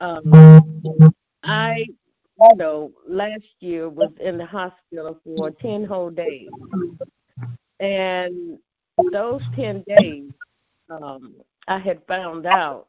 Um, 0.01 0.83
I, 1.43 1.87
you 2.41 2.57
know, 2.57 2.93
last 3.09 3.45
year 3.61 3.89
was 3.89 4.11
in 4.21 4.37
the 4.37 4.45
hospital 4.45 5.19
for 5.25 5.51
10 5.51 5.85
whole 5.85 6.11
days. 6.11 6.49
And 7.79 8.59
those 9.13 9.43
10 9.57 9.85
days, 9.97 10.31
um, 10.91 11.37
I 11.69 11.79
had 11.79 12.07
found 12.07 12.45
out 12.47 12.89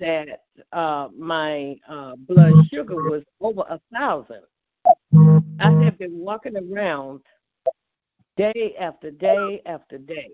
that 0.00 0.44
uh, 0.72 1.08
my 1.16 1.76
uh, 1.88 2.14
blood 2.16 2.54
sugar 2.72 2.96
was 2.96 3.22
over 3.40 3.64
a 3.68 3.80
thousand. 3.92 4.42
I 5.60 5.70
had 5.84 5.98
been 5.98 6.18
walking 6.18 6.56
around 6.56 7.20
day 8.36 8.74
after 8.78 9.10
day 9.10 9.62
after 9.66 9.98
day 9.98 10.30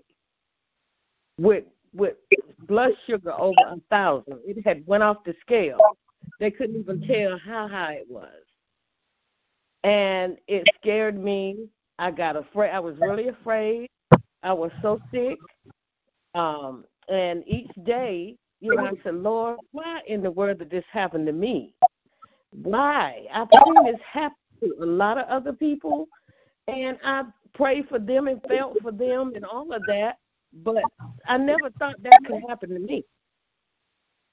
with 1.41 1.63
with 1.93 2.15
blood 2.67 2.91
sugar 3.07 3.33
over 3.33 3.55
a 3.67 3.75
thousand. 3.89 4.39
It 4.45 4.65
had 4.65 4.85
went 4.85 5.03
off 5.03 5.23
the 5.25 5.35
scale. 5.41 5.77
They 6.39 6.51
couldn't 6.51 6.79
even 6.79 7.01
tell 7.01 7.37
how 7.37 7.67
high 7.67 7.95
it 7.95 8.05
was. 8.09 8.29
And 9.83 10.37
it 10.47 10.65
scared 10.79 11.21
me. 11.21 11.67
I 11.99 12.11
got 12.11 12.37
afraid. 12.37 12.69
I 12.69 12.79
was 12.79 12.95
really 12.99 13.27
afraid. 13.27 13.89
I 14.43 14.53
was 14.53 14.71
so 14.81 15.01
sick. 15.11 15.37
Um, 16.33 16.85
and 17.09 17.43
each 17.45 17.71
day, 17.83 18.37
you 18.61 18.73
know, 18.75 18.85
I 18.85 18.91
said, 19.03 19.15
Lord, 19.15 19.57
why 19.71 20.01
in 20.07 20.21
the 20.21 20.31
world 20.31 20.59
did 20.59 20.69
this 20.69 20.85
happen 20.91 21.25
to 21.25 21.33
me? 21.33 21.73
Why? 22.51 23.25
I've 23.33 23.47
seen 23.65 23.85
this 23.85 24.01
happen 24.09 24.37
to 24.61 24.75
a 24.81 24.85
lot 24.85 25.17
of 25.17 25.27
other 25.27 25.51
people, 25.51 26.07
and 26.67 26.97
I 27.03 27.23
prayed 27.53 27.89
for 27.89 27.99
them 27.99 28.27
and 28.27 28.41
felt 28.47 28.77
for 28.81 28.91
them 28.91 29.33
and 29.35 29.43
all 29.43 29.73
of 29.73 29.81
that 29.87 30.17
but 30.53 30.83
I 31.25 31.37
never 31.37 31.69
thought 31.71 32.01
that 32.03 32.19
could 32.25 32.41
happen 32.47 32.69
to 32.69 32.79
me. 32.79 33.05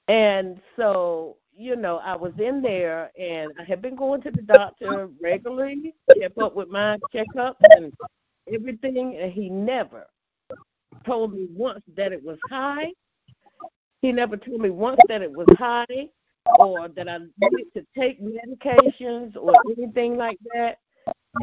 And 0.07 0.59
so, 0.75 1.37
you 1.55 1.75
know, 1.75 1.97
I 1.97 2.15
was 2.15 2.33
in 2.39 2.61
there 2.61 3.11
and 3.19 3.51
I 3.59 3.63
had 3.63 3.81
been 3.81 3.95
going 3.95 4.21
to 4.23 4.31
the 4.31 4.41
doctor 4.41 5.09
regularly, 5.21 5.93
kept 6.19 6.37
up 6.39 6.55
with 6.55 6.69
my 6.69 6.97
checkups 7.13 7.55
and 7.75 7.93
everything, 8.51 9.17
and 9.17 9.31
he 9.31 9.49
never 9.49 10.07
told 11.05 11.33
me 11.33 11.47
once 11.51 11.83
that 11.95 12.11
it 12.11 12.23
was 12.23 12.39
high. 12.49 12.91
He 14.01 14.11
never 14.11 14.37
told 14.37 14.61
me 14.61 14.69
once 14.69 14.99
that 15.09 15.21
it 15.21 15.31
was 15.31 15.47
high 15.57 16.09
or 16.57 16.87
that 16.87 17.07
I 17.07 17.19
needed 17.41 17.67
to 17.75 17.85
take 17.97 18.19
medications 18.21 19.35
or 19.35 19.53
anything 19.77 20.17
like 20.17 20.39
that. 20.53 20.79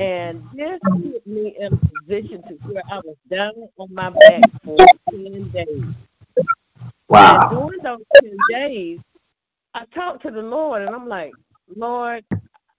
And 0.01 0.43
this 0.55 0.79
um, 0.91 1.13
put 1.13 1.27
me 1.27 1.57
in 1.59 1.73
a 1.73 1.77
position 2.01 2.43
to 2.49 2.55
where 2.67 2.83
I 2.91 2.99
was 2.99 3.17
down 3.31 3.53
on 3.79 3.95
my 3.95 4.11
back 4.11 4.43
for 4.65 4.77
10 5.11 5.49
days. 5.51 5.85
Wow. 7.09 7.49
And 7.49 7.59
during 7.59 7.83
those 7.83 8.03
10 8.23 8.37
days, 8.51 9.01
I 9.75 9.85
talked 9.95 10.23
to 10.23 10.31
the 10.31 10.43
Lord 10.43 10.83
and 10.83 10.91
I'm 10.91 11.09
like, 11.09 11.33
Lord, 11.75 12.25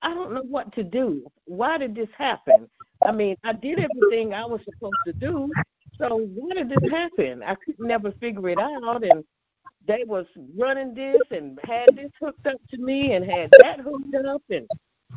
I 0.02 0.14
don't 0.14 0.34
know 0.34 0.44
what 0.44 0.74
to 0.74 0.84
do. 0.84 1.26
Why 1.46 1.78
did 1.78 1.96
this 1.96 2.10
happen? 2.18 2.70
I 3.06 3.12
mean, 3.12 3.36
I 3.44 3.54
did 3.54 3.80
everything 3.80 4.34
I 4.34 4.46
was 4.46 4.62
supposed 4.66 4.98
to 5.06 5.14
do. 5.14 5.52
So 5.98 6.28
why 6.36 6.56
did 6.56 6.70
this 6.70 6.92
happen? 6.92 7.42
I 7.42 7.56
could 7.56 7.80
never 7.80 8.12
figure 8.14 8.50
it 8.50 8.60
out 8.60 9.04
and 9.04 9.24
they 9.88 10.04
was 10.06 10.26
running 10.58 10.94
this 10.94 11.22
and 11.32 11.58
had 11.64 11.88
this 11.96 12.12
hooked 12.22 12.46
up 12.46 12.60
to 12.72 12.78
me 12.78 13.14
and 13.14 13.24
had 13.24 13.50
that 13.60 13.80
hooked 13.80 14.14
up 14.16 14.42
and 14.50 14.68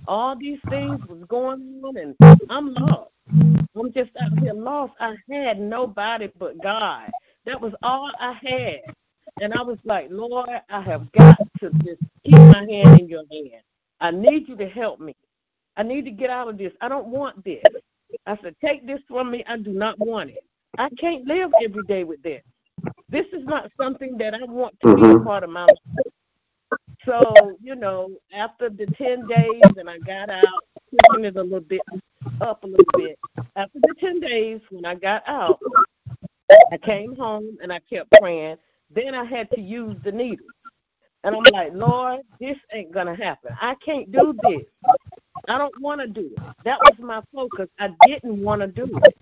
all 0.07 0.37
these 0.37 0.61
things 0.69 1.03
was 1.07 1.25
going 1.29 1.83
on 1.85 1.97
and 1.99 2.17
I'm 2.51 2.75
lost. 2.75 3.11
I'm 3.77 3.93
just 3.93 4.11
out 4.21 4.39
here 4.39 4.55
lost. 4.55 4.95
I 5.01 5.17
had 5.31 5.61
nobody 5.61 6.31
but 6.39 6.61
God. 6.61 7.11
That 7.47 7.61
was 7.61 7.73
all 7.83 8.11
I 8.21 8.33
had. 8.35 8.81
And 9.41 9.55
I 9.55 9.63
was 9.63 9.79
like, 9.85 10.09
Lord, 10.11 10.51
I 10.71 10.83
have 10.83 11.11
got 11.13 11.41
to 11.61 11.71
just 11.85 12.01
keep 12.25 12.45
my 12.47 12.65
hand 12.71 12.97
in 12.97 13.09
your 13.09 13.25
hand. 13.33 13.63
I 14.01 14.11
need 14.13 14.49
you 14.49 14.57
to 14.57 14.69
help 14.69 15.01
me. 15.01 15.15
I 15.77 15.83
need 15.85 16.05
to 16.07 16.11
get 16.13 16.31
out 16.31 16.49
of 16.49 16.59
this. 16.59 16.73
I 16.81 16.89
don't 16.89 17.09
want 17.09 17.45
this. 17.45 17.69
I 18.27 18.39
said, 18.43 18.57
take 18.65 18.87
this 18.87 19.01
from 19.09 19.31
me. 19.31 19.45
I 19.49 19.57
do 19.59 19.73
not 19.73 19.99
want 19.99 20.31
it. 20.31 20.45
I 20.79 20.89
can't 21.01 21.27
live 21.27 21.53
every 21.61 21.85
day 21.85 22.05
with 22.05 22.23
this. 22.23 22.43
This 23.11 23.27
is 23.33 23.45
not 23.47 23.71
something 23.81 24.19
that 24.19 24.35
I 24.35 24.45
want 24.45 24.79
to 24.83 24.89
be 24.89 25.09
a 25.09 25.15
Mhm. 25.15 25.25
part 25.25 25.45
of 25.45 25.51
my 25.51 25.65
life. 25.67 25.79
So, 27.05 27.57
you 27.63 27.75
know, 27.75 28.11
after 28.33 28.69
the 28.69 28.87
10 28.87 29.27
days 29.27 29.63
and 29.77 29.89
I 29.89 29.99
got 29.99 30.29
out, 30.31 30.65
pushing 30.91 31.25
it 31.25 31.37
a 31.37 31.43
little 31.43 31.61
bit 31.61 31.81
up 32.41 32.65
a 32.65 32.67
little 32.67 32.93
bit. 32.97 33.19
After 33.57 33.79
the 33.81 33.95
10 33.99 34.21
days, 34.21 34.61
when 34.71 34.85
I 34.85 34.95
got 34.95 35.23
out, 35.27 35.61
I 36.73 36.79
came 36.79 37.17
home 37.17 37.59
and 37.63 37.73
I 37.73 37.81
kept 37.81 38.11
praying. 38.13 38.57
Then 38.95 39.15
I 39.15 39.25
had 39.25 39.51
to 39.53 39.61
use 39.61 39.97
the 40.05 40.13
needle. 40.13 40.47
And 41.25 41.37
I'm 41.37 41.45
like, 41.53 41.73
Lord, 41.75 42.21
this 42.39 42.57
ain't 42.73 42.93
going 42.93 43.07
to 43.07 43.15
happen. 43.15 43.53
I 43.61 43.75
can't 43.85 44.11
do 44.11 44.35
this. 44.43 44.63
I 45.49 45.59
don't 45.59 45.79
want 45.81 46.01
to 46.01 46.07
do 46.07 46.31
it. 46.33 46.41
That 46.65 46.79
was 46.81 46.99
my 46.99 47.23
focus. 47.35 47.69
I 47.79 47.91
didn't 48.07 48.43
want 48.43 48.61
to 48.63 48.67
do 48.67 49.01
it. 49.05 49.17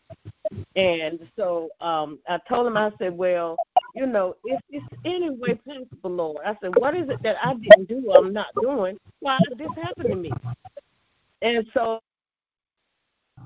And 0.76 1.18
so 1.36 1.70
um, 1.80 2.18
I 2.28 2.38
told 2.48 2.66
him, 2.66 2.76
I 2.76 2.92
said, 2.98 3.16
well, 3.16 3.56
you 3.98 4.06
know, 4.06 4.36
if 4.44 4.60
it's 4.70 4.86
any 5.04 5.30
way 5.30 5.54
possible, 5.54 6.10
Lord, 6.10 6.36
I 6.44 6.56
said, 6.62 6.76
what 6.76 6.94
is 6.94 7.08
it 7.08 7.20
that 7.24 7.36
I 7.44 7.54
didn't 7.54 7.88
do 7.88 8.12
I'm 8.12 8.32
not 8.32 8.46
doing? 8.62 8.96
Why 9.18 9.38
did 9.48 9.58
this 9.58 9.74
happen 9.74 10.10
to 10.10 10.14
me? 10.14 10.30
And 11.42 11.66
so 11.74 12.00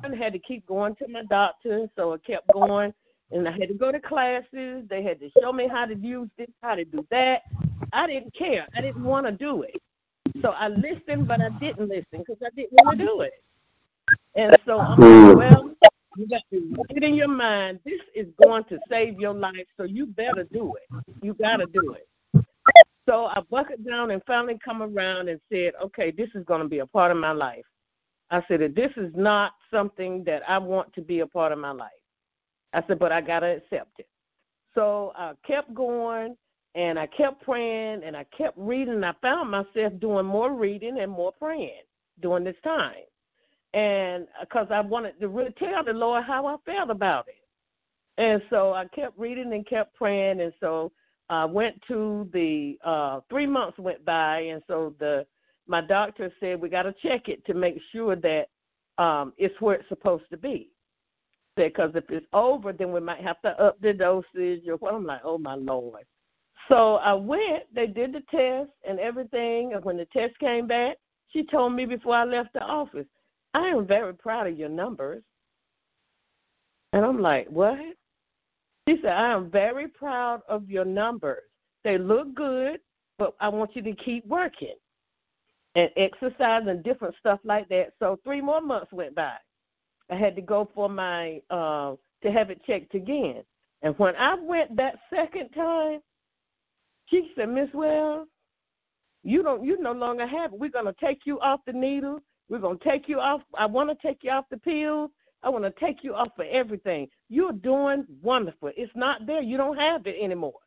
I 0.05 0.14
had 0.14 0.34
to 0.34 0.38
keep 0.38 0.66
going 0.66 0.94
to 0.96 1.09
my 1.09 1.22
doctor, 1.24 1.88
so 1.96 2.12
I 2.12 2.18
kept 2.18 2.53
going. 2.53 2.92
And 3.30 3.48
I 3.48 3.53
had 3.53 3.68
to 3.68 3.74
go 3.74 3.90
to 3.90 3.98
classes. 3.98 4.84
They 4.90 5.03
had 5.03 5.18
to 5.20 5.30
show 5.40 5.55
me 5.55 5.68
how 5.68 5.86
to 5.86 5.94
use 5.94 6.28
this, 6.36 6.50
how 6.62 6.74
to 6.74 6.84
do 6.84 6.98
that. 7.11 7.44
I 7.94 8.07
didn't 8.07 8.34
care. 8.34 8.66
I 8.76 8.82
didn't 8.82 9.05
want 9.05 9.24
to 9.24 9.32
do 9.32 9.62
it. 9.62 9.80
So 10.42 10.50
I 10.50 10.68
listened, 10.68 11.26
but 11.26 11.40
I 11.40 11.48
didn't 11.48 11.88
listen 11.88 12.05
because 12.12 12.36
I 12.44 12.50
didn't 12.55 12.72
want 12.72 12.98
to 12.98 13.07
do 13.07 13.20
it. 13.22 13.32
And 14.34 14.55
so 14.66 14.78
I'm 14.78 15.00
like, 15.00 15.32
hmm. 15.32 15.38
well, 15.38 15.72
you 16.16 16.28
got 16.28 16.42
to 16.52 16.74
get 16.94 17.02
in 17.02 17.14
your 17.14 17.28
mind, 17.28 17.80
this 17.84 18.00
is 18.14 18.26
going 18.44 18.64
to 18.64 18.78
save 18.88 19.18
your 19.18 19.34
life, 19.34 19.66
so 19.76 19.84
you 19.84 20.06
better 20.06 20.44
do 20.52 20.74
it. 20.76 21.04
You 21.22 21.34
got 21.34 21.58
to 21.58 21.66
do 21.66 21.94
it. 21.94 22.44
So 23.08 23.26
I 23.26 23.40
buckled 23.50 23.84
down 23.84 24.10
and 24.12 24.22
finally 24.26 24.58
come 24.64 24.82
around 24.82 25.28
and 25.28 25.40
said, 25.52 25.72
okay, 25.82 26.12
this 26.12 26.28
is 26.34 26.44
going 26.44 26.62
to 26.62 26.68
be 26.68 26.78
a 26.78 26.86
part 26.86 27.10
of 27.10 27.16
my 27.16 27.32
life. 27.32 27.64
I 28.30 28.42
said 28.48 28.60
this 28.74 28.92
is 28.96 29.12
not 29.14 29.52
something 29.70 30.24
that 30.24 30.42
I 30.48 30.58
want 30.58 30.92
to 30.94 31.02
be 31.02 31.20
a 31.20 31.26
part 31.26 31.52
of 31.52 31.58
my 31.58 31.72
life. 31.72 31.90
I 32.72 32.82
said, 32.86 32.98
but 32.98 33.12
I 33.12 33.20
got 33.20 33.40
to 33.40 33.56
accept 33.56 33.98
it. 33.98 34.08
So 34.74 35.12
I 35.16 35.32
kept 35.46 35.74
going 35.74 36.36
and 36.74 36.98
I 36.98 37.06
kept 37.06 37.42
praying 37.42 38.02
and 38.04 38.16
I 38.16 38.24
kept 38.36 38.56
reading. 38.56 39.04
I 39.04 39.12
found 39.20 39.50
myself 39.50 39.92
doing 40.00 40.24
more 40.24 40.54
reading 40.54 40.98
and 41.00 41.12
more 41.12 41.32
praying 41.32 41.82
during 42.20 42.44
this 42.44 42.56
time. 42.64 42.94
And 43.75 44.27
because 44.41 44.66
I 44.70 44.81
wanted 44.81 45.18
to 45.20 45.29
really 45.29 45.53
tell 45.53 45.83
the 45.83 45.93
Lord 45.93 46.25
how 46.25 46.47
I 46.47 46.57
felt 46.66 46.91
about 46.91 47.27
it. 47.29 47.37
And 48.18 48.43
so 48.51 48.75
I 48.75 48.85
kept 48.87 49.18
reading 49.18 49.53
and 49.53 49.66
kept 49.66 49.95
praying. 49.95 50.41
And 50.41 50.53
so 50.61 50.93
I 51.31 51.47
went 51.47 51.81
to 51.89 52.29
the 52.33 52.79
uh, 52.85 53.20
three 53.31 53.47
months 53.47 53.79
went 53.79 54.05
by. 54.05 54.41
And 54.41 54.62
so 54.66 54.95
the 54.99 55.27
my 55.66 55.81
doctor 55.81 56.31
said 56.41 56.61
we 56.61 56.68
got 56.68 56.83
to 56.83 56.95
check 57.03 57.29
it 57.29 57.45
to 57.47 57.55
make 57.55 57.81
sure 57.93 58.16
that 58.16 58.49
um, 58.99 59.33
it's 59.39 59.59
where 59.61 59.77
it's 59.77 59.89
supposed 59.89 60.25
to 60.31 60.37
be. 60.37 60.68
Because 61.57 61.93
if 61.95 62.05
it's 62.11 62.27
over, 62.33 62.73
then 62.73 62.93
we 62.93 63.01
might 63.01 63.20
have 63.20 63.41
to 63.43 63.59
up 63.61 63.81
the 63.81 63.93
dosage 63.93 64.66
or 64.66 64.77
what. 64.77 64.95
I'm 64.95 65.07
like, 65.07 65.20
oh 65.25 65.39
my 65.39 65.55
lord. 65.55 66.05
So 66.68 66.97
I 66.97 67.12
went. 67.14 67.64
They 67.75 67.87
did 67.87 68.12
the 68.12 68.23
test 68.31 68.70
and 68.87 68.99
everything. 68.99 69.73
And 69.73 69.85
when 69.85 69.97
the 69.97 70.07
test 70.07 70.39
came 70.39 70.66
back, 70.66 70.97
she 71.29 71.45
told 71.45 71.75
me 71.75 71.87
before 71.87 72.14
I 72.14 72.25
left 72.25 72.53
the 72.53 72.62
office, 72.62 73.07
I 73.55 73.68
am 73.68 73.86
very 73.86 74.14
proud 74.14 74.46
of 74.46 74.59
your 74.59 74.68
numbers. 74.68 75.22
And 76.92 77.05
I'm 77.05 77.20
like, 77.20 77.48
what? 77.48 77.78
She 78.88 78.98
said, 79.00 79.12
I 79.12 79.32
am 79.32 79.50
very 79.50 79.88
proud 79.88 80.42
of 80.48 80.68
your 80.68 80.84
numbers. 80.84 81.42
They 81.84 81.98
look 81.98 82.34
good, 82.34 82.80
but 83.18 83.34
I 83.40 83.48
want 83.48 83.76
you 83.76 83.82
to 83.82 83.94
keep 83.94 84.26
working 84.26 84.74
and 85.74 85.90
exercise 85.96 86.62
and 86.66 86.82
different 86.82 87.14
stuff 87.18 87.40
like 87.44 87.68
that. 87.68 87.92
So 87.98 88.18
three 88.24 88.40
more 88.40 88.61
months 88.61 88.92
went 88.92 89.14
by. 89.14 89.36
I 90.11 90.16
had 90.16 90.36
to 90.36 90.42
go 90.42 90.68
for 90.74 90.88
my 90.88 91.40
uh, 91.48 91.94
to 92.22 92.30
have 92.30 92.50
it 92.50 92.64
checked 92.66 92.94
again. 92.94 93.42
And 93.82 93.98
when 93.98 94.14
I 94.16 94.34
went 94.34 94.76
that 94.76 94.98
second 95.12 95.50
time, 95.50 96.00
she 97.07 97.30
said, 97.34 97.48
Miss 97.48 97.68
Wells, 97.72 98.28
you 99.24 99.42
don't 99.42 99.64
you 99.64 99.80
no 99.80 99.92
longer 99.92 100.26
have 100.26 100.53
it. 100.53 100.59
We're 100.59 100.70
gonna 100.70 100.94
take 101.00 101.20
you 101.24 101.40
off 101.40 101.61
the 101.66 101.72
needle. 101.72 102.20
We're 102.53 102.59
gonna 102.59 102.76
take 102.84 103.09
you 103.09 103.18
off 103.18 103.40
I 103.55 103.64
wanna 103.64 103.94
take 103.94 104.22
you 104.22 104.30
off 104.30 104.44
the 104.50 104.59
pills. 104.59 105.11
I 105.42 105.48
wanna 105.48 105.72
take 105.80 106.05
you 106.05 106.14
off 106.14 106.28
for 106.36 106.44
everything. 106.44 107.09
You're 107.30 107.53
doing 107.53 108.05
wonderful. 108.20 108.70
It's 108.76 108.94
not 108.94 109.26
there. 109.26 109.40
You 109.40 109.57
don't 109.57 109.78
have 109.78 110.07
it 110.07 110.16
anymore. 110.20 110.61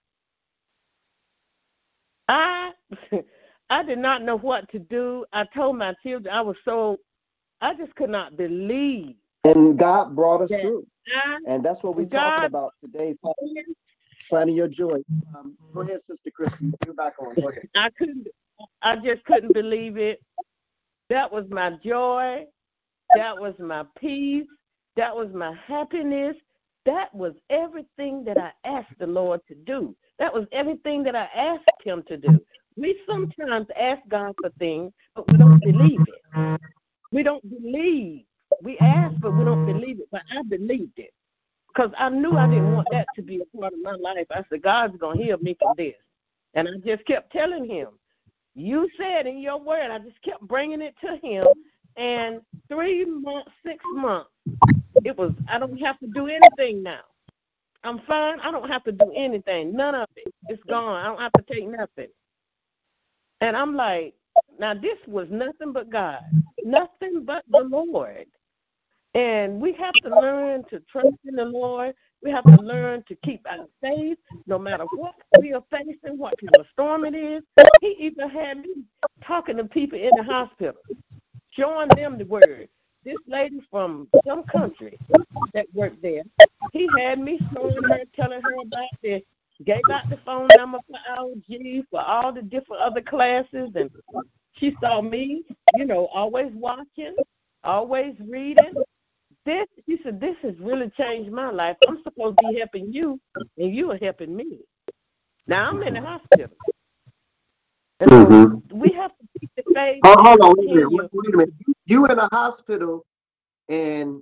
I 2.27 2.71
I 3.69 3.83
did 3.83 3.99
not 3.99 4.23
know 4.23 4.35
what 4.35 4.67
to 4.71 4.79
do. 4.79 5.25
I 5.31 5.45
told 5.55 5.77
my 5.77 5.93
children 6.01 6.33
I 6.33 6.41
was 6.41 6.57
so 6.65 6.97
I 7.61 7.75
just 7.75 7.93
could 7.93 8.09
not 8.09 8.35
believe 8.35 9.17
And 9.43 9.77
God 9.77 10.15
brought 10.15 10.41
us 10.41 10.49
through. 10.49 10.87
I 11.15 11.37
And 11.47 11.63
that's 11.63 11.83
what 11.83 11.95
we're 11.95 12.07
talking 12.07 12.45
about 12.45 12.71
today, 12.81 13.15
finding, 13.21 13.75
finding 14.27 14.55
your 14.55 14.69
joy. 14.69 15.03
Um, 15.37 15.55
go 15.71 15.81
ahead, 15.81 16.01
Sister 16.01 16.31
Christy. 16.35 16.71
You're 16.83 16.95
back 16.95 17.13
on. 17.19 17.35
Go 17.35 17.49
ahead. 17.49 17.69
I 17.75 17.91
couldn't 17.95 18.25
I 18.81 18.95
just 18.95 19.23
couldn't 19.25 19.53
believe 19.53 19.97
it. 19.97 20.19
That 21.09 21.31
was 21.31 21.45
my 21.49 21.71
joy. 21.83 22.45
That 23.15 23.39
was 23.39 23.53
my 23.59 23.85
peace. 23.97 24.47
That 24.95 25.15
was 25.15 25.29
my 25.33 25.53
happiness. 25.67 26.35
That 26.85 27.13
was 27.13 27.33
everything 27.49 28.23
that 28.25 28.37
I 28.37 28.51
asked 28.63 28.97
the 28.99 29.07
Lord 29.07 29.41
to 29.47 29.55
do. 29.55 29.95
That 30.19 30.33
was 30.33 30.45
everything 30.51 31.03
that 31.03 31.15
I 31.15 31.27
asked 31.35 31.69
him 31.83 32.03
to 32.07 32.17
do. 32.17 32.41
We 32.77 32.99
sometimes 33.07 33.67
ask 33.79 34.01
God 34.07 34.35
for 34.41 34.49
things, 34.59 34.91
but 35.15 35.29
we 35.31 35.37
don't 35.37 35.61
believe 35.61 36.01
it. 36.07 36.59
We 37.11 37.23
don't 37.23 37.43
believe. 37.49 38.25
We 38.61 38.77
ask, 38.79 39.15
but 39.21 39.37
we 39.37 39.45
don't 39.45 39.65
believe 39.65 39.99
it. 39.99 40.07
But 40.11 40.23
I 40.31 40.41
believed 40.43 40.97
it 40.97 41.13
because 41.67 41.91
I 41.97 42.09
knew 42.09 42.37
I 42.37 42.47
didn't 42.47 42.73
want 42.73 42.87
that 42.91 43.07
to 43.15 43.21
be 43.21 43.41
a 43.41 43.57
part 43.57 43.73
of 43.73 43.81
my 43.81 43.93
life. 43.93 44.27
I 44.31 44.43
said, 44.49 44.61
God's 44.61 44.97
going 44.97 45.17
to 45.17 45.23
heal 45.23 45.37
me 45.37 45.55
from 45.59 45.73
this. 45.77 45.95
And 46.53 46.67
I 46.67 46.71
just 46.85 47.05
kept 47.05 47.31
telling 47.31 47.65
him, 47.65 47.87
You 48.55 48.89
said 48.97 49.27
in 49.27 49.39
your 49.39 49.59
word, 49.59 49.91
I 49.91 49.99
just 49.99 50.21
kept 50.23 50.41
bringing 50.41 50.81
it 50.81 50.95
to 51.01 51.17
him. 51.17 51.45
And 51.97 52.41
three 52.69 53.05
months, 53.05 53.51
six 53.65 53.83
months, 53.93 54.29
it 55.03 55.17
was, 55.17 55.33
I 55.49 55.59
don't 55.59 55.77
have 55.79 55.99
to 55.99 56.07
do 56.07 56.27
anything 56.27 56.83
now. 56.83 57.01
I'm 57.83 57.99
fine. 58.07 58.39
I 58.41 58.51
don't 58.51 58.69
have 58.69 58.83
to 58.85 58.91
do 58.91 59.11
anything. 59.15 59.75
None 59.75 59.95
of 59.95 60.09
it. 60.15 60.29
It's 60.49 60.63
gone. 60.63 60.97
I 60.97 61.05
don't 61.05 61.19
have 61.19 61.35
to 61.35 61.43
take 61.53 61.67
nothing. 61.67 62.07
And 63.41 63.55
I'm 63.55 63.75
like, 63.75 64.15
now 64.59 64.73
this 64.73 64.97
was 65.07 65.27
nothing 65.29 65.73
but 65.73 65.89
God, 65.89 66.21
nothing 66.63 67.25
but 67.25 67.43
the 67.49 67.59
Lord. 67.61 68.25
And 69.15 69.61
we 69.61 69.73
have 69.73 69.99
to 70.01 70.09
learn 70.09 70.63
to 70.69 70.81
trust 70.91 71.17
in 71.25 71.35
the 71.35 71.45
Lord. 71.45 71.95
We 72.25 72.31
have 72.31 72.43
to 72.45 72.63
learn 72.63 73.03
to 73.07 73.15
keep 73.17 73.45
our 73.47 73.67
faith 73.83 74.17
no 74.47 74.57
matter 74.57 74.85
what 74.95 75.13
we 75.39 75.53
are 75.53 75.63
facing, 75.69 76.17
what 76.17 76.33
kind 76.39 76.55
of 76.57 76.65
storm 76.73 77.05
it 77.05 77.13
is. 77.13 77.43
He 77.81 77.95
even 77.99 78.27
had 78.27 78.57
me 78.57 78.83
talking 79.23 79.57
to 79.57 79.65
people 79.65 79.99
in 79.99 80.09
the 80.17 80.23
hospital, 80.23 80.73
showing 81.51 81.87
them 81.89 82.17
the 82.17 82.25
word. 82.25 82.67
This 83.03 83.17
lady 83.27 83.59
from 83.69 84.07
some 84.25 84.41
country 84.45 84.97
that 85.53 85.67
worked 85.75 86.01
there, 86.01 86.23
he 86.73 86.89
had 86.97 87.19
me 87.19 87.39
showing 87.53 87.83
her, 87.83 87.99
telling 88.15 88.41
her 88.41 88.55
about 88.55 88.89
this, 89.03 89.21
gave 89.63 89.81
out 89.91 90.09
the 90.09 90.17
phone 90.17 90.47
number 90.57 90.79
for 90.89 90.97
LG, 91.15 91.83
for 91.91 92.01
all 92.01 92.33
the 92.33 92.41
different 92.41 92.81
other 92.81 93.01
classes, 93.01 93.69
and 93.75 93.91
she 94.53 94.75
saw 94.81 94.99
me, 94.99 95.43
you 95.75 95.85
know, 95.85 96.07
always 96.07 96.51
watching, 96.55 97.15
always 97.63 98.15
reading. 98.19 98.73
This, 99.45 99.67
she 99.87 99.99
said, 100.03 100.19
this 100.19 100.35
has 100.41 100.55
really 100.59 100.89
changed 100.97 101.31
my 101.31 101.51
life. 101.51 101.77
I'm 101.87 102.01
supposed 102.03 102.39
to 102.39 102.45
be 102.47 102.57
helping 102.57 102.91
you, 102.91 103.19
and 103.57 103.75
you 103.75 103.91
are 103.91 103.97
helping 103.97 104.35
me. 104.35 104.59
Now 105.47 105.69
I'm 105.69 105.81
in 105.83 105.93
the 105.93 106.01
hospital. 106.01 106.57
And 107.99 108.09
Mm-hmm. 108.09 108.79
we 108.79 108.91
have 108.93 109.11
to 109.11 109.27
keep 109.39 109.49
the 109.57 109.63
faith. 109.73 110.01
Oh, 110.05 110.15
hold 110.23 110.41
on, 110.41 110.55
wait 110.57 110.69
a 110.69 110.73
minute, 110.73 110.91
wait, 110.91 111.09
wait 111.13 111.33
a 111.33 111.37
minute. 111.37 111.53
You- 111.67 111.73
You 111.87 112.05
in 112.07 112.17
a 112.19 112.27
hospital 112.33 113.05
and 113.69 114.21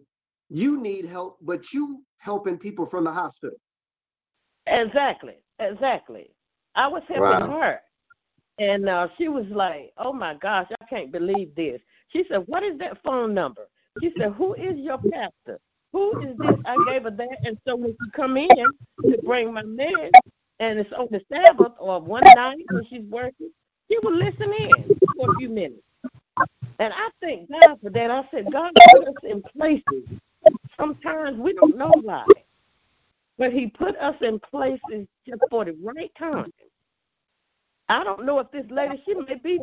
you 0.50 0.78
need 0.82 1.06
help, 1.06 1.38
but 1.42 1.72
you 1.74 2.02
helping 2.18 2.58
people 2.58 2.86
from 2.86 3.04
the 3.06 3.12
hospital. 3.12 3.58
Exactly, 4.68 5.36
exactly. 5.60 6.32
I 6.76 6.88
was 6.88 7.04
helping 7.08 7.22
Wow. 7.22 7.62
her, 7.62 7.82
and 8.60 8.88
uh, 8.90 9.08
she 9.18 9.28
was 9.30 9.46
like, 9.50 9.94
"Oh 9.98 10.14
my 10.14 10.36
gosh, 10.36 10.68
I 10.82 10.86
can't 10.86 11.12
believe 11.12 11.56
this." 11.56 11.82
She 12.10 12.24
said, 12.30 12.44
"What 12.48 12.64
is 12.64 12.78
that 12.80 13.02
phone 13.04 13.34
number?" 13.34 13.68
She 14.02 14.12
said, 14.18 14.34
"Who 14.34 14.54
is 14.56 14.78
your 14.78 15.00
pastor? 15.12 15.60
Who 15.94 16.16
is 16.20 16.38
this?" 16.40 16.60
I 16.66 16.80
gave 16.80 17.04
her 17.04 17.12
that, 17.12 17.40
and 17.46 17.58
so 17.68 17.76
when 17.76 17.96
she 18.04 18.10
come 18.12 18.38
in 18.38 18.74
to 19.10 19.18
bring 19.20 19.54
my 19.54 19.64
meds, 19.64 20.18
and 20.60 20.80
it's 20.80 20.92
on 20.94 21.08
the 21.12 21.22
Sabbath 21.32 21.74
or 21.80 22.02
one 22.02 22.34
night 22.34 22.66
when 22.70 22.86
she's 22.86 23.04
working, 23.10 23.50
she 23.92 23.98
will 24.04 24.16
listen 24.16 24.54
in 24.54 24.94
for 25.16 25.28
a 25.28 25.34
few 25.34 25.50
minutes. 25.50 25.84
And 26.80 26.94
I 26.94 27.10
thank 27.22 27.50
God 27.52 27.80
for 27.82 27.90
that. 27.92 28.12
I 28.12 28.28
said, 28.32 28.52
God 28.52 28.74
put 28.90 29.04
us 29.08 29.16
in 29.24 29.44
places. 29.58 30.04
Sometimes 30.80 31.38
we 31.38 31.54
don't 31.54 31.78
know 31.78 32.00
why. 32.02 32.28
But 33.38 33.54
he 33.54 33.68
put 33.68 33.96
us 33.98 34.16
in 34.22 34.40
places 34.52 35.08
just 35.28 35.42
for 35.50 35.66
the 35.66 35.78
right 35.84 36.12
time. 36.18 36.52
I 37.90 38.04
don't 38.04 38.26
know 38.26 38.40
if 38.40 38.52
this 38.52 38.66
lady, 38.70 39.02
she 39.06 39.14
may 39.16 39.36
be 39.44 39.62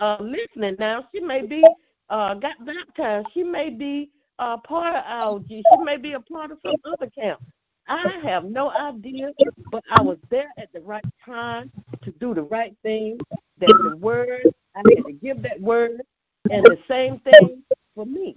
uh, 0.00 0.18
listening 0.20 0.76
now. 0.78 1.06
She 1.14 1.20
may 1.20 1.46
be 1.46 1.74
uh, 2.10 2.34
got 2.34 2.64
baptized. 2.64 3.28
She 3.32 3.42
may 3.42 3.70
be 3.70 4.10
uh, 4.38 4.58
part 4.58 4.94
of 4.94 5.04
IOG. 5.04 5.62
She 5.70 5.78
may 5.78 5.96
be 5.96 6.12
a 6.12 6.20
part 6.20 6.50
of 6.50 6.58
some 6.62 6.76
other 6.84 7.10
camp. 7.10 7.40
I 7.88 8.18
have 8.24 8.44
no 8.44 8.70
idea, 8.70 9.30
but 9.70 9.84
I 9.90 10.00
was 10.00 10.18
there 10.30 10.52
at 10.58 10.72
the 10.72 10.80
right 10.80 11.04
time 11.24 11.70
to 12.02 12.10
do 12.12 12.34
the 12.34 12.42
right 12.42 12.74
thing. 12.82 13.18
That 13.58 13.70
the 13.82 13.96
word, 13.96 14.50
I 14.74 14.80
had 14.80 15.04
to 15.06 15.12
give 15.12 15.42
that 15.42 15.60
word, 15.60 16.02
and 16.50 16.64
the 16.64 16.78
same 16.88 17.20
thing 17.20 17.62
for 17.94 18.04
me. 18.04 18.36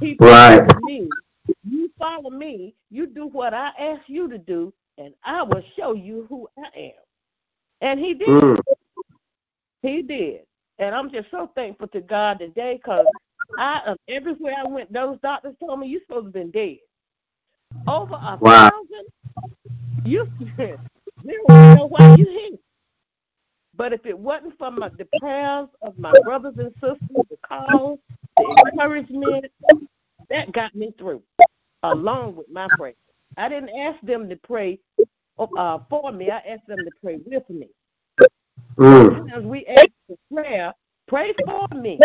He 0.00 0.16
Right. 0.20 0.76
me, 0.78 1.10
you 1.64 1.90
follow 1.98 2.30
me, 2.30 2.74
you 2.90 3.06
do 3.06 3.26
what 3.26 3.54
I 3.54 3.68
ask 3.78 4.08
you 4.08 4.28
to 4.28 4.38
do, 4.38 4.72
and 4.98 5.14
I 5.24 5.42
will 5.42 5.62
show 5.76 5.92
you 5.92 6.26
who 6.28 6.48
I 6.58 6.68
am. 6.76 6.92
And 7.82 8.00
he 8.00 8.14
did. 8.14 8.28
Mm. 8.28 8.60
He 9.82 10.02
did. 10.02 10.40
And 10.80 10.94
I'm 10.94 11.12
just 11.12 11.30
so 11.30 11.52
thankful 11.54 11.88
to 11.88 12.02
God 12.02 12.40
today 12.40 12.80
because 12.82 13.08
I 13.58 13.82
uh, 13.86 13.96
everywhere 14.08 14.56
I 14.58 14.64
went, 14.64 14.92
those 14.92 15.18
doctors 15.22 15.54
told 15.60 15.80
me 15.80 15.88
you're 15.88 16.00
supposed 16.02 16.22
to 16.22 16.26
have 16.28 16.32
been 16.34 16.52
dead. 16.52 16.78
Over 17.86 18.14
a 18.14 18.38
Wow. 18.40 18.70
thousand, 18.70 19.06
you 20.04 20.26
don't 21.48 21.72
know 21.72 21.86
why 21.86 22.08
you 22.08 22.26
here. 22.28 22.58
But 23.76 23.92
if 23.92 24.06
it 24.06 24.18
wasn't 24.18 24.58
for 24.58 24.70
my, 24.70 24.90
the 24.98 25.06
prayers 25.18 25.68
of 25.82 25.98
my 25.98 26.14
brothers 26.14 26.54
and 26.58 26.72
sisters, 26.80 27.26
the 27.30 27.36
calls, 27.46 28.00
the 28.38 28.50
encouragement, 28.50 29.46
that 30.30 30.52
got 30.52 30.74
me 30.74 30.92
through, 30.98 31.22
along 31.82 32.36
with 32.36 32.48
my 32.50 32.68
prayer. 32.68 32.94
I 33.36 33.48
didn't 33.48 33.70
ask 33.70 34.00
them 34.02 34.28
to 34.30 34.36
pray 34.36 34.80
uh, 35.56 35.78
for 35.90 36.12
me. 36.12 36.30
I 36.30 36.38
asked 36.38 36.66
them 36.68 36.84
to 36.84 36.92
pray 37.02 37.20
with 37.26 37.48
me. 37.50 37.68
Mm. 38.78 39.28
Sometimes 39.28 39.46
we 39.46 39.66
ask 39.66 39.90
prayer, 40.32 40.74
pray 41.08 41.34
for 41.44 41.68
me, 41.74 41.98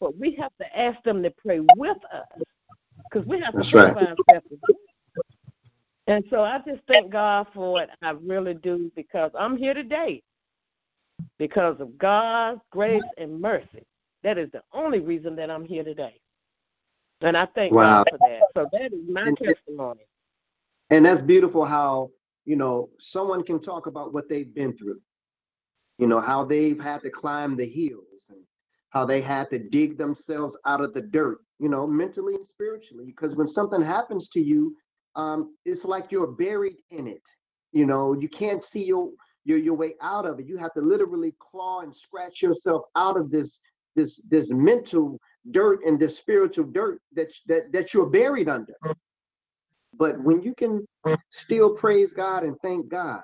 but 0.00 0.18
we 0.18 0.32
have 0.36 0.52
to 0.60 0.78
ask 0.78 1.02
them 1.04 1.22
to 1.22 1.32
pray 1.44 1.60
with 1.60 1.98
us 2.12 2.26
because 3.10 3.26
we 3.26 3.40
have 3.40 3.56
to 3.56 3.56
That's 3.58 3.70
pray 3.70 3.84
right. 3.84 3.92
for 3.92 4.00
ourselves. 4.00 4.46
And 6.08 6.24
so 6.30 6.42
I 6.42 6.60
just 6.66 6.82
thank 6.90 7.10
God 7.12 7.48
for 7.54 7.82
it. 7.82 7.90
I 8.02 8.10
really 8.10 8.54
do 8.54 8.92
because 8.96 9.32
I'm 9.38 9.56
here 9.56 9.74
today 9.74 10.22
because 11.38 11.80
of 11.80 11.98
God's 11.98 12.60
grace 12.70 13.02
and 13.18 13.40
mercy. 13.40 13.84
That 14.22 14.38
is 14.38 14.50
the 14.52 14.62
only 14.72 15.00
reason 15.00 15.36
that 15.36 15.50
I'm 15.50 15.64
here 15.64 15.84
today. 15.84 16.20
And 17.22 17.36
I 17.36 17.46
thank 17.46 17.74
Wow. 17.74 18.04
God 18.04 18.10
for 18.10 18.18
that. 18.18 18.42
So 18.56 18.68
that 18.72 18.92
is 18.92 19.08
my 19.08 19.22
And- 19.22 19.38
testimony. 19.38 20.06
And 20.90 21.06
that's 21.06 21.22
beautiful 21.22 21.64
how, 21.64 22.10
you 22.44 22.56
know, 22.56 22.90
someone 23.00 23.42
can 23.44 23.60
talk 23.60 23.86
about 23.86 24.12
what 24.12 24.28
they've 24.28 24.52
been 24.54 24.76
through. 24.76 25.00
You 25.98 26.06
know, 26.06 26.20
how 26.20 26.44
they've 26.44 26.80
had 26.80 27.02
to 27.02 27.10
climb 27.10 27.56
the 27.56 27.66
hills 27.66 28.28
and 28.28 28.40
how 28.90 29.04
they 29.04 29.20
had 29.20 29.50
to 29.50 29.58
dig 29.58 29.96
themselves 29.96 30.56
out 30.66 30.80
of 30.80 30.94
the 30.94 31.00
dirt, 31.00 31.38
you 31.58 31.68
know, 31.68 31.86
mentally 31.86 32.34
and 32.34 32.46
spiritually. 32.46 33.04
Because 33.06 33.34
when 33.34 33.46
something 33.46 33.80
happens 33.80 34.28
to 34.30 34.40
you, 34.40 34.76
um, 35.16 35.54
it's 35.64 35.84
like 35.84 36.12
you're 36.12 36.26
buried 36.26 36.76
in 36.90 37.06
it. 37.06 37.22
You 37.72 37.86
know, 37.86 38.14
you 38.14 38.28
can't 38.28 38.62
see 38.62 38.84
your 38.84 39.10
your 39.44 39.58
your 39.58 39.74
way 39.74 39.94
out 40.02 40.26
of 40.26 40.38
it. 40.38 40.46
You 40.46 40.56
have 40.58 40.74
to 40.74 40.80
literally 40.80 41.34
claw 41.38 41.80
and 41.80 41.94
scratch 41.94 42.42
yourself 42.42 42.82
out 42.94 43.16
of 43.16 43.30
this 43.30 43.60
this 43.94 44.22
this 44.28 44.52
mental 44.52 45.18
dirt 45.50 45.80
and 45.86 45.98
this 45.98 46.16
spiritual 46.16 46.66
dirt 46.66 47.00
that 47.12 47.32
that 47.46 47.72
that 47.72 47.94
you're 47.94 48.06
buried 48.06 48.48
under. 48.48 48.74
But 49.94 50.20
when 50.20 50.42
you 50.42 50.54
can 50.54 50.86
still 51.30 51.70
praise 51.70 52.12
God 52.12 52.44
and 52.44 52.56
thank 52.60 52.88
God 52.88 53.22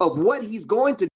of 0.00 0.18
what 0.18 0.42
He's 0.42 0.64
going 0.64 0.96
to 0.96 1.08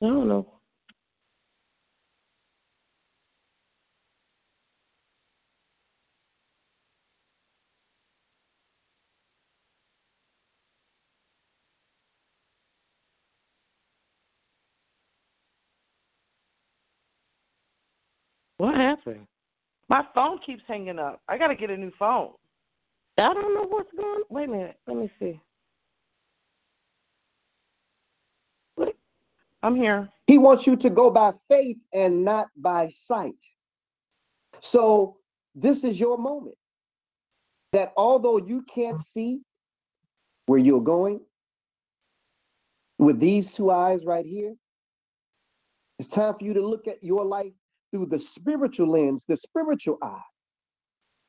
I 0.00 0.06
don't 0.06 0.28
know. 0.28 0.46
What 18.58 18.74
happened? 18.74 19.26
My 19.88 20.04
phone 20.14 20.38
keeps 20.38 20.62
hanging 20.66 20.98
up. 20.98 21.20
I 21.28 21.38
got 21.38 21.48
to 21.48 21.54
get 21.54 21.70
a 21.70 21.76
new 21.76 21.92
phone. 21.98 22.32
I 23.16 23.34
don't 23.34 23.54
know 23.54 23.66
what's 23.68 23.90
going 23.96 24.22
Wait 24.28 24.48
a 24.48 24.52
minute. 24.52 24.76
Let 24.86 24.96
me 24.96 25.10
see. 25.18 25.40
I'm 29.62 29.74
here. 29.74 30.08
He 30.26 30.38
wants 30.38 30.66
you 30.66 30.76
to 30.76 30.90
go 30.90 31.10
by 31.10 31.32
faith 31.48 31.78
and 31.92 32.24
not 32.24 32.48
by 32.56 32.90
sight. 32.90 33.34
So 34.60 35.16
this 35.54 35.84
is 35.84 35.98
your 35.98 36.18
moment. 36.18 36.56
That 37.72 37.92
although 37.96 38.38
you 38.38 38.62
can't 38.62 39.00
see 39.00 39.40
where 40.46 40.58
you're 40.58 40.80
going 40.80 41.20
with 42.98 43.20
these 43.20 43.52
two 43.52 43.70
eyes 43.70 44.04
right 44.04 44.24
here, 44.24 44.54
it's 45.98 46.08
time 46.08 46.34
for 46.38 46.44
you 46.44 46.54
to 46.54 46.66
look 46.66 46.86
at 46.86 47.02
your 47.02 47.24
life 47.24 47.52
through 47.90 48.06
the 48.06 48.18
spiritual 48.18 48.88
lens, 48.88 49.24
the 49.28 49.36
spiritual 49.36 49.98
eye. 50.02 50.22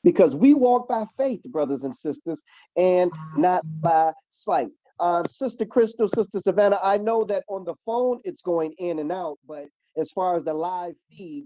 Because 0.03 0.35
we 0.35 0.53
walk 0.53 0.87
by 0.87 1.05
faith, 1.17 1.41
brothers 1.43 1.83
and 1.83 1.93
sisters, 1.93 2.41
and 2.77 3.11
not 3.35 3.63
by 3.81 4.13
sight. 4.29 4.69
Um, 4.99 5.27
Sister 5.27 5.65
Crystal, 5.65 6.09
Sister 6.09 6.39
Savannah, 6.39 6.79
I 6.83 6.97
know 6.97 7.23
that 7.25 7.43
on 7.49 7.65
the 7.65 7.75
phone 7.85 8.21
it's 8.25 8.41
going 8.41 8.73
in 8.79 8.99
and 8.99 9.11
out, 9.11 9.37
but 9.47 9.65
as 9.97 10.11
far 10.11 10.35
as 10.37 10.43
the 10.45 10.53
live 10.53 10.95
feed, 11.09 11.45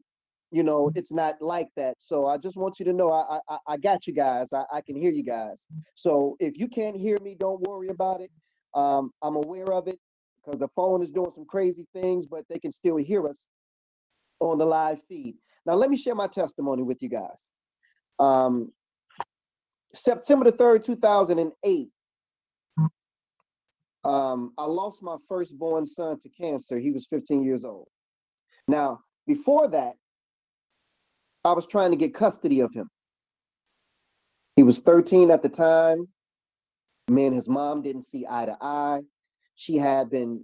you 0.52 0.64
know, 0.64 0.92
it's 0.96 1.12
not 1.14 1.42
like 1.42 1.70
that. 1.78 1.96
So 2.00 2.28
I 2.28 2.38
just 2.38 2.58
want 2.58 2.80
you 2.80 2.86
to 2.86 2.94
know 2.94 3.12
I 3.12 3.40
I, 3.50 3.58
I 3.68 3.78
got 3.78 4.08
you 4.08 4.14
guys. 4.14 4.54
I, 4.54 4.64
I 4.74 4.82
can 4.82 4.96
hear 4.98 5.12
you 5.12 5.24
guys. 5.24 5.66
So 5.96 6.38
if 6.40 6.58
you 6.58 6.68
can't 6.70 6.98
hear 6.98 7.18
me, 7.24 7.36
don't 7.40 7.62
worry 7.68 7.90
about 7.90 8.22
it. 8.22 8.32
Um, 8.76 9.12
I'm 9.24 9.36
aware 9.38 9.74
of 9.74 9.88
it 9.88 10.00
because 10.46 10.60
the 10.60 10.70
phone 10.76 11.04
is 11.04 11.10
doing 11.12 11.32
some 11.36 11.46
crazy 11.46 11.88
things, 11.94 12.28
but 12.28 12.44
they 12.50 12.60
can 12.60 12.72
still 12.72 12.98
hear 12.98 13.28
us. 13.28 13.40
on 14.42 14.58
the 14.58 14.66
live 14.66 15.00
feed. 15.10 15.36
Now, 15.66 15.76
let 15.76 15.92
me 15.92 15.98
share 15.98 16.16
my 16.16 16.28
testimony 16.28 16.84
with 16.84 17.04
you 17.04 17.10
guys. 17.10 17.38
Um, 18.20 18.72
September 19.94 20.46
the 20.46 20.58
3rd, 20.58 20.86
2008, 20.86 21.90
um, 24.04 24.54
I 24.58 24.66
lost 24.66 25.02
my 25.02 25.18
firstborn 25.28 25.86
son 25.86 26.20
to 26.22 26.30
cancer. 26.30 26.78
He 26.78 26.92
was 26.92 27.08
15 27.08 27.44
years 27.44 27.64
old. 27.64 27.88
Now, 28.68 29.00
before 29.28 29.68
that, 29.70 29.94
I 31.46 31.54
was 31.54 31.68
trying 31.68 31.92
to 31.92 31.98
get 31.98 32.14
custody 32.14 32.62
of 32.62 32.74
him. 32.74 32.90
He 34.56 34.64
was 34.64 34.80
13 34.80 35.32
at 35.32 35.42
the 35.42 35.50
time. 35.50 36.08
Me 37.10 37.26
and 37.26 37.36
his 37.36 37.50
mom 37.50 37.82
didn't 37.82 38.04
see 38.04 38.26
eye 38.30 38.46
to 38.46 38.58
eye. 38.62 39.02
She 39.56 39.78
had 39.78 40.10
been 40.10 40.44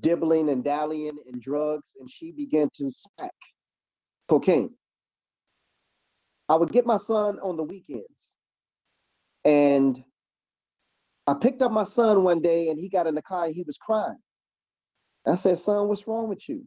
dibbling 0.00 0.48
and 0.48 0.64
dallying 0.64 1.18
in 1.26 1.40
drugs, 1.40 1.96
and 2.00 2.10
she 2.10 2.32
began 2.32 2.68
to 2.76 2.90
smack 2.90 3.34
cocaine. 4.28 4.74
I 6.48 6.56
would 6.56 6.72
get 6.72 6.86
my 6.86 6.96
son 6.96 7.38
on 7.40 7.56
the 7.56 7.62
weekends, 7.62 8.34
and 9.44 10.02
I 11.26 11.34
picked 11.34 11.62
up 11.62 11.72
my 11.72 11.84
son 11.84 12.24
one 12.24 12.42
day, 12.42 12.68
and 12.68 12.78
he 12.78 12.88
got 12.88 13.06
in 13.06 13.14
the 13.14 13.22
car 13.22 13.46
and 13.46 13.54
he 13.54 13.62
was 13.62 13.78
crying. 13.78 14.18
I 15.26 15.36
said, 15.36 15.58
"Son, 15.58 15.88
what's 15.88 16.06
wrong 16.06 16.28
with 16.28 16.48
you?" 16.48 16.64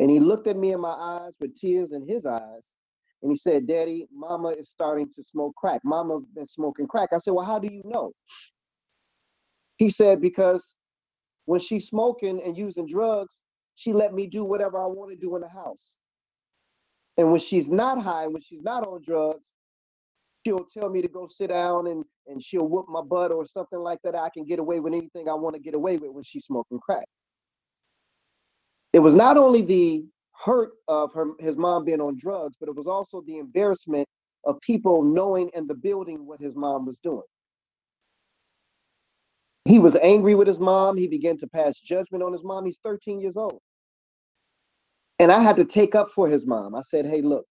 And 0.00 0.10
he 0.10 0.20
looked 0.20 0.46
at 0.46 0.56
me 0.56 0.72
in 0.72 0.80
my 0.80 0.90
eyes 0.92 1.32
with 1.40 1.56
tears 1.56 1.92
in 1.92 2.06
his 2.06 2.26
eyes, 2.26 2.62
and 3.22 3.30
he 3.32 3.36
said, 3.36 3.66
Daddy, 3.66 4.06
mama 4.12 4.50
is 4.50 4.70
starting 4.70 5.08
to 5.14 5.22
smoke 5.22 5.54
crack. 5.56 5.80
Mama 5.84 6.20
been 6.34 6.46
smoking 6.46 6.86
crack. 6.86 7.10
I 7.12 7.18
said, 7.18 7.32
Well, 7.34 7.46
how 7.46 7.58
do 7.58 7.72
you 7.72 7.82
know? 7.84 8.12
He 9.76 9.90
said, 9.90 10.20
Because 10.20 10.76
when 11.46 11.60
she's 11.60 11.88
smoking 11.88 12.40
and 12.44 12.56
using 12.56 12.86
drugs, 12.86 13.42
she 13.74 13.92
let 13.92 14.14
me 14.14 14.26
do 14.26 14.44
whatever 14.44 14.78
I 14.82 14.86
want 14.86 15.10
to 15.10 15.16
do 15.16 15.34
in 15.36 15.42
the 15.42 15.48
house. 15.48 15.96
And 17.16 17.30
when 17.30 17.40
she's 17.40 17.68
not 17.68 18.02
high, 18.02 18.28
when 18.28 18.42
she's 18.42 18.62
not 18.62 18.86
on 18.86 19.02
drugs, 19.02 19.46
she'll 20.48 20.66
tell 20.72 20.88
me 20.88 21.02
to 21.02 21.08
go 21.08 21.28
sit 21.28 21.48
down 21.48 21.88
and, 21.88 22.04
and 22.26 22.42
she'll 22.42 22.66
whoop 22.66 22.86
my 22.88 23.02
butt 23.02 23.30
or 23.30 23.46
something 23.46 23.78
like 23.78 23.98
that. 24.02 24.14
I 24.14 24.30
can 24.30 24.44
get 24.44 24.58
away 24.58 24.80
with 24.80 24.94
anything 24.94 25.28
I 25.28 25.34
want 25.34 25.54
to 25.56 25.60
get 25.60 25.74
away 25.74 25.98
with 25.98 26.10
when 26.12 26.24
she's 26.24 26.44
smoking 26.44 26.78
crack. 26.78 27.06
It 28.92 29.00
was 29.00 29.14
not 29.14 29.36
only 29.36 29.62
the 29.62 30.06
hurt 30.44 30.70
of 30.86 31.12
her 31.12 31.32
his 31.38 31.56
mom 31.56 31.84
being 31.84 32.00
on 32.00 32.16
drugs, 32.16 32.56
but 32.58 32.68
it 32.68 32.74
was 32.74 32.86
also 32.86 33.22
the 33.26 33.38
embarrassment 33.38 34.08
of 34.44 34.58
people 34.62 35.02
knowing 35.02 35.50
in 35.54 35.66
the 35.66 35.74
building 35.74 36.26
what 36.26 36.40
his 36.40 36.54
mom 36.54 36.86
was 36.86 36.98
doing. 37.00 37.26
He 39.66 39.78
was 39.78 39.96
angry 39.96 40.34
with 40.34 40.48
his 40.48 40.58
mom. 40.58 40.96
He 40.96 41.08
began 41.08 41.36
to 41.38 41.46
pass 41.46 41.78
judgment 41.78 42.22
on 42.22 42.32
his 42.32 42.42
mom. 42.42 42.64
He's 42.64 42.78
13 42.82 43.20
years 43.20 43.36
old. 43.36 43.60
And 45.18 45.30
I 45.30 45.42
had 45.42 45.56
to 45.56 45.64
take 45.64 45.94
up 45.94 46.10
for 46.14 46.28
his 46.28 46.46
mom. 46.46 46.74
I 46.74 46.80
said, 46.80 47.04
hey, 47.04 47.20
look, 47.20 47.44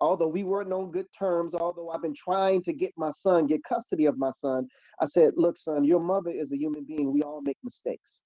although 0.00 0.28
we 0.28 0.44
weren't 0.44 0.72
on 0.72 0.92
good 0.92 1.06
terms, 1.18 1.54
although 1.54 1.90
I've 1.90 2.02
been 2.02 2.14
trying 2.16 2.62
to 2.64 2.72
get 2.72 2.92
my 2.96 3.10
son, 3.10 3.46
get 3.46 3.62
custody 3.68 4.06
of 4.06 4.18
my 4.18 4.30
son, 4.32 4.68
I 5.00 5.06
said, 5.06 5.32
look, 5.36 5.58
son, 5.58 5.84
your 5.84 6.00
mother 6.00 6.30
is 6.30 6.52
a 6.52 6.58
human 6.58 6.84
being. 6.84 7.12
We 7.12 7.22
all 7.22 7.42
make 7.42 7.58
mistakes. 7.64 8.22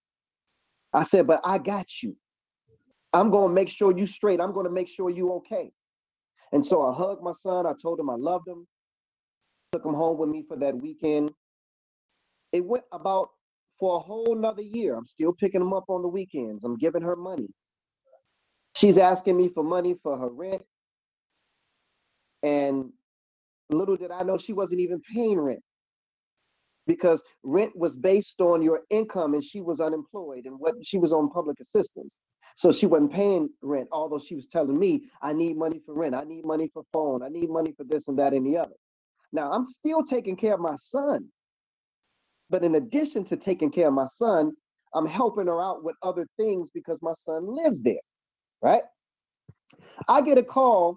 I 0.94 1.04
said, 1.04 1.26
but 1.26 1.40
I 1.44 1.58
got 1.58 1.86
you. 2.02 2.16
I'm 3.12 3.30
going 3.30 3.50
to 3.50 3.54
make 3.54 3.68
sure 3.70 3.96
you 3.96 4.06
straight. 4.06 4.40
I'm 4.40 4.52
going 4.52 4.66
to 4.66 4.72
make 4.72 4.88
sure 4.88 5.10
you 5.10 5.32
okay. 5.34 5.70
And 6.52 6.64
so 6.66 6.86
I 6.86 6.94
hugged 6.94 7.22
my 7.22 7.32
son. 7.32 7.66
I 7.66 7.72
told 7.82 8.00
him 8.00 8.10
I 8.10 8.16
loved 8.16 8.48
him. 8.48 8.66
Took 9.72 9.84
him 9.86 9.94
home 9.94 10.18
with 10.18 10.30
me 10.30 10.44
for 10.48 10.56
that 10.58 10.76
weekend 10.76 11.30
it 12.52 12.66
went 12.66 12.84
about 12.92 13.30
for 13.80 13.96
a 13.98 14.00
whole 14.00 14.36
nother 14.36 14.62
year. 14.62 14.96
I'm 14.96 15.08
still 15.08 15.34
picking 15.34 15.62
him 15.62 15.74
up 15.74 15.86
on 15.88 16.02
the 16.02 16.08
weekends. 16.08 16.64
I'm 16.64 16.78
giving 16.78 17.02
her 17.02 17.16
money. 17.16 17.48
She's 18.76 18.98
asking 18.98 19.36
me 19.36 19.50
for 19.50 19.64
money 19.64 19.96
for 20.02 20.18
her 20.18 20.28
rent. 20.30 20.62
And 22.42 22.90
little 23.70 23.96
did 23.96 24.10
I 24.10 24.22
know 24.22 24.38
she 24.38 24.52
wasn't 24.52 24.80
even 24.80 25.00
paying 25.14 25.38
rent 25.38 25.62
because 26.86 27.22
rent 27.42 27.76
was 27.76 27.96
based 27.96 28.40
on 28.40 28.62
your 28.62 28.80
income 28.90 29.34
and 29.34 29.44
she 29.44 29.60
was 29.60 29.80
unemployed 29.80 30.46
and 30.46 30.58
what 30.58 30.74
she 30.82 30.98
was 30.98 31.12
on 31.12 31.30
public 31.30 31.60
assistance. 31.60 32.16
So 32.56 32.72
she 32.72 32.86
wasn't 32.86 33.12
paying 33.12 33.50
rent, 33.62 33.88
although 33.92 34.18
she 34.18 34.34
was 34.34 34.46
telling 34.46 34.78
me, 34.78 35.02
I 35.22 35.32
need 35.32 35.56
money 35.56 35.80
for 35.84 35.94
rent, 35.94 36.14
I 36.14 36.24
need 36.24 36.44
money 36.44 36.70
for 36.72 36.82
phone, 36.92 37.22
I 37.22 37.28
need 37.28 37.50
money 37.50 37.72
for 37.76 37.84
this 37.84 38.08
and 38.08 38.18
that 38.18 38.32
and 38.32 38.44
the 38.44 38.56
other. 38.56 38.74
Now 39.32 39.52
I'm 39.52 39.66
still 39.66 40.02
taking 40.02 40.36
care 40.36 40.54
of 40.54 40.60
my 40.60 40.74
son. 40.76 41.26
But 42.50 42.64
in 42.64 42.76
addition 42.76 43.24
to 43.24 43.36
taking 43.36 43.70
care 43.70 43.88
of 43.88 43.94
my 43.94 44.06
son, 44.06 44.52
I'm 44.94 45.06
helping 45.06 45.46
her 45.46 45.62
out 45.62 45.84
with 45.84 45.96
other 46.02 46.26
things 46.38 46.70
because 46.72 46.98
my 47.02 47.12
son 47.22 47.46
lives 47.46 47.82
there, 47.82 48.00
right? 48.62 48.82
I 50.08 50.22
get 50.22 50.38
a 50.38 50.42
call 50.42 50.96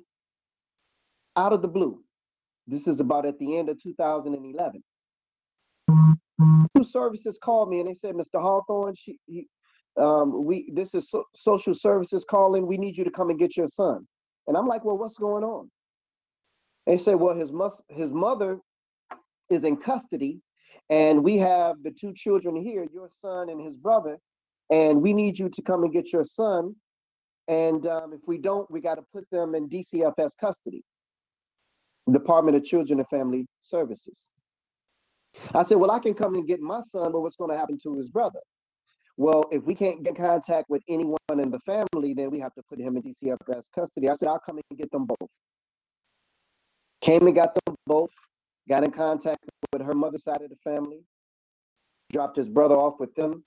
out 1.36 1.54
of 1.54 1.62
the 1.62 1.68
blue. 1.68 2.04
This 2.68 2.88
is 2.88 3.00
about 3.00 3.26
at 3.26 3.40
the 3.40 3.58
end 3.58 3.70
of 3.70 3.82
2011. 3.82 4.84
Two 6.76 6.84
services 6.84 7.40
called 7.42 7.70
me 7.70 7.80
and 7.80 7.90
they 7.90 7.94
said, 7.94 8.16
Mr. 8.16 8.42
Hawthorne, 8.42 8.96
she, 8.96 9.18
he, 9.28 9.48
um, 10.00 10.46
we 10.46 10.72
this 10.74 10.96
is 10.96 11.10
so, 11.10 11.26
social 11.36 11.74
services 11.74 12.26
calling. 12.30 12.66
We 12.66 12.78
need 12.78 12.98
you 12.98 13.04
to 13.04 13.12
come 13.12 13.30
and 13.30 13.38
get 13.38 13.58
your 13.58 13.68
son. 13.68 14.08
And 14.48 14.56
I'm 14.56 14.68
like, 14.68 14.86
well, 14.86 14.98
what's 14.98 15.18
going 15.18 15.44
on? 15.44 15.70
They 16.88 16.98
said, 16.98 17.16
well, 17.16 17.36
his 17.36 17.52
mus- 17.52 17.82
his 17.90 18.12
mother 18.12 18.60
is 19.50 19.64
in 19.64 19.78
custody 19.78 20.40
and 20.92 21.24
we 21.24 21.38
have 21.38 21.82
the 21.84 21.92
two 21.92 22.14
children 22.14 22.56
here, 22.56 22.86
your 22.94 23.10
son 23.22 23.50
and 23.50 23.62
his 23.62 23.76
brother, 23.76 24.20
and 24.70 25.02
we 25.02 25.14
need 25.14 25.40
you 25.40 25.48
to 25.48 25.62
come 25.62 25.84
and 25.84 25.94
get 25.94 26.12
your 26.12 26.26
son. 26.26 26.76
And 27.48 27.88
um, 27.88 28.12
if 28.14 28.20
we 28.28 28.38
don't, 28.38 28.70
we 28.70 28.82
got 28.82 28.96
to 28.96 29.04
put 29.14 29.26
them 29.32 29.56
in 29.56 29.70
DCFS 29.70 30.32
custody, 30.40 30.84
Department 32.12 32.58
of 32.58 32.64
Children 32.64 33.00
and 33.00 33.08
Family 33.10 33.46
Services. 33.62 34.30
I 35.54 35.64
said, 35.64 35.78
Well, 35.78 35.92
I 35.92 36.00
can 36.00 36.14
come 36.14 36.36
and 36.36 36.48
get 36.48 36.60
my 36.60 36.82
son, 36.82 37.12
but 37.12 37.22
what's 37.22 37.36
going 37.36 37.52
to 37.52 37.58
happen 37.58 37.78
to 37.84 37.96
his 37.96 38.10
brother? 38.10 38.40
Well, 39.18 39.46
if 39.52 39.64
we 39.64 39.76
can't 39.76 40.04
get 40.04 40.16
contact 40.16 40.70
with 40.70 40.82
anyone 40.88 41.18
in 41.32 41.52
the 41.52 41.60
family, 41.60 42.14
then 42.14 42.32
we 42.32 42.40
have 42.40 42.54
to 42.56 42.64
put 42.70 42.80
him 42.80 42.98
in 42.98 43.04
DCFS 43.04 43.66
custody. 43.76 44.10
I 44.10 44.14
said, 44.14 44.30
I'll 44.30 44.40
come 44.40 44.58
and 44.70 44.80
get 44.80 44.92
them 44.92 45.06
both. 45.06 45.30
Came 47.02 47.28
and 47.28 47.36
got 47.36 47.54
them 47.66 47.76
both 47.86 48.10
got 48.72 48.84
in 48.84 48.92
contact 48.92 49.46
with 49.74 49.82
her 49.82 49.94
mother's 49.94 50.24
side 50.24 50.42
of 50.42 50.50
the 50.50 50.56
family, 50.64 51.02
dropped 52.12 52.38
his 52.38 52.48
brother 52.48 52.76
off 52.76 53.00
with 53.00 53.14
them. 53.16 53.44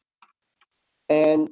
And 1.09 1.49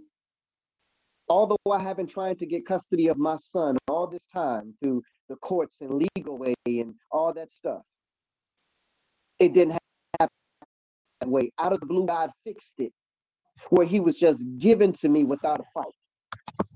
although 1.28 1.56
I 1.70 1.78
have 1.78 1.96
been 1.96 2.06
trying 2.06 2.36
to 2.36 2.46
get 2.46 2.66
custody 2.66 3.08
of 3.08 3.18
my 3.18 3.36
son 3.36 3.76
all 3.88 4.06
this 4.06 4.26
time 4.32 4.74
through 4.82 5.02
the 5.32 5.38
courts 5.38 5.80
and 5.80 6.06
legal 6.14 6.36
way 6.36 6.54
and 6.66 6.94
all 7.10 7.32
that 7.32 7.50
stuff, 7.50 7.80
it 9.38 9.54
didn't 9.54 9.78
happen 10.20 10.28
that 11.20 11.28
way. 11.28 11.50
Out 11.58 11.72
of 11.72 11.80
the 11.80 11.86
blue, 11.86 12.06
God 12.06 12.30
fixed 12.44 12.74
it, 12.78 12.92
where 13.70 13.86
he 13.86 13.98
was 13.98 14.18
just 14.18 14.44
given 14.58 14.92
to 14.92 15.08
me 15.08 15.24
without 15.24 15.58
a 15.58 15.64
fight. 15.72 15.94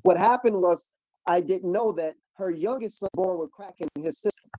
What 0.03 0.17
happened 0.17 0.57
was 0.57 0.87
I 1.27 1.41
didn't 1.41 1.71
know 1.71 1.93
that 1.93 2.15
her 2.39 2.51
youngest 2.51 2.99
son 3.01 3.11
born 3.13 3.39
with 3.39 3.51
crack 3.51 3.75
in 3.79 4.03
his 4.03 4.21
system. 4.21 4.51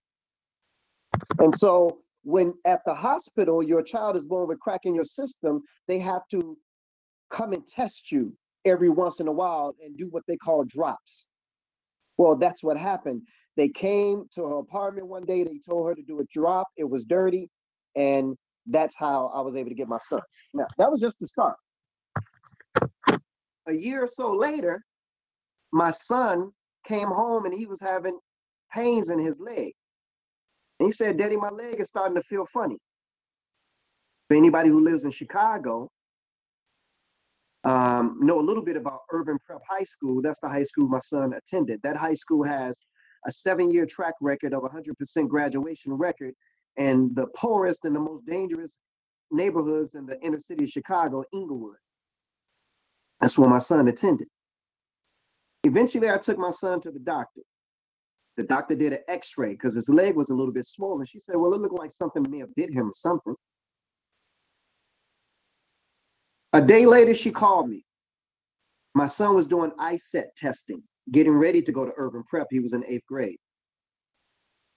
And 1.39 1.55
so 1.57 1.99
when 2.23 2.53
at 2.65 2.81
the 2.85 2.93
hospital 2.93 3.63
your 3.63 3.81
child 3.81 4.15
is 4.15 4.27
born 4.27 4.47
with 4.47 4.59
crack 4.59 4.81
in 4.83 4.93
your 4.93 5.05
system, 5.05 5.63
they 5.87 5.97
have 5.97 6.21
to 6.29 6.55
come 7.31 7.53
and 7.53 7.65
test 7.67 8.11
you 8.11 8.31
every 8.63 8.89
once 8.89 9.19
in 9.19 9.27
a 9.27 9.31
while 9.31 9.75
and 9.83 9.97
do 9.97 10.07
what 10.11 10.23
they 10.27 10.37
call 10.37 10.63
drops. 10.65 11.27
Well, 12.17 12.35
that's 12.35 12.63
what 12.63 12.77
happened. 12.77 13.21
They 13.57 13.67
came 13.69 14.25
to 14.35 14.43
her 14.43 14.57
apartment 14.59 15.07
one 15.07 15.25
day, 15.25 15.43
they 15.43 15.59
told 15.67 15.87
her 15.87 15.95
to 15.95 16.03
do 16.03 16.19
a 16.19 16.23
drop, 16.31 16.67
it 16.77 16.83
was 16.83 17.03
dirty, 17.05 17.49
and 17.95 18.37
that's 18.67 18.95
how 18.95 19.31
I 19.33 19.41
was 19.41 19.55
able 19.55 19.69
to 19.69 19.75
get 19.75 19.87
my 19.87 19.97
son. 20.07 20.21
Now, 20.53 20.67
that 20.77 20.91
was 20.91 21.01
just 21.01 21.19
the 21.19 21.27
start. 21.27 21.55
A 23.67 23.73
year 23.73 24.03
or 24.03 24.07
so 24.07 24.31
later, 24.31 24.83
my 25.71 25.89
son 25.91 26.51
came 26.85 27.07
home 27.07 27.45
and 27.45 27.53
he 27.53 27.65
was 27.65 27.81
having 27.81 28.17
pains 28.73 29.09
in 29.09 29.19
his 29.19 29.39
leg. 29.39 29.73
And 30.79 30.87
he 30.87 30.91
said, 30.91 31.17
Daddy, 31.17 31.35
my 31.35 31.49
leg 31.49 31.79
is 31.79 31.87
starting 31.87 32.15
to 32.15 32.21
feel 32.21 32.45
funny. 32.45 32.77
For 34.27 34.37
anybody 34.37 34.69
who 34.69 34.83
lives 34.83 35.03
in 35.03 35.11
Chicago, 35.11 35.89
um, 37.63 38.19
know 38.21 38.39
a 38.39 38.41
little 38.41 38.63
bit 38.63 38.77
about 38.77 38.99
Urban 39.11 39.37
Prep 39.45 39.61
High 39.67 39.83
School. 39.83 40.21
That's 40.21 40.39
the 40.39 40.47
high 40.47 40.63
school 40.63 40.87
my 40.87 40.99
son 40.99 41.33
attended. 41.33 41.81
That 41.83 41.97
high 41.97 42.13
school 42.13 42.43
has 42.43 42.77
a 43.27 43.31
seven-year 43.31 43.85
track 43.85 44.13
record 44.21 44.53
of 44.53 44.63
100% 44.63 45.27
graduation 45.27 45.93
record, 45.93 46.33
and 46.77 47.15
the 47.15 47.27
poorest 47.35 47.85
and 47.85 47.95
the 47.95 47.99
most 47.99 48.25
dangerous 48.25 48.79
neighborhoods 49.31 49.95
in 49.95 50.05
the 50.05 50.19
inner 50.21 50.39
city 50.39 50.63
of 50.63 50.69
Chicago, 50.69 51.23
Englewood. 51.33 51.75
That's 53.19 53.37
where 53.37 53.49
my 53.49 53.57
son 53.57 53.87
attended. 53.87 54.27
Eventually, 55.63 56.09
I 56.09 56.17
took 56.17 56.37
my 56.37 56.51
son 56.51 56.79
to 56.81 56.91
the 56.91 56.99
doctor. 56.99 57.41
The 58.37 58.43
doctor 58.43 58.75
did 58.75 58.93
an 58.93 58.99
x-ray 59.07 59.53
because 59.53 59.75
his 59.75 59.89
leg 59.89 60.15
was 60.15 60.29
a 60.29 60.35
little 60.35 60.53
bit 60.53 60.65
swollen. 60.65 61.05
She 61.05 61.19
said, 61.19 61.35
well, 61.35 61.53
it 61.53 61.59
looked 61.59 61.77
like 61.77 61.91
something 61.91 62.25
may 62.29 62.39
have 62.39 62.53
bit 62.55 62.71
him 62.71 62.89
or 62.89 62.93
something. 62.93 63.35
A 66.53 66.61
day 66.61 66.85
later, 66.85 67.13
she 67.13 67.31
called 67.31 67.69
me. 67.69 67.83
My 68.93 69.07
son 69.07 69.35
was 69.35 69.47
doing 69.47 69.71
ISAT 69.71 70.27
testing. 70.37 70.83
Getting 71.11 71.33
ready 71.33 71.61
to 71.61 71.71
go 71.71 71.85
to 71.85 71.91
urban 71.97 72.23
prep. 72.23 72.47
He 72.49 72.59
was 72.59 72.73
in 72.73 72.83
eighth 72.85 73.05
grade. 73.07 73.37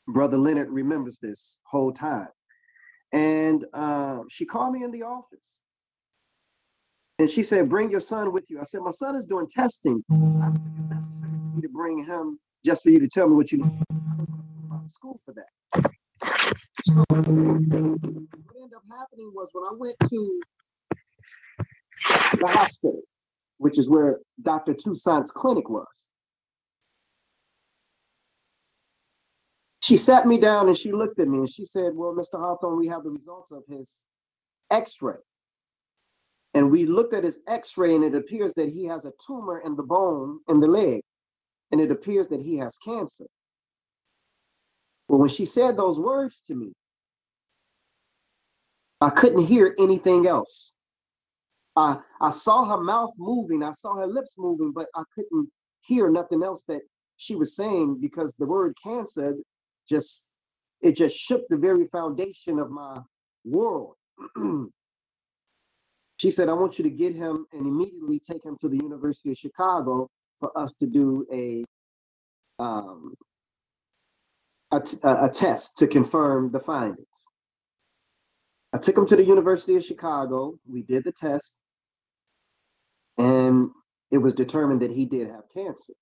Brother 0.09 0.37
Leonard 0.37 0.71
remembers 0.71 1.19
this 1.19 1.61
whole 1.65 1.93
time. 1.93 2.29
And 3.13 3.65
uh, 3.75 4.21
she 4.29 4.45
called 4.45 4.73
me 4.73 4.85
in 4.85 4.91
the 4.91 5.03
office. 5.03 5.61
And 7.19 7.29
she 7.29 7.43
said, 7.43 7.69
Bring 7.69 7.91
your 7.91 8.01
son 8.01 8.33
with 8.33 8.45
you. 8.49 8.61
I 8.61 8.65
said, 8.65 8.81
My 8.83 8.93
son 8.93 9.17
is 9.17 9.27
doing 9.27 9.47
testing. 9.49 10.03
I 10.11 10.15
don't 10.15 10.55
think 10.55 10.75
it's 10.79 10.89
necessary 10.89 11.33
for 11.55 11.63
to 11.63 11.69
bring 11.69 12.05
him 12.05 12.39
just 12.65 12.83
for 12.83 12.91
you 12.91 12.99
to 13.01 13.09
tell 13.09 13.29
me 13.29 13.35
what 13.35 13.53
you 13.53 13.59
need. 13.59 13.85
school 14.89 15.21
for 15.25 15.35
that. 15.35 15.93
So 16.87 17.05
what 17.09 17.27
ended 17.27 18.75
up 18.75 18.83
happening 18.91 19.33
was 19.35 19.51
when 19.53 19.65
I 19.65 19.73
went 19.77 19.97
to 20.09 20.41
the 22.41 22.47
hospital, 22.47 23.03
which 23.59 23.79
is 23.79 23.89
where 23.89 24.21
Dr. 24.43 24.75
Toussaint's 24.75 25.31
clinic 25.31 25.69
was. 25.69 26.09
She 29.81 29.97
sat 29.97 30.27
me 30.27 30.39
down 30.39 30.69
and 30.69 30.77
she 30.77 30.93
looked 30.93 31.19
at 31.19 31.29
me 31.29 31.39
and 31.39 31.51
she 31.51 31.65
said, 31.65 31.95
Well, 31.95 32.15
Mr. 32.15 32.39
Hawthorne, 32.39 32.79
we 32.79 32.87
have 32.89 33.03
the 33.03 33.11
results 33.11 33.51
of 33.51 33.63
his 33.67 34.05
x 34.71 35.01
ray. 35.01 35.15
And 36.53 36.71
we 36.71 36.85
looked 36.85 37.15
at 37.15 37.25
his 37.25 37.41
x 37.49 37.77
ray 37.79 37.95
and 37.95 38.05
it 38.05 38.15
appears 38.15 38.53
that 38.55 38.69
he 38.69 38.85
has 38.87 39.05
a 39.05 39.13
tumor 39.27 39.61
in 39.61 39.77
the 39.77 39.83
bone 39.83 40.41
in 40.49 40.61
the 40.61 40.67
leg. 40.67 41.03
And 41.73 41.81
it 41.81 41.91
appears 41.91 42.29
that 42.29 42.41
he 42.43 42.57
has 42.59 42.77
cancer. 42.79 43.27
Well, 45.09 45.21
when 45.21 45.29
she 45.29 45.47
said 45.47 45.77
those 45.77 45.99
words 45.99 46.41
to 46.47 46.55
me, 46.55 46.73
I 49.01 49.11
couldn't 49.11 49.47
hear 49.47 49.75
anything 49.79 50.27
else. 50.27 50.77
I, 51.75 51.99
I 52.21 52.31
saw 52.31 52.65
her 52.65 52.83
mouth 52.83 53.13
moving, 53.17 53.63
I 53.63 53.73
saw 53.73 53.95
her 53.97 54.07
lips 54.07 54.37
moving, 54.37 54.73
but 54.73 54.87
I 54.95 55.05
couldn't 55.15 55.49
hear 55.81 56.11
nothing 56.11 56.43
else 56.43 56.65
that 56.69 56.83
she 57.17 57.35
was 57.35 57.57
saying 57.57 57.99
because 58.01 58.35
the 58.39 58.47
word 58.47 58.77
cancer 58.83 59.35
just 59.91 60.29
it 60.81 60.97
just 60.97 61.17
shook 61.17 61.43
the 61.49 61.57
very 61.57 61.85
foundation 61.85 62.59
of 62.59 62.71
my 62.71 62.99
world. 63.45 63.97
she 66.17 66.31
said, 66.31 66.49
I 66.49 66.55
want 66.55 66.79
you 66.79 66.85
to 66.85 66.91
get 66.91 67.15
him 67.15 67.47
and 67.53 67.67
immediately 67.67 68.19
take 68.19 68.45
him 68.45 68.57
to 68.63 68.69
the 68.69 68.77
University 68.77 69.31
of 69.31 69.37
Chicago 69.37 70.09
for 70.39 70.57
us 70.59 70.75
to 70.77 70.87
do 70.87 71.27
a 71.31 71.65
um, 72.63 73.15
a, 74.71 74.83
a, 75.03 75.29
test 75.29 75.79
to 75.79 75.87
confirm 75.87 76.53
the 76.53 76.61
findings. 76.61 77.07
I 78.73 78.79
took 78.79 78.97
him 78.97 79.07
to 79.07 79.17
the 79.17 79.25
University 79.25 79.77
of 79.77 79.85
Chicago. 79.85 80.55
We 80.71 80.83
did 80.83 81.05
the 81.05 81.13
test, 81.13 81.57
and 83.19 83.71
it 84.11 84.19
was 84.19 84.35
determined 84.35 84.83
that 84.83 84.91
he 84.91 85.07
did 85.07 85.29
have 85.29 85.45
cancer. 85.53 85.95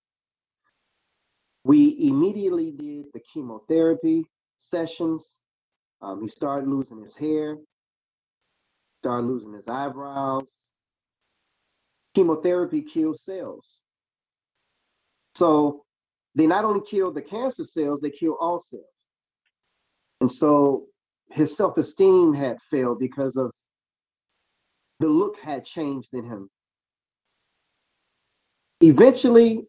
We 1.69 2.09
immediately 2.09 2.71
did 2.71 3.13
the 3.13 3.21
chemotherapy 3.21 4.25
sessions. 4.57 5.39
Um, 6.01 6.23
he 6.23 6.27
started 6.27 6.67
losing 6.67 7.03
his 7.03 7.15
hair, 7.15 7.59
started 9.03 9.27
losing 9.27 9.53
his 9.53 9.69
eyebrows. 9.69 10.51
Chemotherapy 12.15 12.81
kills 12.81 13.23
cells. 13.23 13.83
So 15.35 15.85
they 16.35 16.47
not 16.47 16.65
only 16.65 16.81
kill 16.89 17.13
the 17.13 17.21
cancer 17.21 17.67
cells, 17.67 18.01
they 18.01 18.13
kill 18.13 18.39
all 18.41 18.61
cells. 18.61 18.85
And 20.23 20.31
so 20.31 20.87
his 21.31 21.55
self-esteem 21.55 22.33
had 22.33 22.57
failed 22.63 22.99
because 22.99 23.37
of 23.37 23.53
the 25.01 25.09
look 25.09 25.37
had 25.39 25.67
changed 25.67 26.15
in 26.15 26.25
him. 26.25 26.49
Eventually, 28.81 29.67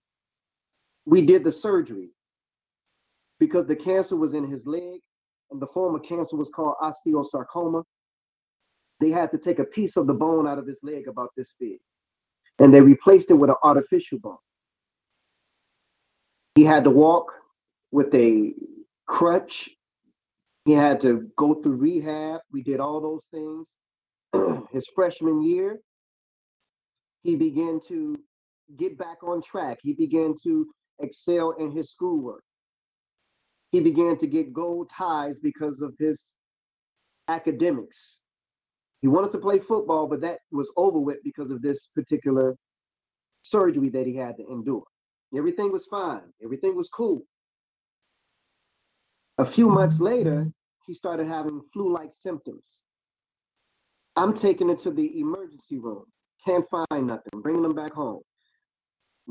we 1.05 1.21
did 1.21 1.43
the 1.43 1.51
surgery 1.51 2.09
because 3.39 3.65
the 3.65 3.75
cancer 3.75 4.15
was 4.15 4.33
in 4.33 4.49
his 4.49 4.65
leg 4.65 4.99
and 5.51 5.61
the 5.61 5.67
form 5.67 5.95
of 5.95 6.03
cancer 6.03 6.35
was 6.35 6.49
called 6.49 6.75
osteosarcoma. 6.81 7.83
They 8.99 9.09
had 9.09 9.31
to 9.31 9.37
take 9.37 9.59
a 9.59 9.63
piece 9.63 9.97
of 9.97 10.07
the 10.07 10.13
bone 10.13 10.47
out 10.47 10.59
of 10.59 10.67
his 10.67 10.79
leg 10.83 11.07
about 11.07 11.29
this 11.35 11.55
big 11.59 11.79
and 12.59 12.73
they 12.73 12.81
replaced 12.81 13.31
it 13.31 13.35
with 13.35 13.49
an 13.49 13.55
artificial 13.63 14.19
bone. 14.19 14.37
He 16.55 16.63
had 16.63 16.83
to 16.83 16.89
walk 16.89 17.31
with 17.91 18.13
a 18.13 18.53
crutch. 19.07 19.69
He 20.65 20.73
had 20.73 20.99
to 21.01 21.29
go 21.37 21.55
through 21.55 21.77
rehab. 21.77 22.41
We 22.51 22.61
did 22.61 22.79
all 22.79 22.99
those 22.99 23.27
things. 23.31 23.75
his 24.71 24.87
freshman 24.93 25.41
year, 25.41 25.79
he 27.23 27.35
began 27.35 27.79
to 27.87 28.19
get 28.77 28.97
back 28.97 29.23
on 29.23 29.41
track. 29.41 29.79
He 29.81 29.93
began 29.93 30.35
to 30.43 30.67
excel 31.01 31.51
in 31.51 31.71
his 31.71 31.91
schoolwork. 31.91 32.43
He 33.71 33.79
began 33.79 34.17
to 34.17 34.27
get 34.27 34.53
gold 34.53 34.89
ties 34.89 35.39
because 35.39 35.81
of 35.81 35.93
his 35.99 36.35
academics. 37.27 38.23
He 39.01 39.07
wanted 39.07 39.31
to 39.31 39.37
play 39.37 39.59
football, 39.59 40.07
but 40.07 40.21
that 40.21 40.39
was 40.51 40.71
over 40.75 40.99
with 40.99 41.17
because 41.23 41.51
of 41.51 41.61
this 41.61 41.87
particular 41.87 42.55
surgery 43.43 43.89
that 43.89 44.05
he 44.05 44.15
had 44.15 44.37
to 44.37 44.47
endure. 44.49 44.83
Everything 45.35 45.71
was 45.71 45.85
fine, 45.85 46.33
everything 46.43 46.75
was 46.75 46.89
cool. 46.89 47.23
A 49.37 49.45
few 49.45 49.69
months 49.69 49.99
later, 50.01 50.51
he 50.85 50.93
started 50.93 51.27
having 51.27 51.61
flu 51.71 51.93
like 51.93 52.11
symptoms. 52.11 52.83
I'm 54.15 54.33
taking 54.33 54.69
him 54.69 54.77
to 54.77 54.91
the 54.91 55.19
emergency 55.19 55.77
room, 55.77 56.03
can't 56.45 56.65
find 56.69 57.07
nothing, 57.07 57.41
bringing 57.41 57.63
him 57.63 57.75
back 57.75 57.93
home. 57.93 58.21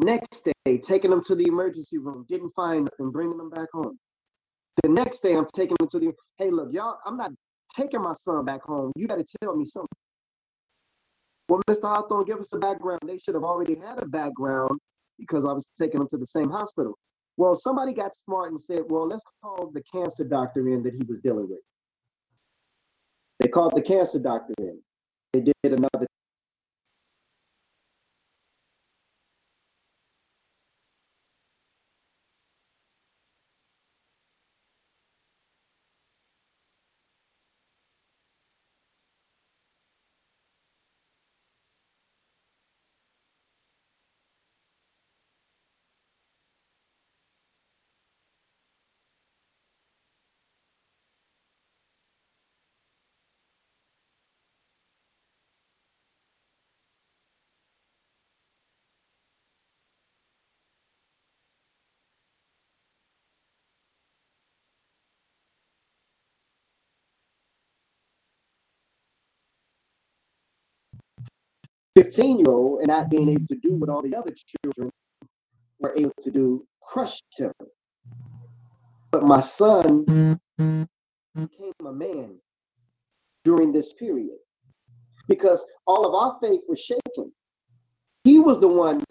Next 0.00 0.46
day, 0.64 0.78
taking 0.78 1.10
them 1.10 1.22
to 1.24 1.34
the 1.34 1.48
emergency 1.48 1.98
room, 1.98 2.24
didn't 2.28 2.52
find 2.54 2.88
bringing 3.00 3.36
them 3.36 3.50
back 3.50 3.66
home. 3.72 3.98
The 4.84 4.88
next 4.88 5.24
day, 5.24 5.34
I'm 5.34 5.46
taking 5.52 5.74
them 5.80 5.88
to 5.88 5.98
the, 5.98 6.12
hey, 6.38 6.50
look, 6.50 6.72
y'all, 6.72 6.98
I'm 7.04 7.16
not 7.16 7.32
taking 7.76 8.02
my 8.02 8.12
son 8.12 8.44
back 8.44 8.62
home. 8.62 8.92
You 8.94 9.08
got 9.08 9.16
to 9.16 9.24
tell 9.42 9.56
me 9.56 9.64
something. 9.64 9.88
Well, 11.48 11.60
Mr. 11.68 11.88
Hawthorne, 11.88 12.26
give 12.26 12.38
us 12.38 12.52
a 12.52 12.58
background. 12.58 13.00
They 13.06 13.18
should 13.18 13.34
have 13.34 13.42
already 13.42 13.74
had 13.74 14.00
a 14.00 14.06
background 14.06 14.78
because 15.18 15.44
I 15.44 15.52
was 15.52 15.68
taking 15.76 15.98
them 15.98 16.08
to 16.10 16.16
the 16.16 16.26
same 16.26 16.48
hospital. 16.48 16.96
Well, 17.36 17.56
somebody 17.56 17.92
got 17.92 18.14
smart 18.14 18.50
and 18.50 18.60
said, 18.60 18.82
well, 18.88 19.08
let's 19.08 19.24
call 19.42 19.72
the 19.74 19.82
cancer 19.92 20.22
doctor 20.22 20.68
in 20.68 20.84
that 20.84 20.94
he 20.94 21.02
was 21.08 21.18
dealing 21.18 21.48
with. 21.48 21.58
They 23.40 23.48
called 23.48 23.74
the 23.74 23.82
cancer 23.82 24.20
doctor 24.20 24.54
in. 24.58 24.80
They 25.32 25.40
did 25.40 25.54
another 25.72 26.06
15 71.98 72.38
year 72.38 72.50
old 72.50 72.78
and 72.78 72.88
not 72.88 73.10
being 73.10 73.28
able 73.28 73.46
to 73.48 73.56
do 73.56 73.74
what 73.74 73.90
all 73.90 74.02
the 74.02 74.14
other 74.14 74.32
children 74.64 74.88
were 75.80 75.92
able 75.96 76.14
to 76.22 76.30
do 76.30 76.64
crushed 76.80 77.24
him. 77.36 77.50
But 79.10 79.24
my 79.24 79.40
son 79.40 80.38
became 80.56 81.72
a 81.84 81.92
man 81.92 82.36
during 83.42 83.72
this 83.72 83.94
period 83.94 84.38
because 85.26 85.66
all 85.88 86.06
of 86.06 86.14
our 86.14 86.38
faith 86.40 86.60
was 86.68 86.78
shaken. 86.78 87.32
He 88.22 88.38
was 88.38 88.60
the 88.60 88.68
one 88.68 89.02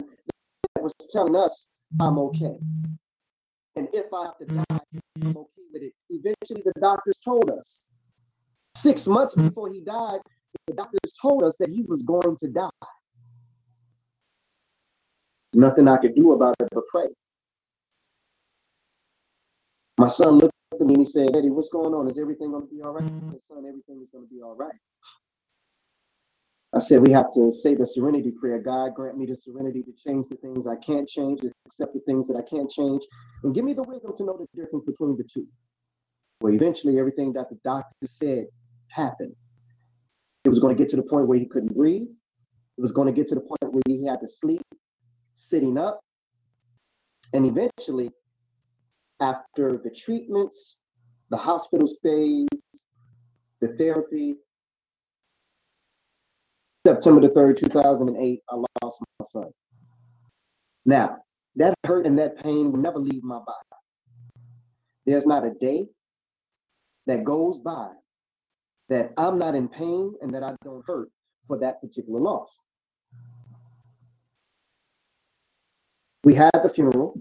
that 0.74 0.82
was 0.82 0.94
telling 1.10 1.36
us, 1.36 1.68
I'm 2.00 2.18
okay. 2.18 2.56
And 3.76 3.88
if 3.92 4.06
I 4.14 4.24
have 4.24 4.38
to 4.38 4.46
die, 4.46 4.80
I'm 5.20 5.36
okay 5.36 5.62
with 5.74 5.82
it. 5.82 5.92
Eventually, 6.08 6.62
the 6.64 6.72
doctors 6.80 7.18
told 7.22 7.50
us. 7.50 7.86
Six 8.76 9.06
months 9.06 9.34
before 9.34 9.70
he 9.70 9.82
died, 9.82 10.20
the 10.66 10.74
doctors 10.74 11.12
told 11.20 11.42
us 11.44 11.56
that 11.58 11.70
he 11.70 11.82
was 11.82 12.02
going 12.02 12.36
to 12.38 12.48
die. 12.48 12.68
Nothing 15.54 15.88
I 15.88 15.96
could 15.96 16.14
do 16.14 16.32
about 16.32 16.56
it 16.60 16.68
but 16.72 16.84
pray. 16.90 17.06
My 19.98 20.08
son 20.08 20.38
looked 20.38 20.54
at 20.72 20.80
me 20.80 20.94
and 20.94 21.06
he 21.06 21.10
said, 21.10 21.34
Eddie, 21.34 21.50
what's 21.50 21.70
going 21.70 21.94
on? 21.94 22.08
Is 22.08 22.18
everything 22.18 22.52
going 22.52 22.68
to 22.68 22.74
be 22.74 22.82
all 22.82 22.92
right? 22.92 23.10
Said, 23.30 23.42
son, 23.42 23.64
everything 23.66 24.00
is 24.02 24.08
going 24.12 24.26
to 24.28 24.34
be 24.34 24.42
all 24.42 24.54
right. 24.54 24.74
I 26.74 26.80
said 26.80 27.00
we 27.00 27.10
have 27.12 27.32
to 27.32 27.50
say 27.50 27.74
the 27.74 27.86
serenity 27.86 28.30
prayer. 28.30 28.58
God 28.58 28.94
grant 28.94 29.16
me 29.16 29.24
the 29.24 29.34
serenity 29.34 29.82
to 29.82 29.92
change 29.92 30.28
the 30.28 30.36
things 30.36 30.66
I 30.66 30.76
can't 30.76 31.08
change, 31.08 31.40
to 31.40 31.50
accept 31.66 31.94
the 31.94 32.00
things 32.00 32.26
that 32.28 32.36
I 32.36 32.42
can't 32.42 32.70
change, 32.70 33.02
and 33.42 33.54
give 33.54 33.64
me 33.64 33.72
the 33.72 33.82
wisdom 33.82 34.14
to 34.16 34.24
know 34.24 34.36
the 34.36 34.62
difference 34.62 34.84
between 34.84 35.16
the 35.16 35.24
two. 35.24 35.46
Well, 36.42 36.52
eventually 36.52 36.98
everything 36.98 37.32
that 37.32 37.48
the 37.48 37.58
doctor 37.64 38.06
said 38.06 38.46
happened. 38.88 39.34
It 40.48 40.50
was 40.50 40.60
going 40.60 40.74
to 40.74 40.82
get 40.82 40.88
to 40.92 40.96
the 40.96 41.02
point 41.02 41.28
where 41.28 41.38
he 41.38 41.44
couldn't 41.44 41.76
breathe. 41.76 42.08
It 42.78 42.80
was 42.80 42.90
going 42.90 43.04
to 43.04 43.12
get 43.12 43.28
to 43.28 43.34
the 43.34 43.42
point 43.42 43.70
where 43.70 43.82
he 43.86 44.06
had 44.06 44.18
to 44.20 44.26
sleep 44.26 44.62
sitting 45.34 45.76
up. 45.76 46.00
And 47.34 47.44
eventually, 47.44 48.08
after 49.20 49.78
the 49.84 49.90
treatments, 49.90 50.80
the 51.28 51.36
hospital 51.36 51.86
stays, 51.86 52.48
the 53.60 53.76
therapy, 53.76 54.36
September 56.86 57.20
the 57.20 57.28
3rd, 57.28 57.58
2008, 57.58 58.40
I 58.48 58.54
lost 58.82 59.02
my 59.20 59.26
son. 59.26 59.50
Now, 60.86 61.18
that 61.56 61.74
hurt 61.84 62.06
and 62.06 62.18
that 62.20 62.42
pain 62.42 62.72
will 62.72 62.80
never 62.80 62.98
leave 62.98 63.22
my 63.22 63.36
body. 63.36 63.82
There's 65.04 65.26
not 65.26 65.44
a 65.44 65.50
day 65.60 65.88
that 67.06 67.22
goes 67.22 67.58
by 67.58 67.90
that 68.88 69.12
I'm 69.16 69.38
not 69.38 69.54
in 69.54 69.68
pain 69.68 70.14
and 70.22 70.34
that 70.34 70.42
I 70.42 70.54
don't 70.64 70.84
hurt 70.86 71.10
for 71.46 71.58
that 71.58 71.80
particular 71.80 72.20
loss. 72.20 72.60
We 76.24 76.34
had 76.34 76.50
the 76.62 76.68
funeral. 76.68 77.20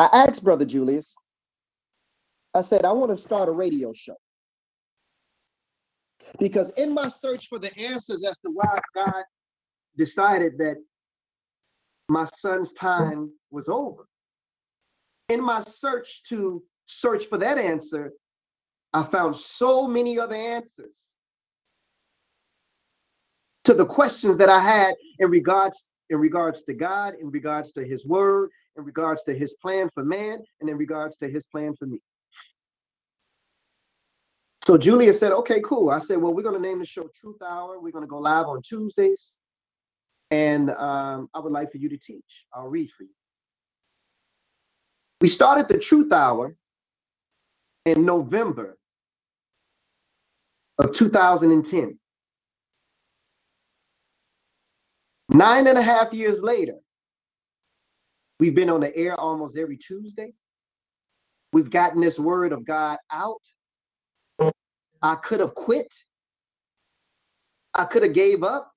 I 0.00 0.08
asked 0.14 0.42
Brother 0.42 0.64
Julius, 0.64 1.14
I 2.54 2.62
said, 2.62 2.86
I 2.86 2.92
want 2.92 3.10
to 3.10 3.18
start 3.18 3.50
a 3.50 3.52
radio 3.52 3.92
show. 3.92 4.16
Because 6.38 6.70
in 6.78 6.94
my 6.94 7.08
search 7.08 7.48
for 7.50 7.58
the 7.58 7.70
answers 7.78 8.24
as 8.24 8.38
to 8.38 8.50
why 8.50 8.78
God 8.94 9.22
decided 9.98 10.56
that 10.56 10.78
my 12.08 12.24
son's 12.24 12.72
time 12.72 13.30
was 13.50 13.68
over, 13.68 14.06
in 15.28 15.44
my 15.44 15.60
search 15.60 16.22
to 16.28 16.62
search 16.86 17.26
for 17.26 17.36
that 17.36 17.58
answer, 17.58 18.10
I 18.94 19.02
found 19.02 19.36
so 19.36 19.86
many 19.86 20.18
other 20.18 20.34
answers 20.34 21.14
to 23.64 23.74
the 23.74 23.84
questions 23.84 24.38
that 24.38 24.48
I 24.48 24.60
had 24.60 24.94
in 25.18 25.28
regards 25.28 25.86
in 26.10 26.18
regards 26.18 26.64
to 26.64 26.74
God, 26.74 27.14
in 27.20 27.30
regards 27.30 27.72
to 27.72 27.84
his 27.84 28.06
word, 28.06 28.50
in 28.76 28.84
regards 28.84 29.24
to 29.24 29.34
his 29.34 29.54
plan 29.54 29.88
for 29.94 30.04
man, 30.04 30.38
and 30.60 30.68
in 30.68 30.76
regards 30.76 31.16
to 31.18 31.28
his 31.28 31.46
plan 31.46 31.74
for 31.76 31.86
me. 31.86 32.00
So 34.64 34.76
Julius 34.76 35.18
said, 35.18 35.32
okay, 35.32 35.60
cool. 35.64 35.90
I 35.90 35.98
said, 35.98 36.18
well, 36.18 36.34
we're 36.34 36.42
going 36.42 36.60
to 36.60 36.60
name 36.60 36.80
the 36.80 36.84
show 36.84 37.08
Truth 37.14 37.40
Hour. 37.42 37.80
We're 37.80 37.92
going 37.92 38.04
to 38.04 38.08
go 38.08 38.18
live 38.18 38.46
on 38.46 38.60
Tuesdays. 38.62 39.38
And 40.30 40.70
um, 40.70 41.28
I 41.34 41.40
would 41.40 41.52
like 41.52 41.72
for 41.72 41.78
you 41.78 41.88
to 41.88 41.96
teach. 41.96 42.44
I'll 42.52 42.68
read 42.68 42.90
for 42.90 43.04
you. 43.04 43.10
We 45.20 45.28
started 45.28 45.68
the 45.68 45.78
Truth 45.78 46.12
Hour 46.12 46.54
in 47.86 48.04
November 48.04 48.76
of 50.78 50.92
2010. 50.92 51.98
Nine 55.30 55.68
and 55.68 55.78
a 55.78 55.82
half 55.82 56.12
years 56.12 56.42
later, 56.42 56.74
we've 58.40 58.54
been 58.54 58.70
on 58.70 58.80
the 58.80 58.96
air 58.96 59.18
almost 59.18 59.56
every 59.56 59.76
Tuesday. 59.76 60.32
We've 61.52 61.70
gotten 61.70 62.00
this 62.00 62.18
word 62.18 62.52
of 62.52 62.64
God 62.64 62.98
out. 63.12 63.42
I 65.02 65.14
could 65.16 65.40
have 65.40 65.54
quit. 65.54 65.92
I 67.74 67.84
could 67.84 68.02
have 68.02 68.14
gave 68.14 68.42
up. 68.42 68.72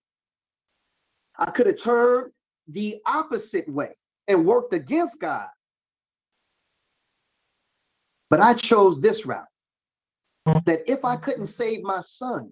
I 1.38 1.50
could 1.52 1.68
have 1.68 1.82
turned 1.82 2.32
the 2.68 2.98
opposite 3.06 3.68
way 3.68 3.96
and 4.28 4.46
worked 4.46 4.74
against 4.74 5.20
God. 5.20 5.48
But 8.30 8.40
I 8.40 8.54
chose 8.54 9.02
this 9.02 9.26
route 9.26 9.46
that 10.66 10.82
if 10.88 11.04
I 11.06 11.16
couldn't 11.16 11.48
save 11.48 11.84
my 11.84 12.00
son, 12.00 12.52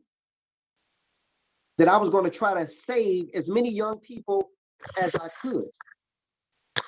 that 1.81 1.87
I 1.87 1.97
was 1.97 2.11
going 2.11 2.25
to 2.25 2.29
try 2.29 2.53
to 2.53 2.67
save 2.67 3.31
as 3.33 3.49
many 3.49 3.71
young 3.71 3.97
people 4.01 4.51
as 4.99 5.15
I 5.15 5.29
could. 5.41 5.65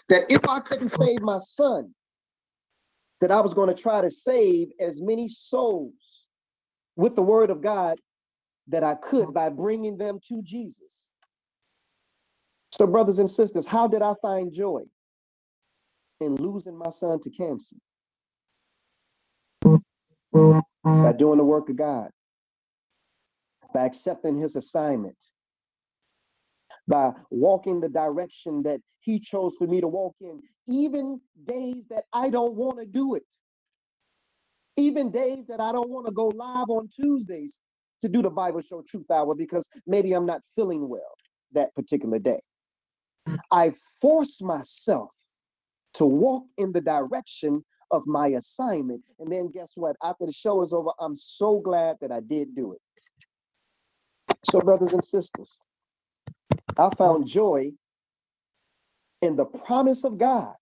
That 0.07 0.31
if 0.31 0.47
I 0.47 0.59
couldn't 0.59 0.89
save 0.89 1.19
my 1.21 1.39
son, 1.39 1.95
that 3.19 3.31
I 3.31 3.41
was 3.41 3.55
going 3.55 3.75
to 3.75 3.81
try 3.81 4.01
to 4.01 4.11
save 4.11 4.67
as 4.79 5.01
many 5.01 5.27
souls 5.27 6.27
with 6.95 7.15
the 7.15 7.23
word 7.23 7.49
of 7.49 7.59
God 7.59 7.99
that 8.67 8.83
I 8.83 8.93
could 8.93 9.33
by 9.33 9.49
bringing 9.49 9.97
them 9.97 10.19
to 10.27 10.43
Jesus. 10.43 11.09
So, 12.71 12.85
brothers 12.85 13.17
and 13.17 13.27
sisters, 13.27 13.65
how 13.65 13.87
did 13.87 14.03
I 14.03 14.13
find 14.21 14.53
joy 14.53 14.83
in 16.19 16.35
losing 16.35 16.77
my 16.77 16.89
son 16.89 17.19
to 17.21 17.31
cancer? 17.31 17.77
By 19.63 21.13
doing 21.13 21.39
the 21.39 21.43
work 21.43 21.69
of 21.69 21.77
God 21.77 22.11
by 23.73 23.85
accepting 23.85 24.35
his 24.35 24.55
assignment, 24.55 25.17
by 26.87 27.11
walking 27.31 27.79
the 27.79 27.89
direction 27.89 28.63
that 28.63 28.79
he 28.99 29.19
chose 29.19 29.55
for 29.57 29.67
me 29.67 29.81
to 29.81 29.87
walk 29.87 30.15
in, 30.21 30.41
even 30.67 31.19
days 31.45 31.87
that 31.89 32.05
I 32.13 32.29
don't 32.29 32.55
want 32.55 32.79
to 32.79 32.85
do 32.85 33.15
it. 33.15 33.23
Even 34.75 35.11
days 35.11 35.45
that 35.47 35.59
I 35.59 35.71
don't 35.71 35.89
want 35.89 36.07
to 36.07 36.13
go 36.13 36.29
live 36.29 36.69
on 36.69 36.87
Tuesdays 36.87 37.59
to 38.01 38.09
do 38.09 38.21
the 38.21 38.29
Bible 38.29 38.61
Show 38.61 38.83
Truth 38.87 39.11
Hour 39.11 39.35
because 39.35 39.69
maybe 39.85 40.13
I'm 40.13 40.25
not 40.25 40.41
feeling 40.55 40.89
well 40.89 41.15
that 41.51 41.73
particular 41.75 42.17
day. 42.17 42.39
I 43.51 43.73
force 44.01 44.41
myself 44.41 45.13
to 45.93 46.05
walk 46.05 46.43
in 46.57 46.71
the 46.71 46.81
direction 46.81 47.63
of 47.91 48.03
my 48.07 48.29
assignment. 48.29 49.01
And 49.19 49.31
then 49.31 49.51
guess 49.51 49.73
what? 49.75 49.95
After 50.03 50.25
the 50.25 50.33
show 50.33 50.61
is 50.63 50.73
over, 50.73 50.89
I'm 50.99 51.15
so 51.15 51.59
glad 51.59 51.97
that 52.01 52.11
I 52.11 52.19
did 52.19 52.55
do 52.55 52.73
it. 52.73 52.81
So, 54.51 54.59
brothers 54.61 54.93
and 54.93 55.03
sisters, 55.03 55.59
I 56.77 56.89
found 56.97 57.27
joy 57.27 57.71
in 59.21 59.35
the 59.35 59.45
promise 59.45 60.03
of 60.03 60.17
God, 60.17 60.55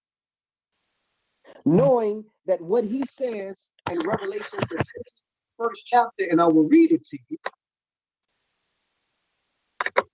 knowing 1.66 2.26
that 2.48 2.62
what 2.62 2.86
he 2.86 3.06
says 3.06 3.72
in 3.92 4.00
Revelation, 4.08 4.60
the 4.70 4.84
first 5.58 5.86
chapter, 5.88 6.26
and 6.30 6.42
I 6.42 6.46
will 6.48 6.68
read 6.68 6.92
it 6.92 7.06
to 7.08 7.18
you, 7.30 7.38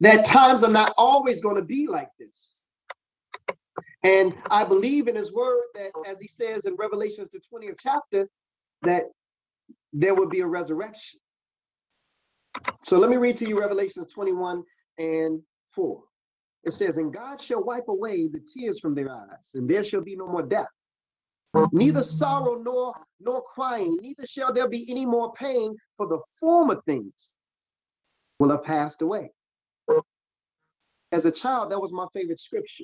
that 0.02 0.26
times 0.26 0.64
are 0.64 0.72
not 0.72 0.94
always 0.98 1.42
going 1.42 1.56
to 1.58 1.64
be 1.64 1.88
like 1.88 2.10
this. 2.20 2.52
And 4.04 4.34
I 4.50 4.64
believe 4.66 5.08
in 5.08 5.16
his 5.16 5.34
word 5.34 5.64
that, 5.76 5.92
as 6.08 6.20
he 6.22 6.28
says 6.28 6.66
in 6.66 6.76
Revelations, 6.78 7.30
the 7.32 7.40
20th 7.40 7.78
chapter, 7.80 8.30
that 8.84 9.06
there 9.94 10.16
will 10.16 10.30
be 10.30 10.42
a 10.42 10.48
resurrection. 10.48 11.20
So 12.84 12.98
let 12.98 13.10
me 13.10 13.18
read 13.18 13.38
to 13.38 13.48
you 13.48 13.60
Revelation 13.60 14.06
21 14.06 14.64
and 14.98 15.42
4. 15.70 16.02
It 16.64 16.74
says, 16.74 16.98
And 16.98 17.14
God 17.14 17.42
shall 17.42 17.64
wipe 17.64 17.88
away 17.88 18.28
the 18.28 18.40
tears 18.40 18.80
from 18.80 18.96
their 18.96 19.12
eyes, 19.12 19.52
and 19.56 19.70
there 19.70 19.84
shall 19.84 20.02
be 20.02 20.16
no 20.16 20.28
more 20.28 20.44
death, 20.44 20.68
neither 21.72 22.04
sorrow 22.04 22.56
nor 22.56 22.94
nor 23.20 23.42
crying, 23.44 23.98
neither 24.02 24.26
shall 24.26 24.54
there 24.54 24.70
be 24.70 24.90
any 24.90 25.06
more 25.06 25.34
pain, 25.34 25.76
for 25.98 26.08
the 26.08 26.20
former 26.40 26.82
things 26.86 27.36
will 28.40 28.52
have 28.52 28.64
passed 28.64 29.02
away. 29.02 29.32
As 31.12 31.26
a 31.26 31.32
child, 31.32 31.72
that 31.72 31.82
was 31.82 31.92
my 31.92 32.06
favorite 32.14 32.40
scripture. 32.40 32.84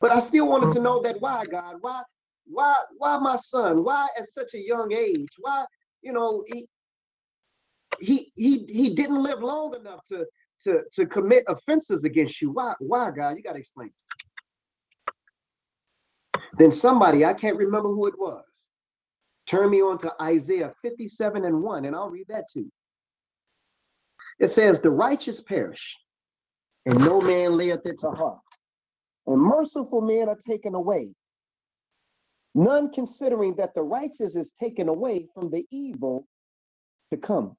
But 0.00 0.12
I 0.12 0.20
still 0.20 0.48
wanted 0.48 0.72
to 0.74 0.80
know 0.80 1.02
that 1.02 1.20
why, 1.20 1.44
God, 1.44 1.76
why, 1.80 2.02
why, 2.46 2.74
why 2.96 3.18
my 3.18 3.36
son? 3.36 3.84
Why 3.84 4.08
at 4.18 4.28
such 4.28 4.54
a 4.54 4.64
young 4.64 4.92
age? 4.92 5.28
Why, 5.38 5.64
you 6.02 6.12
know, 6.12 6.42
he 8.00 8.32
he 8.36 8.64
he 8.68 8.94
didn't 8.94 9.22
live 9.22 9.42
long 9.42 9.74
enough 9.74 10.04
to 10.08 10.26
to 10.64 10.82
to 10.92 11.06
commit 11.06 11.44
offenses 11.48 12.04
against 12.04 12.40
you. 12.40 12.50
Why, 12.50 12.74
why, 12.78 13.10
God? 13.10 13.36
You 13.36 13.42
got 13.42 13.54
to 13.54 13.58
explain. 13.58 13.90
Then 16.58 16.70
somebody, 16.70 17.24
I 17.24 17.32
can't 17.32 17.56
remember 17.56 17.88
who 17.88 18.06
it 18.06 18.18
was, 18.18 18.44
turn 19.46 19.70
me 19.70 19.80
on 19.82 19.98
to 19.98 20.12
Isaiah 20.20 20.72
57 20.82 21.44
and 21.44 21.62
1, 21.62 21.84
and 21.84 21.94
I'll 21.94 22.10
read 22.10 22.26
that 22.28 22.48
to 22.52 22.60
you. 22.60 22.72
It 24.38 24.48
says, 24.48 24.80
The 24.80 24.90
righteous 24.90 25.40
perish, 25.40 25.96
and 26.86 26.98
no 26.98 27.20
man 27.20 27.56
layeth 27.56 27.86
it 27.86 28.00
to 28.00 28.10
heart 28.10 28.40
and 29.30 29.40
merciful 29.40 30.00
men 30.00 30.28
are 30.28 30.36
taken 30.36 30.74
away. 30.74 31.10
None 32.54 32.90
considering 32.90 33.54
that 33.56 33.74
the 33.74 33.82
righteous 33.82 34.34
is 34.34 34.52
taken 34.52 34.88
away 34.88 35.28
from 35.32 35.50
the 35.50 35.64
evil 35.70 36.26
to 37.12 37.16
come. 37.16 37.56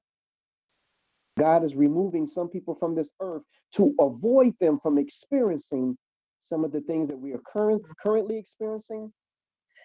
God 1.38 1.64
is 1.64 1.74
removing 1.74 2.26
some 2.26 2.48
people 2.48 2.74
from 2.74 2.94
this 2.94 3.12
earth 3.20 3.42
to 3.72 3.94
avoid 4.00 4.54
them 4.60 4.78
from 4.80 4.98
experiencing 4.98 5.96
some 6.40 6.64
of 6.64 6.72
the 6.72 6.80
things 6.82 7.08
that 7.08 7.16
we 7.16 7.32
are 7.32 7.40
current, 7.50 7.82
currently 8.00 8.36
experiencing 8.36 9.12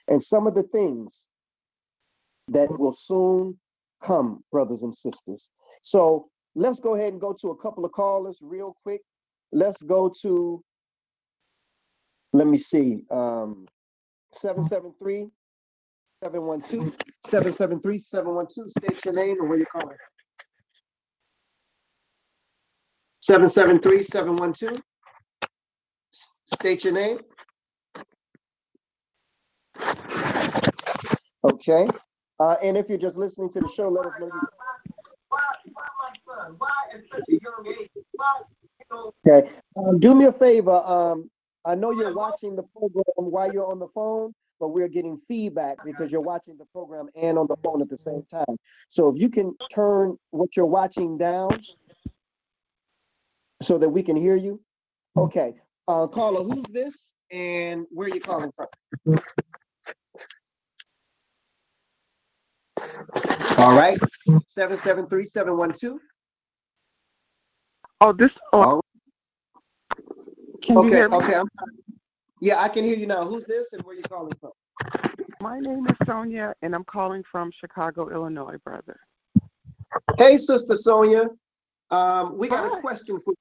and 0.08 0.22
some 0.22 0.48
of 0.48 0.56
the 0.56 0.64
things 0.64 1.30
that 2.50 2.70
will 2.78 2.94
soon 2.94 3.58
come, 4.02 4.44
brothers 4.52 4.84
and 4.84 4.94
sisters. 4.94 5.52
So 5.84 6.28
let's 6.56 6.80
go 6.80 6.96
ahead 6.96 7.14
and 7.14 7.22
go 7.22 7.36
to 7.42 7.52
a 7.52 7.58
couple 7.58 7.86
of 7.86 7.92
callers 7.92 8.40
real 8.42 8.76
quick. 8.84 9.02
Let's 9.52 9.82
go 9.82 10.12
to 10.22 10.64
let 12.34 12.48
me 12.48 12.58
see. 12.58 13.04
Um, 13.10 13.68
773 14.34 15.30
712 16.24 16.94
773 17.26 18.00
712. 18.00 18.70
State 18.70 19.06
your 19.06 19.14
name 19.14 19.40
and 19.40 19.50
where 19.50 19.58
you're 19.58 19.68
calling. 19.68 19.98
773 23.28 24.04
712. 24.04 24.80
State 26.54 26.86
your 26.86 26.94
name. 26.94 27.20
Okay. 31.44 31.90
Uh, 32.40 32.56
and 32.64 32.78
if 32.78 32.88
you're 32.88 32.98
just 32.98 33.18
listening 33.18 33.50
to 33.50 33.60
the 33.60 33.68
show, 33.68 33.90
let 33.90 34.06
us 34.06 34.14
know 34.18 34.30
you. 37.28 37.40
Okay. 39.28 39.50
Um, 39.76 40.00
do 40.00 40.16
me 40.16 40.24
a 40.24 40.32
favor. 40.32 40.82
Um, 40.86 41.30
I 41.66 41.76
know 41.76 41.92
you're 41.92 42.16
watching 42.16 42.56
the 42.56 42.64
program 42.64 43.04
while 43.18 43.52
you're 43.52 43.70
on 43.70 43.80
the 43.80 43.90
phone, 43.90 44.34
but 44.58 44.70
we're 44.70 44.88
getting 44.88 45.20
feedback 45.28 45.84
because 45.84 46.14
you're 46.14 46.22
watching 46.22 46.58
the 46.58 46.66
program 46.72 47.08
and 47.22 47.38
on 47.38 47.48
the 47.48 47.58
phone 47.62 47.82
at 47.82 47.90
the 47.90 47.98
same 47.98 48.24
time. 48.32 48.56
So 48.88 49.10
if 49.10 49.20
you 49.20 49.28
can 49.28 49.54
turn 49.70 50.18
what 50.30 50.56
you're 50.56 50.66
watching 50.66 51.18
down 51.18 51.62
so 53.62 53.78
that 53.78 53.90
we 53.90 54.04
can 54.04 54.16
hear 54.16 54.36
you. 54.36 54.62
Okay. 55.18 55.56
Uh, 55.88 56.08
caller, 56.08 56.44
who's 56.44 56.66
this 56.70 57.14
and 57.32 57.86
where 57.92 58.08
are 58.08 58.14
you 58.14 58.22
calling 58.22 58.52
from? 58.56 59.20
All 63.58 63.76
right. 63.76 64.00
773 64.48 65.26
712. 65.26 66.00
Oh, 68.00 68.14
this. 68.14 68.32
Oh, 68.54 68.82
can 70.62 70.78
okay, 70.78 70.88
you 70.88 70.94
hear 70.94 71.10
me? 71.10 71.16
okay. 71.18 71.36
I'm, 71.36 71.48
yeah, 72.42 72.62
I 72.62 72.70
can 72.70 72.84
hear 72.84 72.96
you 72.96 73.08
now. 73.08 73.26
Who's 73.26 73.46
this 73.46 73.74
and 73.74 73.82
where 73.84 73.96
are 73.96 73.98
you 73.98 74.04
calling 74.04 74.34
from? 74.40 74.52
My 75.42 75.60
name 75.60 75.88
is 75.88 75.96
Sonia, 76.06 76.54
and 76.62 76.76
I'm 76.76 76.84
calling 76.84 77.24
from 77.32 77.52
Chicago, 77.52 78.10
Illinois, 78.10 78.58
brother. 78.64 79.00
Hey, 80.18 80.38
Sister 80.38 80.76
Sonia. 80.76 81.28
Um, 81.90 82.38
we 82.38 82.48
got 82.48 82.70
Hi. 82.70 82.78
a 82.78 82.82
question 82.82 83.20
for 83.24 83.34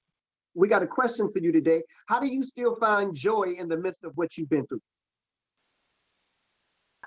we 0.57 0.69
got 0.69 0.83
a 0.83 0.87
question 0.87 1.31
for 1.33 1.39
you 1.39 1.53
today. 1.53 1.83
How 2.07 2.19
do 2.19 2.29
you 2.29 2.43
still 2.43 2.77
find 2.77 3.15
joy 3.15 3.55
in 3.59 3.69
the 3.69 3.77
midst 3.77 4.03
of 4.03 4.13
what 4.17 4.37
you've 4.37 4.49
been 4.49 4.67
through? 4.67 4.83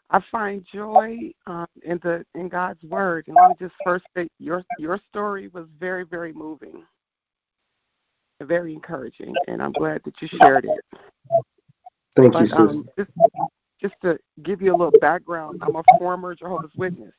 I 0.10 0.22
find 0.32 0.66
joy 0.66 1.32
um, 1.46 1.68
in 1.84 2.00
the 2.02 2.26
in 2.34 2.48
God's 2.50 2.84
word. 2.84 3.26
And 3.28 3.36
let 3.36 3.50
me 3.50 3.56
just 3.60 3.76
first 3.84 4.06
say 4.16 4.28
your 4.40 4.64
your 4.78 5.00
story 5.10 5.50
was 5.50 5.68
very 5.80 6.06
very 6.06 6.34
moving 6.34 6.84
very 8.46 8.74
encouraging, 8.74 9.34
and 9.48 9.62
I'm 9.62 9.72
glad 9.72 10.02
that 10.06 10.22
you 10.22 10.28
shared 10.28 10.66
it. 10.66 11.00
Thank 12.16 12.34
but, 12.34 12.42
you, 12.42 12.48
sis. 12.48 12.78
Um, 12.78 12.90
just, 12.98 13.12
just 13.82 13.96
to 14.02 14.18
give 14.44 14.62
you 14.62 14.74
a 14.74 14.78
little 14.78 15.00
background, 15.00 15.62
I'm 15.62 15.76
a 15.76 15.84
former 15.98 16.36
Jehovah's 16.36 16.72
Witness. 16.76 17.14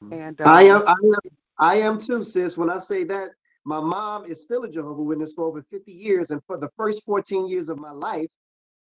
And 0.00 0.40
um, 0.40 0.46
I 0.46 0.62
am, 0.62 0.82
I 0.86 0.92
am, 0.92 1.20
I 1.58 1.74
am 1.76 1.98
too, 1.98 2.22
sis. 2.22 2.56
When 2.56 2.70
I 2.70 2.78
say 2.78 3.04
that, 3.04 3.30
my 3.64 3.80
mom 3.80 4.24
is 4.24 4.42
still 4.42 4.64
a 4.64 4.70
Jehovah's 4.70 5.06
Witness 5.06 5.34
for 5.34 5.44
over 5.44 5.62
50 5.70 5.92
years, 5.92 6.30
and 6.30 6.40
for 6.46 6.56
the 6.58 6.68
first 6.76 7.04
14 7.04 7.48
years 7.48 7.68
of 7.68 7.78
my 7.78 7.90
life, 7.90 8.28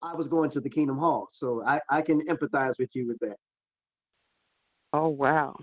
I 0.03 0.15
was 0.15 0.29
going 0.29 0.51
to 0.51 0.61
the 0.61 0.71
Kingdom 0.71 0.99
Hall. 0.99 1.27
So 1.31 1.63
I, 1.67 1.81
I 1.91 2.03
can 2.03 2.21
empathize 2.27 2.79
with 2.79 2.91
you 2.95 3.09
with 3.09 3.19
that. 3.21 3.37
Oh 4.93 5.09
wow. 5.09 5.57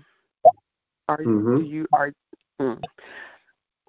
Are 1.08 1.22
you, 1.22 1.28
mm-hmm. 1.28 1.64
you 1.64 1.86
are 1.92 2.12
mm. 2.60 2.80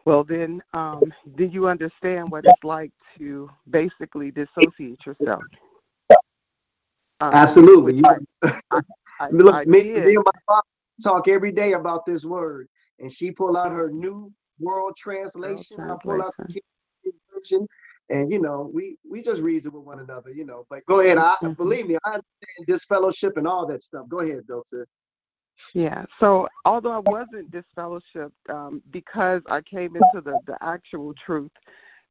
Well, 0.06 0.24
then, 0.24 0.64
um, 0.74 1.02
do 1.36 1.44
you 1.44 1.68
understand 1.68 2.32
what 2.32 2.46
it's 2.46 2.64
like 2.64 2.92
to 3.18 3.50
basically 3.70 4.32
dissociate 4.32 5.06
yourself? 5.06 5.44
Um, 7.20 7.34
Absolutely. 7.34 8.02
I, 8.06 8.52
I, 9.20 9.30
Look, 9.32 9.54
I 9.54 9.66
me, 9.66 9.84
me 9.84 10.16
and 10.16 10.24
my 10.24 10.32
mom 10.50 10.62
talk 11.04 11.28
every 11.28 11.52
day 11.52 11.74
about 11.74 12.06
this 12.06 12.24
word, 12.24 12.70
and 13.00 13.12
she 13.12 13.32
pull 13.32 13.58
out 13.58 13.74
her 13.74 13.90
new 13.92 14.32
world 14.60 14.96
translation. 14.98 15.78
World 15.78 16.00
I 16.02 16.04
pull 16.04 16.22
out 16.22 16.34
the 16.40 16.54
King 16.54 17.14
version, 17.34 17.68
and 18.10 18.32
you 18.32 18.40
know, 18.40 18.70
we 18.74 18.98
we 19.10 19.22
just 19.22 19.42
reason 19.42 19.72
with 19.72 19.84
one 19.84 20.00
another, 20.00 20.32
you 20.32 20.46
know. 20.46 20.66
But 20.70 20.86
go 20.86 21.00
ahead, 21.00 21.18
I 21.18 21.36
mm-hmm. 21.42 21.54
believe 21.54 21.88
me, 21.88 21.98
I 22.06 22.10
understand 22.10 22.68
this 22.68 22.86
fellowship 22.86 23.38
and 23.38 23.48
all 23.48 23.66
that 23.68 23.84
stuff. 23.84 24.08
Go 24.10 24.20
ahead, 24.20 24.42
though, 24.48 24.64
sir. 24.68 24.86
Yeah. 25.74 26.06
So 26.20 26.48
although 26.66 26.92
I 26.92 27.00
wasn't 27.10 27.52
disfellowshipped, 27.52 28.32
um, 28.50 28.82
because 28.92 29.42
I 29.50 29.62
came 29.62 29.96
into 29.96 30.22
the, 30.24 30.40
the 30.46 30.58
actual 30.62 31.14
truth, 31.14 31.52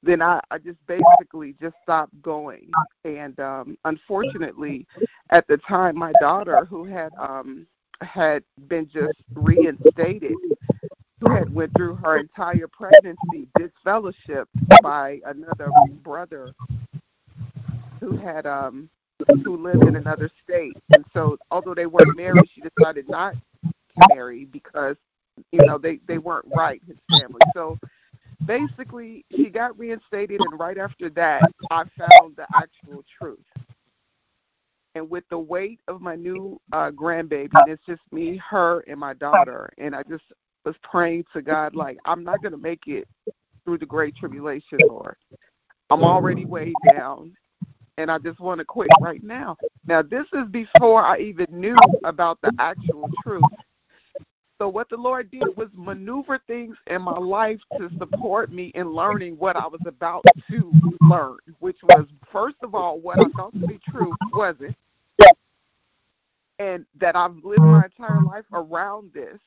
then 0.02 0.22
I, 0.22 0.40
I 0.50 0.58
just 0.58 0.78
basically 0.86 1.54
just 1.60 1.76
stopped 1.82 2.20
going. 2.22 2.70
And 3.04 3.38
um, 3.40 3.76
unfortunately, 3.84 4.86
at 5.30 5.46
the 5.48 5.56
time, 5.58 5.96
my 5.96 6.12
daughter, 6.20 6.64
who 6.64 6.84
had 6.84 7.12
um, 7.18 7.66
had 8.02 8.42
been 8.68 8.88
just 8.88 9.16
reinstated, 9.34 10.34
who 11.20 11.32
had 11.32 11.52
went 11.54 11.72
through 11.76 11.96
her 11.96 12.18
entire 12.18 12.68
pregnancy 12.68 13.48
disfellowshipped 13.58 14.46
by 14.82 15.20
another 15.24 15.70
brother 16.02 16.52
who 18.00 18.16
had 18.16 18.46
um 18.46 18.88
who 19.44 19.56
lived 19.56 19.82
in 19.84 19.96
another 19.96 20.30
state. 20.44 20.76
And 20.94 21.04
so, 21.12 21.38
although 21.50 21.74
they 21.74 21.86
weren't 21.86 22.16
married, 22.16 22.44
she 22.54 22.60
decided 22.60 23.08
not 23.08 23.34
to 23.34 24.14
marry 24.14 24.44
because, 24.44 24.96
you 25.52 25.64
know, 25.64 25.78
they, 25.78 26.00
they 26.06 26.18
weren't 26.18 26.46
right, 26.54 26.82
his 26.86 26.96
family. 27.18 27.40
So 27.54 27.78
basically, 28.44 29.24
she 29.34 29.48
got 29.48 29.78
reinstated, 29.78 30.40
and 30.40 30.60
right 30.60 30.78
after 30.78 31.08
that, 31.10 31.42
I 31.70 31.84
found 31.96 32.36
the 32.36 32.46
actual 32.54 33.04
truth. 33.18 33.38
And 34.94 35.10
with 35.10 35.24
the 35.30 35.38
weight 35.38 35.80
of 35.88 36.00
my 36.00 36.14
new 36.14 36.60
uh, 36.72 36.90
grandbaby, 36.90 37.50
and 37.54 37.68
it's 37.68 37.84
just 37.86 38.00
me, 38.12 38.36
her, 38.36 38.80
and 38.86 38.98
my 38.98 39.14
daughter. 39.14 39.70
And 39.78 39.94
I 39.94 40.02
just 40.04 40.24
was 40.66 40.74
praying 40.82 41.24
to 41.32 41.40
God, 41.40 41.74
like, 41.74 41.96
I'm 42.04 42.24
not 42.24 42.42
going 42.42 42.52
to 42.52 42.58
make 42.58 42.82
it 42.88 43.08
through 43.64 43.78
the 43.78 43.86
great 43.86 44.16
tribulation, 44.16 44.78
Lord. 44.86 45.16
I'm 45.88 46.02
already 46.02 46.44
way 46.44 46.72
down, 46.92 47.34
and 47.96 48.10
I 48.10 48.18
just 48.18 48.40
want 48.40 48.58
to 48.58 48.64
quit 48.64 48.88
right 49.00 49.22
now. 49.22 49.56
Now, 49.86 50.02
this 50.02 50.26
is 50.32 50.48
before 50.50 51.02
I 51.02 51.18
even 51.18 51.46
knew 51.50 51.76
about 52.04 52.40
the 52.42 52.52
actual 52.58 53.08
truth. 53.22 53.44
So, 54.58 54.68
what 54.68 54.88
the 54.88 54.96
Lord 54.96 55.30
did 55.30 55.56
was 55.56 55.68
maneuver 55.74 56.40
things 56.46 56.76
in 56.88 57.02
my 57.02 57.18
life 57.18 57.60
to 57.78 57.88
support 57.98 58.50
me 58.50 58.72
in 58.74 58.90
learning 58.90 59.36
what 59.38 59.54
I 59.54 59.66
was 59.66 59.82
about 59.86 60.24
to 60.50 60.72
learn, 61.02 61.36
which 61.60 61.76
was, 61.84 62.06
first 62.32 62.56
of 62.62 62.74
all, 62.74 62.98
what 62.98 63.20
I 63.20 63.28
thought 63.36 63.52
to 63.52 63.66
be 63.66 63.78
true 63.88 64.14
wasn't, 64.32 64.74
and 66.58 66.86
that 66.98 67.14
I've 67.14 67.36
lived 67.44 67.60
my 67.60 67.84
entire 67.84 68.22
life 68.22 68.46
around 68.52 69.10
this 69.12 69.38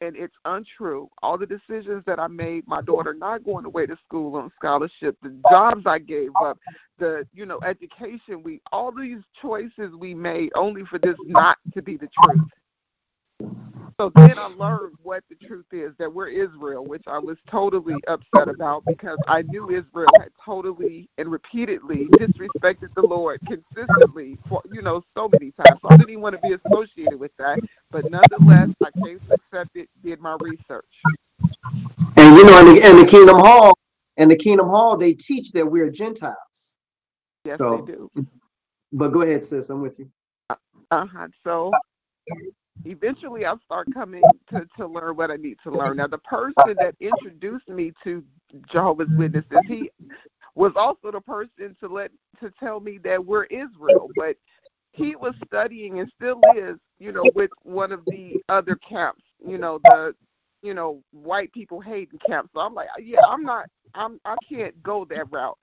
and 0.00 0.16
it's 0.16 0.34
untrue. 0.44 1.08
All 1.22 1.38
the 1.38 1.46
decisions 1.46 2.02
that 2.06 2.18
I 2.18 2.28
made, 2.28 2.66
my 2.66 2.80
daughter 2.82 3.14
not 3.14 3.44
going 3.44 3.64
away 3.64 3.86
to 3.86 3.96
school 4.06 4.36
on 4.36 4.50
scholarship, 4.56 5.16
the 5.22 5.40
jobs 5.50 5.82
I 5.86 5.98
gave 5.98 6.30
up, 6.44 6.58
the 6.98 7.26
you 7.34 7.46
know 7.46 7.60
education 7.66 8.42
we, 8.42 8.60
all 8.72 8.92
these 8.92 9.20
choices 9.40 9.94
we 9.98 10.14
made 10.14 10.50
only 10.54 10.84
for 10.84 10.98
this 10.98 11.16
not 11.24 11.58
to 11.74 11.82
be 11.82 11.96
the 11.96 12.08
truth. 12.22 12.40
So 14.00 14.12
then 14.14 14.38
I 14.38 14.46
learned 14.46 14.94
what 15.02 15.24
the 15.28 15.34
truth 15.44 15.66
is 15.72 15.92
that 15.98 16.12
we're 16.12 16.28
Israel, 16.28 16.86
which 16.86 17.02
I 17.08 17.18
was 17.18 17.36
totally 17.50 18.00
upset 18.06 18.48
about 18.48 18.86
because 18.86 19.18
I 19.26 19.42
knew 19.42 19.70
Israel 19.70 20.14
had 20.16 20.28
totally 20.44 21.08
and 21.18 21.28
repeatedly 21.28 22.08
disrespected 22.16 22.94
the 22.94 23.02
Lord 23.02 23.40
consistently 23.44 24.38
for 24.48 24.62
you 24.70 24.82
know 24.82 25.02
so 25.16 25.28
many 25.28 25.50
times. 25.50 25.80
So 25.82 25.88
I 25.88 25.96
didn't 25.96 26.10
even 26.10 26.22
want 26.22 26.36
to 26.36 26.40
be 26.40 26.52
associated 26.52 27.18
with 27.18 27.32
that, 27.38 27.58
but 27.90 28.08
nonetheless, 28.08 28.68
I 28.84 28.90
came 29.02 29.18
to 29.26 29.34
accept 29.34 29.74
it, 29.74 29.88
did 30.04 30.20
my 30.20 30.36
research. 30.40 30.84
And 32.16 32.36
you 32.36 32.44
know, 32.44 32.60
in 32.60 32.74
the, 32.74 32.88
in 32.90 32.96
the 32.98 33.04
Kingdom 33.04 33.40
Hall, 33.40 33.76
in 34.16 34.28
the 34.28 34.36
Kingdom 34.36 34.68
Hall, 34.68 34.96
they 34.96 35.12
teach 35.12 35.50
that 35.52 35.66
we're 35.68 35.90
Gentiles. 35.90 36.74
Yes, 37.44 37.58
so, 37.58 37.78
they 37.78 37.92
do. 37.92 38.10
But 38.92 39.08
go 39.08 39.22
ahead, 39.22 39.42
sis. 39.42 39.70
I'm 39.70 39.82
with 39.82 39.98
you. 39.98 40.08
Uh 40.92 41.06
huh. 41.06 41.26
So 41.42 41.72
eventually 42.84 43.44
I'll 43.44 43.60
start 43.64 43.88
coming 43.92 44.22
to, 44.50 44.66
to 44.76 44.86
learn 44.86 45.16
what 45.16 45.30
I 45.30 45.36
need 45.36 45.58
to 45.64 45.70
learn. 45.70 45.96
Now, 45.98 46.06
the 46.06 46.18
person 46.18 46.76
that 46.78 46.94
introduced 47.00 47.68
me 47.68 47.92
to 48.04 48.22
Jehovah's 48.70 49.08
Witnesses, 49.16 49.58
he 49.66 49.90
was 50.54 50.72
also 50.76 51.12
the 51.12 51.20
person 51.20 51.76
to 51.80 51.88
let 51.88 52.10
to 52.40 52.52
tell 52.58 52.80
me 52.80 52.98
that 53.04 53.24
we're 53.24 53.44
Israel, 53.44 54.08
but 54.16 54.36
he 54.92 55.14
was 55.16 55.34
studying 55.46 56.00
and 56.00 56.10
still 56.16 56.40
is, 56.56 56.76
you 56.98 57.12
know, 57.12 57.24
with 57.34 57.50
one 57.62 57.92
of 57.92 58.04
the 58.06 58.34
other 58.48 58.76
camps, 58.76 59.22
you 59.46 59.58
know, 59.58 59.78
the 59.84 60.14
you 60.62 60.74
know, 60.74 61.00
white 61.12 61.52
people 61.52 61.80
hating 61.80 62.18
camp. 62.26 62.50
So 62.52 62.60
I'm 62.60 62.74
like, 62.74 62.88
yeah, 63.00 63.20
I'm 63.28 63.44
not 63.44 63.66
I'm 63.94 64.20
I 64.24 64.34
can't 64.48 64.80
go 64.82 65.06
that 65.10 65.30
route. 65.30 65.56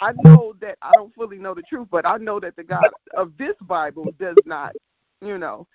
I 0.00 0.12
know 0.22 0.54
that 0.60 0.76
I 0.82 0.90
don't 0.94 1.14
fully 1.14 1.38
know 1.38 1.54
the 1.54 1.62
truth, 1.62 1.88
but 1.90 2.06
I 2.06 2.16
know 2.16 2.40
that 2.40 2.56
the 2.56 2.64
God 2.64 2.88
of 3.16 3.32
this 3.38 3.54
Bible 3.62 4.06
does 4.18 4.36
not, 4.44 4.72
you 5.22 5.38
know, 5.38 5.66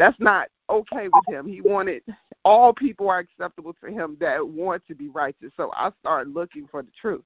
that's 0.00 0.18
not 0.18 0.48
okay 0.70 1.08
with 1.12 1.24
him. 1.28 1.46
He 1.46 1.60
wanted 1.60 2.02
all 2.42 2.72
people 2.72 3.10
are 3.10 3.18
acceptable 3.18 3.74
to 3.84 3.90
him 3.90 4.16
that 4.18 4.46
want 4.48 4.82
to 4.88 4.94
be 4.94 5.10
righteous. 5.10 5.52
So 5.58 5.70
I 5.74 5.90
started 6.00 6.32
looking 6.32 6.66
for 6.70 6.82
the 6.82 6.90
truth. 6.98 7.22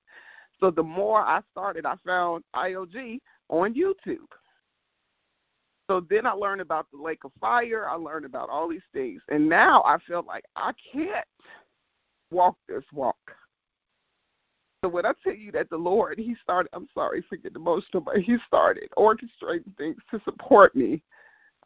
So 0.58 0.72
the 0.72 0.82
more 0.82 1.20
I 1.20 1.40
started, 1.52 1.86
I 1.86 1.94
found 2.04 2.42
IOG 2.56 3.20
on 3.48 3.74
YouTube. 3.74 4.26
So 5.88 6.04
then 6.10 6.26
I 6.26 6.32
learned 6.32 6.62
about 6.62 6.86
the 6.92 7.00
lake 7.00 7.24
of 7.24 7.30
fire. 7.40 7.88
I 7.88 7.94
learned 7.94 8.24
about 8.24 8.50
all 8.50 8.68
these 8.68 8.80
things. 8.92 9.22
And 9.28 9.48
now 9.48 9.82
I 9.82 9.98
feel 10.04 10.24
like 10.26 10.44
I 10.56 10.72
can't 10.92 11.26
walk 12.32 12.56
this 12.66 12.82
walk. 12.92 13.16
So 14.82 14.88
when 14.88 15.06
I 15.06 15.12
tell 15.22 15.34
you 15.34 15.52
that 15.52 15.70
the 15.70 15.76
Lord, 15.76 16.18
He 16.18 16.34
started, 16.42 16.70
I'm 16.72 16.88
sorry 16.92 17.24
for 17.28 17.36
getting 17.36 17.54
emotional, 17.54 18.02
but 18.02 18.18
He 18.18 18.36
started 18.48 18.88
orchestrating 18.98 19.76
things 19.78 19.98
to 20.10 20.20
support 20.24 20.74
me 20.74 21.02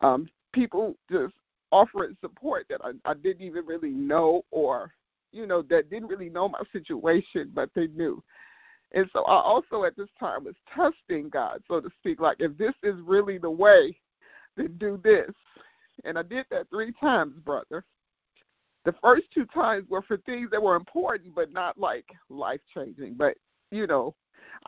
um, 0.02 0.28
people 0.58 0.96
just 1.10 1.34
offering 1.70 2.16
support 2.20 2.66
that 2.68 2.80
I, 2.82 2.90
I 3.08 3.14
didn't 3.14 3.46
even 3.46 3.64
really 3.64 3.90
know 3.90 4.42
or 4.50 4.92
you 5.32 5.46
know 5.46 5.62
that 5.62 5.90
didn't 5.90 6.08
really 6.08 6.30
know 6.30 6.48
my 6.48 6.60
situation 6.72 7.52
but 7.54 7.70
they 7.74 7.86
knew. 7.88 8.22
And 8.92 9.06
so 9.12 9.22
i 9.24 9.34
also 9.34 9.84
at 9.84 9.96
this 9.96 10.08
time 10.18 10.44
was 10.44 10.54
testing 10.74 11.28
god 11.28 11.62
so 11.68 11.80
to 11.80 11.90
speak 12.00 12.20
like 12.20 12.38
if 12.40 12.56
this 12.58 12.74
is 12.82 12.96
really 13.04 13.38
the 13.38 13.50
way 13.50 13.96
then 14.56 14.76
do 14.78 14.98
this. 15.04 15.30
And 16.04 16.18
i 16.18 16.22
did 16.22 16.46
that 16.50 16.68
three 16.70 16.92
times 17.00 17.34
brother. 17.44 17.84
The 18.84 18.94
first 19.02 19.24
two 19.34 19.44
times 19.46 19.84
were 19.90 20.02
for 20.02 20.16
things 20.18 20.48
that 20.50 20.62
were 20.62 20.76
important 20.76 21.34
but 21.34 21.52
not 21.52 21.78
like 21.78 22.06
life 22.30 22.60
changing 22.74 23.14
but 23.14 23.34
you 23.70 23.86
know 23.86 24.14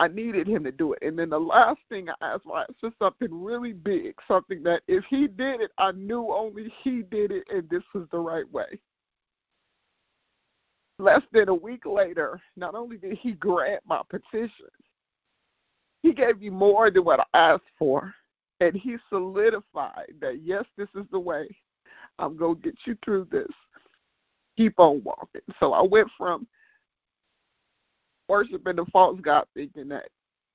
I 0.00 0.08
needed 0.08 0.48
him 0.48 0.64
to 0.64 0.72
do 0.72 0.94
it. 0.94 1.02
And 1.02 1.18
then 1.18 1.28
the 1.28 1.38
last 1.38 1.78
thing 1.90 2.08
I 2.08 2.14
asked 2.22 2.46
was 2.46 2.66
for 2.80 2.90
something 2.98 3.28
really 3.30 3.74
big, 3.74 4.14
something 4.26 4.62
that 4.62 4.80
if 4.88 5.04
he 5.10 5.28
did 5.28 5.60
it, 5.60 5.72
I 5.76 5.92
knew 5.92 6.32
only 6.32 6.72
he 6.82 7.02
did 7.02 7.30
it 7.30 7.44
and 7.50 7.68
this 7.68 7.82
was 7.94 8.06
the 8.10 8.18
right 8.18 8.50
way. 8.50 8.80
Less 10.98 11.20
than 11.32 11.50
a 11.50 11.54
week 11.54 11.84
later, 11.84 12.40
not 12.56 12.74
only 12.74 12.96
did 12.96 13.18
he 13.18 13.32
grant 13.32 13.82
my 13.86 14.00
petition, 14.08 14.70
he 16.02 16.14
gave 16.14 16.40
me 16.40 16.48
more 16.48 16.90
than 16.90 17.04
what 17.04 17.20
I 17.20 17.52
asked 17.52 17.70
for. 17.78 18.14
And 18.60 18.74
he 18.74 18.96
solidified 19.10 20.14
that, 20.22 20.40
yes, 20.42 20.64
this 20.78 20.88
is 20.94 21.04
the 21.12 21.20
way. 21.20 21.46
I'm 22.18 22.38
going 22.38 22.56
to 22.56 22.62
get 22.62 22.76
you 22.86 22.96
through 23.04 23.28
this. 23.30 23.48
Keep 24.56 24.78
on 24.78 25.02
walking. 25.04 25.42
So 25.58 25.74
I 25.74 25.82
went 25.82 26.08
from 26.16 26.46
worshiping 28.30 28.76
the 28.76 28.86
false 28.92 29.18
God, 29.20 29.44
thinking 29.54 29.88
that, 29.88 30.08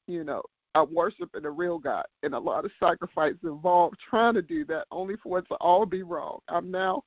you 0.08 0.24
know, 0.24 0.42
I'm 0.74 0.94
worshiping 0.94 1.44
the 1.44 1.52
real 1.52 1.78
God, 1.78 2.06
and 2.24 2.34
a 2.34 2.40
lot 2.40 2.66
of 2.66 2.72
sacrifice 2.80 3.36
involved 3.44 3.98
trying 4.10 4.34
to 4.36 4.42
do 4.42 4.66
that, 4.66 4.86
only 4.92 5.16
for 5.22 5.40
it 5.40 5.48
to 5.50 5.56
all 5.56 5.86
be 5.86 6.02
wrong. 6.02 6.40
I'm 6.48 6.72
now, 6.72 7.04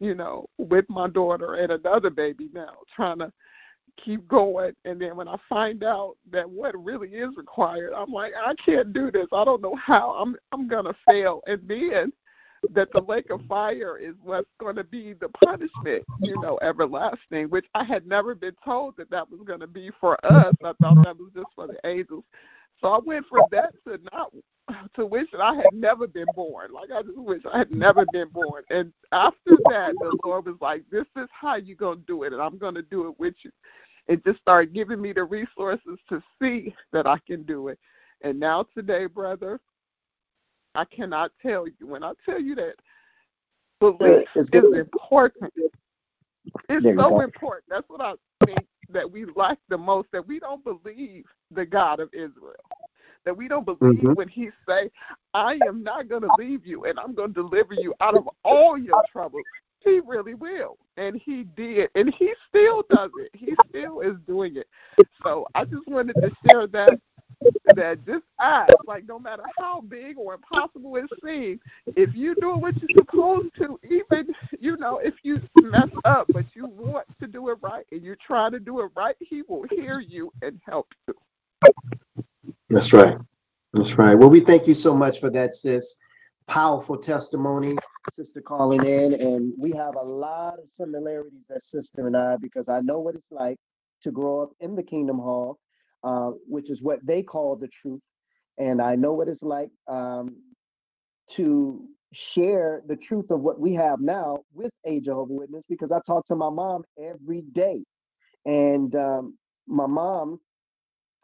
you 0.00 0.14
know, 0.14 0.46
with 0.58 0.86
my 0.88 1.08
daughter 1.08 1.54
and 1.54 1.72
another 1.72 2.10
baby 2.10 2.48
now, 2.52 2.74
trying 2.94 3.18
to 3.18 3.32
keep 4.02 4.26
going. 4.28 4.72
And 4.84 5.00
then 5.00 5.16
when 5.16 5.28
I 5.28 5.36
find 5.48 5.84
out 5.84 6.16
that 6.30 6.48
what 6.48 6.74
really 6.82 7.08
is 7.08 7.36
required, 7.36 7.92
I'm 7.94 8.12
like, 8.12 8.32
I 8.34 8.54
can't 8.54 8.92
do 8.92 9.10
this. 9.10 9.26
I 9.32 9.44
don't 9.44 9.62
know 9.62 9.76
how. 9.76 10.12
I'm 10.12 10.36
I'm 10.52 10.68
gonna 10.68 10.94
fail. 11.06 11.42
And 11.46 11.60
then 11.66 12.12
that 12.74 12.92
the 12.92 13.00
lake 13.00 13.30
of 13.30 13.40
fire 13.48 13.98
is 13.98 14.14
what's 14.22 14.48
going 14.58 14.76
to 14.76 14.84
be 14.84 15.12
the 15.14 15.28
punishment, 15.44 16.04
you 16.20 16.40
know, 16.40 16.58
everlasting, 16.62 17.46
which 17.48 17.66
I 17.74 17.84
had 17.84 18.06
never 18.06 18.34
been 18.34 18.56
told 18.64 18.96
that 18.96 19.10
that 19.10 19.30
was 19.30 19.40
going 19.46 19.60
to 19.60 19.66
be 19.66 19.90
for 20.00 20.14
us. 20.24 20.54
I 20.62 20.72
thought 20.80 21.02
that 21.02 21.18
was 21.18 21.30
just 21.34 21.48
for 21.54 21.66
the 21.66 21.78
angels. 21.84 22.24
So 22.80 22.88
I 22.88 22.98
went 22.98 23.26
from 23.28 23.44
that 23.52 23.72
to 23.86 23.98
not 24.12 24.32
to 24.94 25.06
wish 25.06 25.28
that 25.32 25.40
I 25.40 25.54
had 25.54 25.72
never 25.72 26.06
been 26.06 26.26
born. 26.34 26.72
Like 26.72 26.90
I 26.90 27.02
just 27.02 27.16
wish 27.16 27.42
I 27.52 27.58
had 27.58 27.70
never 27.70 28.04
been 28.12 28.28
born. 28.30 28.64
And 28.70 28.92
after 29.12 29.56
that, 29.68 29.94
the 30.00 30.18
Lord 30.24 30.46
was 30.46 30.56
like, 30.60 30.82
"This 30.90 31.06
is 31.16 31.28
how 31.30 31.54
you're 31.54 31.76
gonna 31.76 32.00
do 32.06 32.24
it, 32.24 32.32
and 32.32 32.42
I'm 32.42 32.58
gonna 32.58 32.82
do 32.82 33.08
it 33.08 33.18
with 33.18 33.34
you." 33.44 33.52
And 34.08 34.22
just 34.24 34.40
started 34.40 34.74
giving 34.74 35.00
me 35.00 35.12
the 35.12 35.24
resources 35.24 35.98
to 36.08 36.22
see 36.40 36.74
that 36.92 37.06
I 37.06 37.18
can 37.26 37.44
do 37.44 37.68
it. 37.68 37.78
And 38.22 38.40
now 38.40 38.64
today, 38.74 39.06
brother, 39.06 39.60
I 40.76 40.84
cannot 40.84 41.32
tell 41.42 41.66
you. 41.66 41.86
When 41.86 42.02
I 42.02 42.12
tell 42.24 42.40
you 42.40 42.54
that 42.56 42.74
belief 43.80 44.26
is 44.34 44.50
important, 44.50 45.52
it's 46.68 46.98
so 46.98 47.20
important. 47.20 47.64
That's 47.68 47.88
what 47.88 48.00
I 48.00 48.14
think 48.44 48.66
that 48.90 49.10
we 49.10 49.24
lack 49.34 49.58
the 49.68 49.78
most. 49.78 50.08
That 50.12 50.26
we 50.26 50.38
don't 50.38 50.62
believe 50.64 51.24
the 51.50 51.66
God 51.66 52.00
of 52.00 52.10
Israel. 52.12 52.54
That 53.24 53.36
we 53.36 53.48
don't 53.48 53.64
believe 53.64 54.00
mm-hmm. 54.00 54.12
when 54.12 54.28
He 54.28 54.50
say, 54.68 54.90
"I 55.34 55.58
am 55.66 55.82
not 55.82 56.08
going 56.08 56.22
to 56.22 56.30
leave 56.38 56.66
you, 56.66 56.84
and 56.84 56.98
I'm 56.98 57.14
going 57.14 57.34
to 57.34 57.42
deliver 57.42 57.74
you 57.74 57.94
out 58.00 58.16
of 58.16 58.28
all 58.44 58.78
your 58.78 59.02
troubles." 59.10 59.42
He 59.80 60.00
really 60.04 60.34
will. 60.34 60.78
And 60.96 61.20
he 61.24 61.44
did. 61.56 61.90
And 61.94 62.12
he 62.12 62.32
still 62.48 62.82
does 62.90 63.10
it. 63.20 63.30
He 63.34 63.54
still 63.68 64.00
is 64.00 64.16
doing 64.26 64.56
it. 64.56 64.66
So 65.22 65.46
I 65.54 65.64
just 65.64 65.86
wanted 65.86 66.14
to 66.14 66.30
share 66.48 66.66
that 66.66 66.98
that 67.74 68.04
just 68.06 68.24
ask, 68.40 68.72
like 68.86 69.06
no 69.06 69.18
matter 69.18 69.42
how 69.58 69.80
big 69.82 70.16
or 70.18 70.34
impossible 70.34 70.96
it 70.96 71.10
seems, 71.24 71.60
if 71.96 72.14
you 72.14 72.34
do 72.34 72.56
what 72.56 72.74
you're 72.80 72.90
supposed 72.96 73.54
to, 73.56 73.78
even 73.88 74.34
you 74.60 74.76
know, 74.76 74.98
if 74.98 75.14
you 75.22 75.40
mess 75.62 75.90
up, 76.04 76.28
but 76.32 76.44
you 76.54 76.66
want 76.66 77.06
to 77.20 77.26
do 77.26 77.50
it 77.50 77.58
right 77.60 77.84
and 77.92 78.02
you're 78.02 78.16
trying 78.16 78.52
to 78.52 78.60
do 78.60 78.80
it 78.80 78.90
right, 78.96 79.16
he 79.20 79.42
will 79.48 79.64
hear 79.70 80.00
you 80.00 80.32
and 80.42 80.60
help 80.64 80.88
you. 81.06 81.14
That's 82.70 82.92
right. 82.92 83.16
That's 83.72 83.98
right. 83.98 84.14
Well, 84.14 84.30
we 84.30 84.40
thank 84.40 84.66
you 84.66 84.74
so 84.74 84.94
much 84.94 85.20
for 85.20 85.30
that, 85.30 85.54
sis. 85.54 85.96
Powerful 86.46 86.96
testimony, 86.96 87.76
sister 88.12 88.40
calling 88.40 88.84
in. 88.84 89.14
And 89.14 89.52
we 89.58 89.72
have 89.72 89.96
a 89.96 90.04
lot 90.04 90.58
of 90.58 90.68
similarities, 90.68 91.44
that 91.48 91.62
sister 91.62 92.06
and 92.06 92.16
I, 92.16 92.36
because 92.40 92.68
I 92.68 92.80
know 92.80 93.00
what 93.00 93.14
it's 93.16 93.30
like 93.30 93.58
to 94.02 94.10
grow 94.10 94.42
up 94.42 94.50
in 94.60 94.74
the 94.76 94.82
Kingdom 94.82 95.18
Hall, 95.18 95.58
uh, 96.06 96.32
which 96.48 96.70
is 96.70 96.82
what 96.82 97.06
they 97.06 97.24
call 97.24 97.56
the 97.56 97.68
truth. 97.68 98.02
And 98.58 98.82
I 98.82 98.96
know 98.96 99.14
what 99.14 99.28
it's 99.28 99.44
like 99.44 99.70
um, 99.88 100.36
to 101.32 101.86
share 102.12 102.82
the 102.86 102.96
truth 102.96 103.30
of 103.30 103.40
what 103.42 103.60
we 103.60 103.74
have 103.74 104.00
now 104.00 104.38
with 104.54 104.72
a 104.86 105.00
Jehovah 105.00 105.34
Witness 105.34 105.66
because 105.68 105.92
I 105.92 106.00
talk 106.06 106.26
to 106.26 106.36
my 106.36 106.50
mom 106.50 106.84
every 107.02 107.42
day. 107.42 107.84
And 108.46 108.94
um, 108.96 109.38
my 109.68 109.86
mom, 109.86 110.40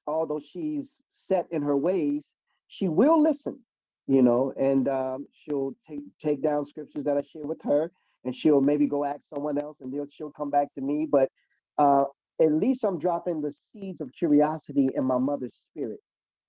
although 0.09 0.41
she's 0.41 1.03
set 1.11 1.47
in 1.53 1.63
her 1.63 1.77
ways, 1.79 2.37
she 2.69 2.89
will 2.89 3.23
listen, 3.23 3.61
you 4.09 4.23
know, 4.23 4.55
and 4.59 4.89
um, 4.89 5.27
she'll 5.33 5.75
take 5.89 6.01
take 6.21 6.43
down 6.43 6.67
scriptures 6.67 7.05
that 7.05 7.19
I 7.19 7.23
share 7.23 7.47
with 7.47 7.63
her, 7.65 7.93
and 8.25 8.37
she'll 8.37 8.63
maybe 8.63 8.89
go 8.89 9.05
ask 9.05 9.25
someone 9.25 9.59
else, 9.59 9.81
and 9.83 9.93
they'll 9.95 10.09
she'll 10.11 10.33
come 10.33 10.51
back 10.51 10.75
to 10.77 10.83
me. 10.83 11.07
But 11.11 11.31
uh, 11.79 12.07
at 12.41 12.53
least 12.53 12.85
I'm 12.85 12.99
dropping 12.99 13.41
the 13.41 13.53
seeds 13.53 14.01
of 14.01 14.13
curiosity 14.13 14.91
in 14.95 15.05
my 15.05 15.19
mother's 15.19 15.55
spirit 15.55 16.01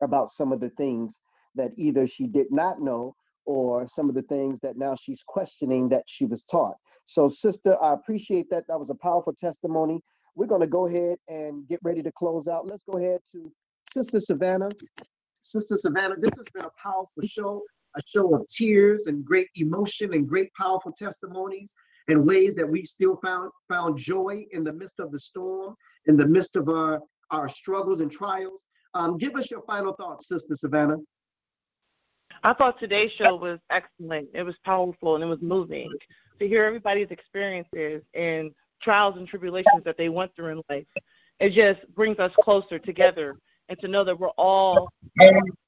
about 0.01 0.29
some 0.29 0.51
of 0.51 0.59
the 0.59 0.69
things 0.71 1.21
that 1.55 1.73
either 1.77 2.07
she 2.07 2.27
did 2.27 2.47
not 2.51 2.81
know 2.81 3.15
or 3.45 3.87
some 3.87 4.09
of 4.09 4.15
the 4.15 4.21
things 4.23 4.59
that 4.61 4.77
now 4.77 4.95
she's 4.95 5.23
questioning 5.23 5.89
that 5.89 6.03
she 6.07 6.25
was 6.25 6.43
taught. 6.43 6.75
So, 7.05 7.27
sister, 7.27 7.81
I 7.81 7.93
appreciate 7.93 8.49
that. 8.49 8.63
That 8.67 8.79
was 8.79 8.89
a 8.89 8.95
powerful 8.95 9.33
testimony. 9.33 9.99
We're 10.35 10.47
going 10.47 10.61
to 10.61 10.67
go 10.67 10.87
ahead 10.87 11.17
and 11.27 11.67
get 11.67 11.79
ready 11.83 12.01
to 12.03 12.11
close 12.11 12.47
out. 12.47 12.65
Let's 12.65 12.83
go 12.83 12.97
ahead 12.97 13.19
to 13.33 13.51
Sister 13.91 14.19
Savannah. 14.19 14.69
Sister 15.41 15.77
Savannah, 15.77 16.15
this 16.17 16.31
has 16.37 16.45
been 16.53 16.65
a 16.65 16.71
powerful 16.81 17.21
show, 17.25 17.61
a 17.95 18.01
show 18.07 18.33
of 18.33 18.47
tears 18.47 19.07
and 19.07 19.23
great 19.25 19.49
emotion 19.55 20.13
and 20.13 20.27
great 20.27 20.49
powerful 20.57 20.93
testimonies 20.97 21.71
and 22.07 22.25
ways 22.25 22.55
that 22.55 22.67
we 22.67 22.85
still 22.85 23.17
found 23.23 23.51
found 23.69 23.97
joy 23.97 24.45
in 24.51 24.63
the 24.63 24.73
midst 24.73 24.99
of 24.99 25.11
the 25.11 25.19
storm, 25.19 25.75
in 26.07 26.17
the 26.17 26.27
midst 26.27 26.55
of 26.55 26.69
our, 26.69 26.99
our 27.31 27.49
struggles 27.49 28.01
and 28.01 28.11
trials. 28.11 28.65
Um, 28.93 29.17
give 29.17 29.35
us 29.35 29.49
your 29.49 29.61
final 29.63 29.93
thoughts, 29.93 30.27
Sister 30.27 30.55
Savannah. 30.55 30.97
I 32.43 32.53
thought 32.53 32.79
today's 32.79 33.11
show 33.11 33.35
was 33.35 33.59
excellent. 33.69 34.27
It 34.33 34.43
was 34.43 34.55
powerful 34.65 35.15
and 35.15 35.23
it 35.23 35.27
was 35.27 35.41
moving 35.41 35.89
to 36.39 36.47
hear 36.47 36.65
everybody's 36.65 37.09
experiences 37.09 38.03
and 38.13 38.51
trials 38.81 39.15
and 39.17 39.27
tribulations 39.27 39.83
that 39.85 39.97
they 39.97 40.09
went 40.09 40.35
through 40.35 40.49
in 40.49 40.61
life. 40.69 40.85
It 41.39 41.51
just 41.51 41.87
brings 41.95 42.19
us 42.19 42.31
closer 42.41 42.79
together 42.79 43.37
and 43.69 43.79
to 43.79 43.87
know 43.87 44.03
that 44.03 44.19
we're 44.19 44.29
all 44.29 44.91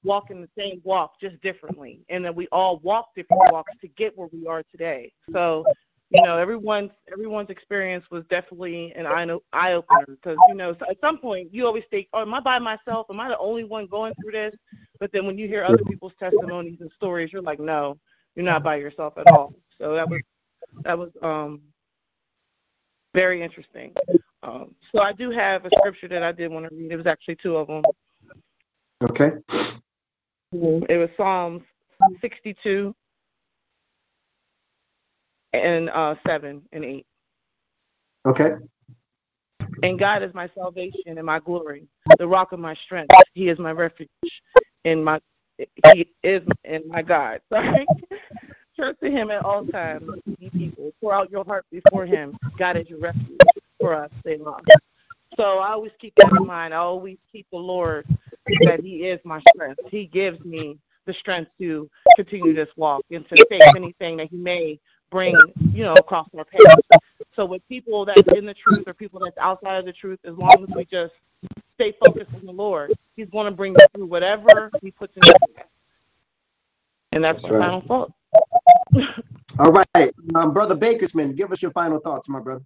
walking 0.03 0.41
the 0.41 0.49
same 0.57 0.81
walk 0.83 1.13
just 1.19 1.41
differently 1.41 2.01
and 2.09 2.23
that 2.25 2.35
we 2.35 2.47
all 2.51 2.79
walk 2.79 3.07
different 3.15 3.51
walks 3.51 3.71
to 3.81 3.87
get 3.89 4.17
where 4.17 4.27
we 4.31 4.45
are 4.47 4.63
today. 4.69 5.11
So, 5.31 5.63
you 6.09 6.21
know, 6.21 6.37
everyone's 6.37 6.91
everyone's 7.11 7.49
experience 7.49 8.05
was 8.11 8.23
definitely 8.29 8.93
an 8.95 9.07
eye 9.07 9.73
opener 9.73 10.05
because 10.07 10.37
you 10.47 10.55
know 10.55 10.75
at 10.89 10.97
some 11.01 11.17
point 11.17 11.53
you 11.53 11.65
always 11.65 11.83
think, 11.89 12.07
oh, 12.13 12.21
am 12.21 12.33
I 12.33 12.39
by 12.39 12.59
myself? 12.59 13.07
Am 13.09 13.19
I 13.19 13.29
the 13.29 13.37
only 13.37 13.63
one 13.63 13.87
going 13.87 14.13
through 14.21 14.33
this? 14.33 14.55
But 14.99 15.11
then 15.11 15.25
when 15.25 15.37
you 15.37 15.47
hear 15.47 15.63
other 15.63 15.83
people's 15.87 16.13
testimonies 16.19 16.77
and 16.79 16.91
stories, 16.95 17.33
you're 17.33 17.41
like, 17.41 17.59
no, 17.59 17.97
you're 18.35 18.45
not 18.45 18.63
by 18.63 18.75
yourself 18.75 19.17
at 19.17 19.27
all. 19.31 19.53
So 19.79 19.95
that 19.95 20.07
was 20.07 20.21
that 20.83 20.97
was 20.97 21.09
um 21.21 21.61
very 23.15 23.41
interesting. 23.41 23.93
Um, 24.43 24.75
so 24.91 25.01
I 25.01 25.11
do 25.11 25.31
have 25.31 25.65
a 25.65 25.69
scripture 25.77 26.07
that 26.09 26.21
I 26.21 26.31
did 26.31 26.51
want 26.51 26.69
to 26.69 26.75
read. 26.75 26.91
It 26.91 26.97
was 26.97 27.07
actually 27.07 27.37
two 27.37 27.55
of 27.55 27.67
them. 27.67 27.81
Okay. 29.09 29.31
It 30.51 30.97
was 30.99 31.09
Psalms 31.17 31.63
62 32.21 32.95
and 35.63 35.89
uh, 35.89 36.15
7 36.27 36.61
and 36.71 36.85
8. 36.85 37.05
Okay. 38.27 38.51
And 39.83 39.99
God 39.99 40.23
is 40.23 40.33
my 40.33 40.49
salvation 40.55 41.17
and 41.17 41.25
my 41.25 41.39
glory, 41.39 41.87
the 42.17 42.27
rock 42.27 42.51
of 42.51 42.59
my 42.59 42.73
strength. 42.85 43.13
He 43.33 43.49
is 43.49 43.59
my 43.59 43.71
refuge 43.71 44.09
and 44.83 45.03
my 45.03 45.19
He 45.83 46.09
is 46.23 46.41
and 46.63 46.83
my 46.87 47.01
God. 47.01 47.41
Sorry. 47.53 47.87
Trust 48.75 48.99
to 49.01 49.09
Him 49.09 49.31
at 49.31 49.45
all 49.45 49.63
times, 49.65 50.11
you 50.39 50.49
people. 50.51 50.91
Pour 51.01 51.13
out 51.13 51.31
your 51.31 51.45
heart 51.45 51.65
before 51.71 52.05
Him. 52.05 52.35
God 52.57 52.77
is 52.77 52.89
your 52.89 52.99
refuge 52.99 53.41
for 53.79 53.93
us, 53.93 54.09
they 54.23 54.37
love. 54.37 54.65
So 55.37 55.59
I 55.59 55.71
always 55.71 55.91
keep 55.99 56.15
that 56.15 56.33
in 56.33 56.45
mind. 56.45 56.73
I 56.73 56.77
always 56.77 57.17
keep 57.31 57.45
the 57.51 57.57
Lord 57.57 58.05
that 58.63 58.79
He 58.79 59.07
is 59.07 59.19
my 59.23 59.41
strength. 59.41 59.81
He 59.89 60.05
gives 60.05 60.43
me 60.45 60.77
the 61.05 61.13
strength 61.13 61.51
to 61.59 61.89
continue 62.15 62.53
this 62.53 62.69
walk 62.77 63.05
and 63.11 63.27
to 63.29 63.37
face 63.49 63.61
anything 63.75 64.17
that 64.17 64.29
He 64.29 64.37
may 64.37 64.79
bring, 65.15 65.37
you 65.71 65.83
know, 65.83 65.93
across 65.93 66.27
our 66.37 66.43
path. 66.43 66.99
So 67.37 67.45
with 67.45 67.65
people 67.69 68.03
that's 68.03 68.33
in 68.33 68.45
the 68.45 68.53
truth 68.53 68.83
or 68.85 68.93
people 68.93 69.21
that's 69.23 69.37
outside 69.37 69.77
of 69.77 69.85
the 69.85 69.93
truth, 69.93 70.19
as 70.25 70.35
long 70.35 70.65
as 70.67 70.75
we 70.75 70.83
just 70.83 71.13
stay 71.75 71.95
focused 72.03 72.35
on 72.35 72.45
the 72.45 72.51
Lord, 72.51 72.91
He's 73.15 73.29
going 73.29 73.45
to 73.45 73.51
bring 73.51 73.77
us 73.77 73.87
through 73.93 74.07
whatever 74.07 74.69
He 74.81 74.91
puts 74.91 75.15
in 75.15 75.23
our 75.25 75.35
path. 75.55 75.67
And 77.13 77.23
that's, 77.23 77.43
that's 77.43 77.53
my 77.53 77.59
right. 77.59 77.65
final 77.65 77.81
thought. 77.81 78.11
All 79.59 79.71
right, 79.71 80.13
um, 80.35 80.53
brother 80.53 80.75
Bakersman, 80.75 81.37
give 81.37 81.53
us 81.53 81.61
your 81.61 81.71
final 81.71 82.01
thoughts, 82.01 82.27
my 82.27 82.41
brother. 82.41 82.65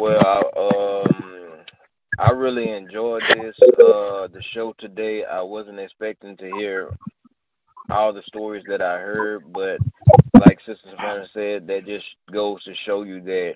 Well, 0.00 0.52
um, 0.56 1.64
I 2.20 2.30
really 2.30 2.70
enjoyed 2.70 3.22
this 3.34 3.56
uh 3.60 4.28
the 4.28 4.40
show 4.40 4.72
today. 4.78 5.24
I 5.24 5.42
wasn't 5.42 5.80
expecting 5.80 6.36
to 6.36 6.50
hear 6.52 6.96
all 7.90 8.12
the 8.12 8.22
stories 8.26 8.64
that 8.68 8.82
I 8.82 8.98
heard, 8.98 9.52
but 9.52 9.80
like 10.38 10.60
Sister 10.60 10.90
Savannah 10.90 11.28
said, 11.32 11.66
that 11.66 11.86
just 11.86 12.06
goes 12.32 12.62
to 12.64 12.74
show 12.74 13.02
you 13.04 13.20
that 13.22 13.54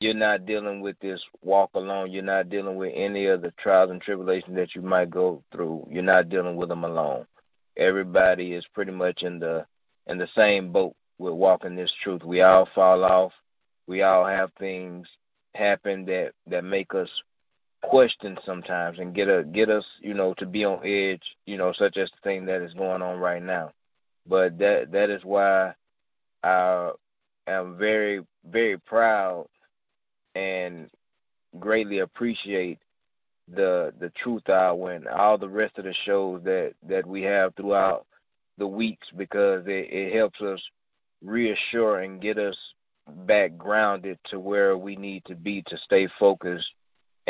you're 0.00 0.14
not 0.14 0.46
dealing 0.46 0.80
with 0.80 0.98
this 1.00 1.22
walk 1.42 1.70
alone. 1.74 2.10
You're 2.10 2.22
not 2.22 2.48
dealing 2.48 2.76
with 2.76 2.92
any 2.94 3.26
of 3.26 3.42
the 3.42 3.52
trials 3.58 3.90
and 3.90 4.00
tribulations 4.00 4.56
that 4.56 4.74
you 4.74 4.82
might 4.82 5.10
go 5.10 5.42
through. 5.52 5.86
You're 5.90 6.02
not 6.02 6.28
dealing 6.28 6.56
with 6.56 6.68
them 6.70 6.84
alone. 6.84 7.26
Everybody 7.76 8.52
is 8.52 8.66
pretty 8.74 8.92
much 8.92 9.22
in 9.22 9.38
the 9.38 9.66
in 10.06 10.18
the 10.18 10.28
same 10.34 10.72
boat 10.72 10.94
with 11.18 11.34
walking 11.34 11.76
this 11.76 11.92
truth. 12.02 12.24
We 12.24 12.40
all 12.40 12.68
fall 12.74 13.04
off. 13.04 13.32
We 13.86 14.02
all 14.02 14.24
have 14.24 14.50
things 14.58 15.06
happen 15.54 16.06
that 16.06 16.32
that 16.46 16.64
make 16.64 16.94
us 16.94 17.10
question 17.82 18.38
sometimes 18.44 18.98
and 18.98 19.14
get 19.14 19.28
a 19.28 19.44
get 19.44 19.70
us 19.70 19.84
you 20.00 20.14
know 20.14 20.34
to 20.34 20.46
be 20.46 20.64
on 20.64 20.84
edge 20.84 21.22
you 21.46 21.56
know 21.56 21.72
such 21.72 21.96
as 21.96 22.10
the 22.10 22.16
thing 22.22 22.44
that 22.46 22.62
is 22.62 22.74
going 22.74 23.02
on 23.02 23.18
right 23.18 23.42
now. 23.42 23.72
But 24.26 24.58
that 24.58 24.92
that 24.92 25.10
is 25.10 25.24
why 25.24 25.74
i 26.42 26.90
am 27.46 27.76
very 27.76 28.24
very 28.46 28.78
proud 28.78 29.46
and 30.34 30.88
greatly 31.58 31.98
appreciate 31.98 32.78
the 33.54 33.92
the 33.98 34.10
truth 34.22 34.48
hour 34.48 34.92
and 34.92 35.08
all 35.08 35.36
the 35.36 35.48
rest 35.48 35.78
of 35.78 35.84
the 35.84 35.94
shows 36.04 36.42
that 36.44 36.72
that 36.88 37.04
we 37.06 37.22
have 37.22 37.54
throughout 37.54 38.06
the 38.58 38.66
weeks 38.66 39.08
because 39.16 39.64
it, 39.66 39.88
it 39.90 40.14
helps 40.14 40.40
us 40.40 40.62
reassure 41.22 42.00
and 42.00 42.20
get 42.20 42.38
us 42.38 42.56
back 43.26 43.56
grounded 43.58 44.18
to 44.24 44.38
where 44.38 44.76
we 44.76 44.96
need 44.96 45.24
to 45.24 45.34
be 45.34 45.62
to 45.66 45.76
stay 45.78 46.08
focused 46.18 46.70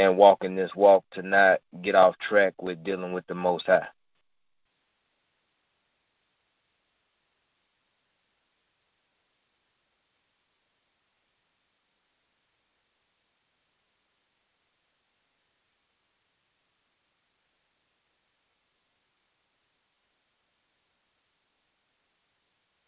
and 0.00 0.16
walking 0.16 0.56
this 0.56 0.74
walk 0.74 1.04
to 1.10 1.22
not 1.22 1.60
get 1.82 1.94
off 1.94 2.16
track 2.18 2.54
with 2.62 2.82
dealing 2.82 3.12
with 3.12 3.26
the 3.26 3.34
Most 3.34 3.66
High. 3.66 3.86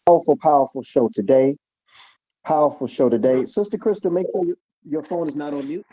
Powerful, 0.07 0.35
powerful 0.37 0.81
show 0.81 1.09
today. 1.13 1.55
Powerful 2.43 2.87
show 2.87 3.07
today. 3.07 3.45
Sister 3.45 3.77
Crystal, 3.77 4.11
make 4.11 4.25
sure 4.31 4.43
your 4.83 5.03
phone 5.03 5.29
is 5.29 5.35
not 5.35 5.53
on 5.53 5.67
mute. 5.67 5.85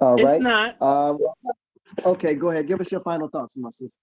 All 0.00 0.24
it's 0.26 0.42
not. 0.42 0.80
Um, 0.82 1.18
okay, 2.04 2.34
go 2.34 2.50
ahead. 2.50 2.66
Give 2.66 2.80
us 2.80 2.92
your 2.92 3.00
final 3.00 3.28
thoughts, 3.28 3.56
my 3.56 3.70
sister. 3.70 3.96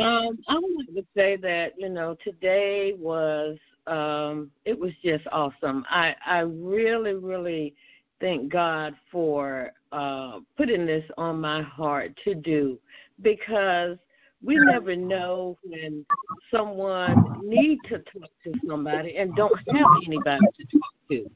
Um, 0.00 0.38
I 0.48 0.54
would 0.54 0.76
like 0.76 0.94
to 0.94 1.06
say 1.16 1.36
that 1.36 1.74
you 1.76 1.88
know 1.88 2.16
today 2.22 2.94
was 2.98 3.58
um, 3.86 4.50
it 4.64 4.78
was 4.78 4.92
just 5.04 5.26
awesome. 5.32 5.84
I 5.88 6.14
I 6.24 6.40
really 6.40 7.14
really 7.14 7.74
thank 8.20 8.50
God 8.50 8.94
for 9.10 9.72
uh, 9.92 10.40
putting 10.56 10.86
this 10.86 11.04
on 11.16 11.40
my 11.40 11.62
heart 11.62 12.18
to 12.24 12.34
do 12.34 12.78
because 13.22 13.96
we 14.42 14.56
never 14.56 14.94
know 14.94 15.56
when 15.64 16.04
someone 16.52 17.24
need 17.42 17.80
to 17.84 17.98
talk 17.98 18.30
to 18.44 18.52
somebody 18.68 19.16
and 19.16 19.34
don't 19.34 19.58
have 19.74 19.86
anybody 20.06 20.46
to 20.56 20.78
talk 20.78 20.92
to. 21.10 21.30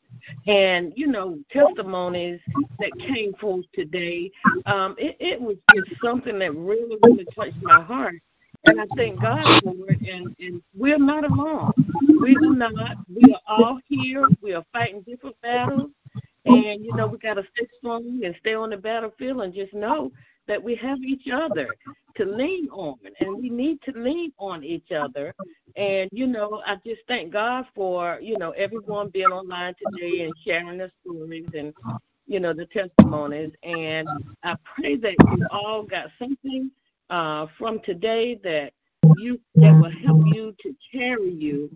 And 0.47 0.93
you 0.97 1.07
know, 1.07 1.39
testimonies 1.51 2.41
that 2.79 2.93
came 2.99 3.35
forth 3.35 3.67
today, 3.73 4.31
um, 4.67 4.95
it, 4.99 5.17
it 5.21 5.41
was 5.41 5.57
just 5.75 6.01
something 6.03 6.39
that 6.39 6.55
really, 6.55 6.97
really 7.03 7.27
touched 7.35 7.63
my 7.63 7.81
heart. 7.81 8.17
And 8.65 8.81
I 8.81 8.85
thank 8.97 9.21
God 9.21 9.45
for 9.63 9.75
it. 9.89 10.01
And, 10.03 10.37
and 10.39 10.63
we're 10.75 10.99
not 10.99 11.25
alone. 11.25 11.73
We 12.21 12.37
are 12.37 12.55
not. 12.55 12.97
We 13.13 13.35
are 13.35 13.41
all 13.47 13.81
here. 13.89 14.29
We 14.41 14.55
are 14.55 14.65
fighting 14.73 15.03
different 15.03 15.41
battles. 15.43 15.91
And, 16.45 16.85
you 16.85 16.95
know, 16.95 17.07
we 17.07 17.19
got 17.19 17.35
to 17.35 17.45
stay 17.55 17.67
strong 17.79 18.21
and 18.25 18.35
stay 18.41 18.55
on 18.55 18.71
the 18.71 18.77
battlefield 18.77 19.43
and 19.43 19.55
just 19.55 19.75
know 19.75 20.13
that 20.47 20.63
we 20.63 20.75
have 20.77 20.99
each 21.03 21.29
other 21.33 21.69
to 22.17 22.25
lean 22.25 22.69
on. 22.71 22.99
And 23.21 23.37
we 23.37 23.49
need 23.49 23.81
to 23.83 23.93
lean 23.93 24.33
on 24.39 24.65
each 24.65 24.93
other. 24.93 25.35
And, 25.77 26.11
you 26.13 26.27
know, 26.27 26.63
I 26.67 26.77
just 26.87 27.03
thank 27.09 27.33
God 27.33 27.67
for, 27.75 28.19
you 28.21 28.37
know, 28.39 28.51
everyone 28.51 29.09
being 29.09 29.27
online 29.27 29.75
today 29.75 30.25
and 30.25 30.33
sharing 30.45 30.79
their 30.79 30.93
stories 31.01 31.47
and, 31.55 31.73
you 32.27 32.41
know, 32.41 32.53
the 32.53 32.67
testimonies. 32.67 33.53
And 33.63 34.07
I 34.43 34.57
pray 34.77 34.97
that 34.97 35.15
you 35.37 35.47
all 35.51 35.85
got 35.85 36.11
something 36.19 36.71
uh, 37.11 37.47
from 37.59 37.81
today 37.81 38.39
that 38.43 38.73
you 39.17 39.41
that 39.57 39.75
will 39.75 39.91
help 39.91 40.23
you 40.27 40.55
to 40.61 40.75
carry 40.93 41.33
you 41.33 41.71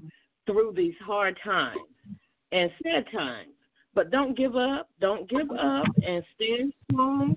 through 0.47 0.72
these 0.74 0.94
hard 1.05 1.38
times 1.43 1.80
and 2.52 2.70
sad 2.82 3.10
times. 3.10 3.51
But 3.94 4.10
don't 4.10 4.36
give 4.36 4.56
up. 4.56 4.88
Don't 5.01 5.28
give 5.28 5.51
up 5.51 5.86
and 6.06 6.22
stand 6.34 6.72
strong 6.90 7.36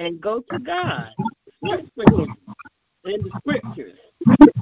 and 0.00 0.20
go 0.20 0.40
to 0.40 0.58
God. 0.58 1.10
In 3.04 3.22
the 3.22 3.32
scriptures. 3.40 3.98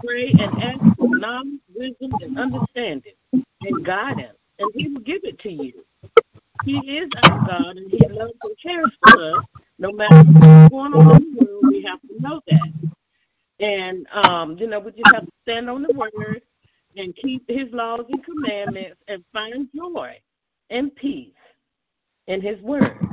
Pray 0.05 0.35
and 0.39 0.63
ask 0.63 0.81
for 0.97 1.09
knowledge, 1.09 1.61
wisdom, 1.75 2.19
and 2.21 2.39
understanding 2.39 3.15
and 3.63 3.85
guidance, 3.85 4.39
and 4.59 4.71
He 4.75 4.89
will 4.89 5.01
give 5.01 5.23
it 5.25 5.39
to 5.41 5.51
you. 5.51 5.73
He 6.65 6.99
is 6.99 7.11
our 7.23 7.39
God, 7.41 7.77
and 7.79 7.91
He 7.91 8.07
loves 8.09 8.35
and 8.45 8.57
cares 8.63 8.93
for 9.01 9.23
us. 9.23 9.43
No 9.79 9.93
matter 9.93 10.15
what's 10.41 10.71
going 10.71 10.95
on 10.95 11.23
in 11.23 11.35
the 11.35 11.41
world, 11.41 11.67
we 11.69 11.83
have 11.83 12.01
to 12.03 12.21
know 12.21 12.41
that. 12.49 12.73
And 13.61 14.07
um, 14.13 14.57
you 14.59 14.69
know, 14.69 14.81
we 14.81 14.93
just 14.93 15.13
have 15.13 15.25
to 15.27 15.33
stand 15.43 15.71
on 15.71 15.83
the 15.83 15.93
word 15.93 16.43
and 16.97 17.15
keep 17.17 17.45
his 17.49 17.69
laws 17.73 18.07
and 18.09 18.25
commandments 18.25 19.01
and 19.09 19.25
find 19.33 19.69
joy 19.75 20.17
and 20.71 20.95
peace 20.97 21.35
in 22.29 22.41
his 22.41 22.61
word. 22.63 23.08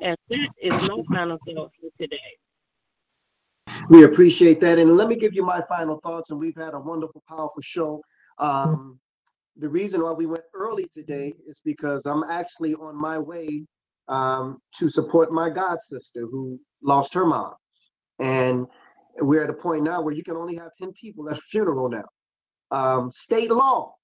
And 0.00 0.16
that 0.28 0.50
is 0.60 0.72
my 0.72 1.02
final 1.12 1.38
thought 1.46 1.72
for 1.80 1.90
today. 2.00 2.36
We 3.90 4.04
appreciate 4.04 4.60
that. 4.60 4.78
And 4.78 4.96
let 4.96 5.08
me 5.08 5.16
give 5.16 5.34
you 5.34 5.44
my 5.44 5.62
final 5.68 6.00
thoughts. 6.00 6.30
And 6.30 6.38
we've 6.38 6.56
had 6.56 6.74
a 6.74 6.80
wonderful, 6.80 7.22
powerful 7.28 7.62
show. 7.62 8.02
Um, 8.38 8.98
the 9.56 9.68
reason 9.68 10.02
why 10.02 10.12
we 10.12 10.26
went 10.26 10.44
early 10.54 10.88
today 10.92 11.34
is 11.46 11.60
because 11.64 12.06
I'm 12.06 12.22
actually 12.24 12.74
on 12.74 13.00
my 13.00 13.18
way 13.18 13.66
um, 14.08 14.58
to 14.78 14.88
support 14.88 15.32
my 15.32 15.50
god 15.50 15.80
sister 15.80 16.20
who 16.20 16.58
lost 16.82 17.12
her 17.14 17.26
mom. 17.26 17.54
And 18.20 18.66
we're 19.20 19.42
at 19.42 19.50
a 19.50 19.54
point 19.54 19.84
now 19.84 20.00
where 20.00 20.14
you 20.14 20.22
can 20.22 20.36
only 20.36 20.56
have 20.56 20.70
10 20.80 20.92
people 20.92 21.28
at 21.28 21.38
a 21.38 21.40
funeral 21.40 21.88
now. 21.88 22.04
Um, 22.70 23.10
state 23.10 23.50
law, 23.50 23.94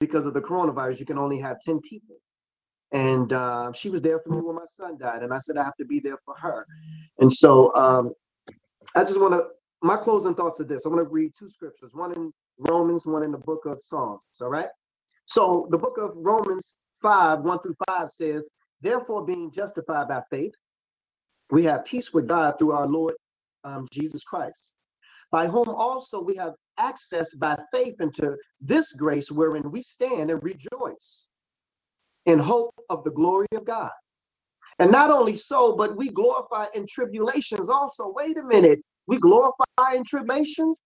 because 0.00 0.26
of 0.26 0.34
the 0.34 0.40
coronavirus, 0.40 1.00
you 1.00 1.06
can 1.06 1.18
only 1.18 1.38
have 1.40 1.60
10 1.60 1.80
people. 1.80 2.16
And 2.92 3.32
uh, 3.32 3.72
she 3.72 3.90
was 3.90 4.00
there 4.02 4.20
for 4.20 4.30
me 4.30 4.40
when 4.40 4.56
my 4.56 4.66
son 4.68 4.96
died. 4.98 5.22
And 5.22 5.32
I 5.32 5.38
said, 5.38 5.56
I 5.56 5.64
have 5.64 5.76
to 5.76 5.84
be 5.84 6.00
there 6.00 6.18
for 6.24 6.34
her. 6.38 6.66
And 7.18 7.32
so 7.32 7.74
um, 7.74 8.12
I 8.94 9.04
just 9.04 9.20
want 9.20 9.34
to, 9.34 9.48
my 9.82 9.96
closing 9.96 10.34
thoughts 10.34 10.60
are 10.60 10.64
this. 10.64 10.86
I 10.86 10.88
want 10.88 11.00
to 11.00 11.12
read 11.12 11.32
two 11.38 11.48
scriptures, 11.48 11.90
one 11.94 12.12
in 12.12 12.32
Romans, 12.58 13.06
one 13.06 13.22
in 13.22 13.32
the 13.32 13.38
book 13.38 13.66
of 13.66 13.80
Psalms. 13.82 14.22
All 14.40 14.48
right. 14.48 14.68
So 15.26 15.66
the 15.70 15.78
book 15.78 15.98
of 15.98 16.12
Romans 16.16 16.74
5, 17.02 17.40
1 17.40 17.58
through 17.60 17.76
5 17.88 18.10
says, 18.10 18.42
Therefore, 18.80 19.24
being 19.24 19.50
justified 19.50 20.08
by 20.08 20.22
faith, 20.30 20.52
we 21.50 21.64
have 21.64 21.84
peace 21.84 22.12
with 22.12 22.28
God 22.28 22.58
through 22.58 22.72
our 22.72 22.86
Lord 22.86 23.14
um, 23.64 23.86
Jesus 23.92 24.22
Christ, 24.24 24.74
by 25.30 25.46
whom 25.46 25.68
also 25.68 26.20
we 26.20 26.36
have 26.36 26.54
access 26.78 27.34
by 27.34 27.58
faith 27.72 27.96
into 28.00 28.36
this 28.60 28.92
grace 28.92 29.30
wherein 29.30 29.70
we 29.70 29.82
stand 29.82 30.30
and 30.30 30.42
rejoice 30.42 31.28
in 32.26 32.38
hope 32.40 32.74
of 32.90 33.04
the 33.04 33.12
glory 33.12 33.48
of 33.56 33.64
God. 33.66 33.92
And 34.78 34.92
not 34.92 35.10
only 35.10 35.36
so, 35.36 35.76
but 35.76 35.96
we 35.96 36.10
glorify 36.10 36.66
in 36.74 36.86
tribulations 36.86 37.68
also. 37.68 38.12
Wait 38.14 38.36
a 38.38 38.44
minute. 38.44 38.80
We 39.06 39.18
glorify 39.18 39.94
in 39.94 40.04
tribulations? 40.04 40.82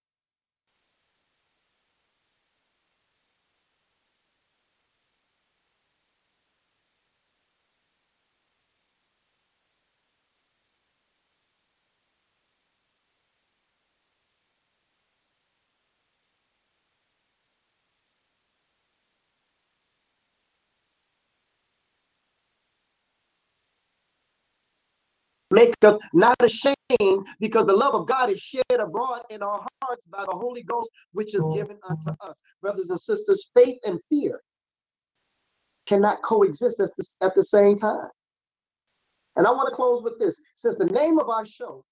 Make 25.51 25.75
us 25.83 26.01
not 26.13 26.37
ashamed 26.43 27.27
because 27.41 27.67
the 27.67 27.73
love 27.73 27.95
of 27.95 28.07
God 28.07 28.31
is 28.31 28.41
shed 28.41 28.63
abroad 28.79 29.23
in 29.31 29.43
our 29.43 29.65
hearts 29.83 30.07
by 30.07 30.25
the 30.25 30.37
Holy 30.37 30.63
Ghost, 30.63 30.91
which 31.13 31.35
is 31.35 31.43
mm. 31.43 31.55
given 31.55 31.79
unto 31.89 32.11
us. 32.21 32.41
Brothers 32.63 32.91
and 32.91 33.01
sisters, 33.01 33.51
faith 33.57 33.79
and 33.85 33.99
fear 34.09 34.41
cannot 35.87 36.23
coexist 36.23 36.81
at 36.81 36.91
the, 36.97 37.05
at 37.21 37.35
the 37.35 37.45
same 37.45 37.77
time. 37.77 38.09
And 39.37 39.47
I 39.47 39.51
want 39.51 39.69
to 39.71 39.75
close 39.75 40.03
with 40.03 40.19
this. 40.19 40.41
Since 40.57 40.77
the 40.77 40.87
name 40.87 41.19
of 41.19 41.29
our 41.29 41.47
show 41.47 41.85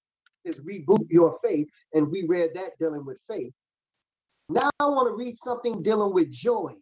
is 0.44 0.60
Reboot 0.60 1.06
Your 1.09 1.39
Faith, 1.43 1.68
and 1.94 2.10
we 2.10 2.24
read 2.26 2.51
that 2.55 2.78
dealing 2.78 3.05
with 3.05 3.18
faith, 3.28 3.52
now 4.48 4.70
I 4.80 4.86
want 4.86 5.09
to 5.09 5.14
read 5.14 5.36
something 5.39 5.82
dealing 5.82 6.12
with 6.12 6.30
joy 6.30 6.74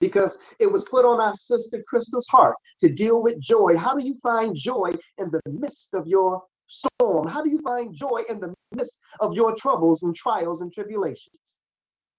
because 0.00 0.38
it 0.58 0.70
was 0.70 0.84
put 0.84 1.04
on 1.04 1.20
our 1.20 1.34
sister 1.34 1.82
Crystal's 1.86 2.26
heart 2.26 2.56
to 2.80 2.88
deal 2.88 3.22
with 3.22 3.38
joy. 3.38 3.76
How 3.76 3.94
do 3.94 4.02
you 4.02 4.16
find 4.22 4.56
joy 4.56 4.90
in 5.18 5.30
the 5.30 5.40
midst 5.46 5.94
of 5.94 6.06
your 6.06 6.42
storm? 6.66 7.26
How 7.28 7.42
do 7.42 7.50
you 7.50 7.60
find 7.62 7.94
joy 7.94 8.22
in 8.28 8.40
the 8.40 8.54
midst 8.74 8.98
of 9.20 9.34
your 9.34 9.54
troubles 9.54 10.02
and 10.02 10.14
trials 10.14 10.62
and 10.62 10.72
tribulations? 10.72 11.58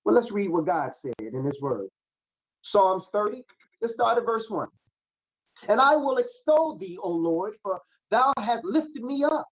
Well, 0.06 0.16
let's 0.16 0.32
read 0.32 0.50
what 0.50 0.66
God 0.66 0.96
said 0.96 1.14
in 1.20 1.44
His 1.44 1.62
Word. 1.62 1.88
Psalms 2.62 3.08
30, 3.12 3.44
let's 3.82 3.94
start 3.94 4.18
at 4.18 4.26
verse 4.26 4.50
1. 4.50 4.68
And 5.68 5.80
I 5.80 5.96
will 5.96 6.18
extol 6.18 6.78
thee, 6.78 6.98
O 7.02 7.10
Lord, 7.10 7.56
for 7.62 7.80
thou 8.10 8.34
hast 8.40 8.64
lifted 8.64 9.04
me 9.04 9.24
up 9.24 9.48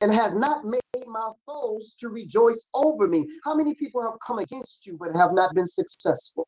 and 0.00 0.12
has 0.12 0.34
not 0.34 0.64
made 0.64 0.80
my 1.06 1.30
foes 1.46 1.94
to 2.00 2.08
rejoice 2.08 2.66
over 2.74 3.06
me. 3.06 3.26
How 3.44 3.54
many 3.54 3.74
people 3.74 4.02
have 4.02 4.18
come 4.24 4.38
against 4.38 4.86
you 4.86 4.96
but 4.98 5.14
have 5.14 5.32
not 5.32 5.54
been 5.54 5.66
successful? 5.66 6.46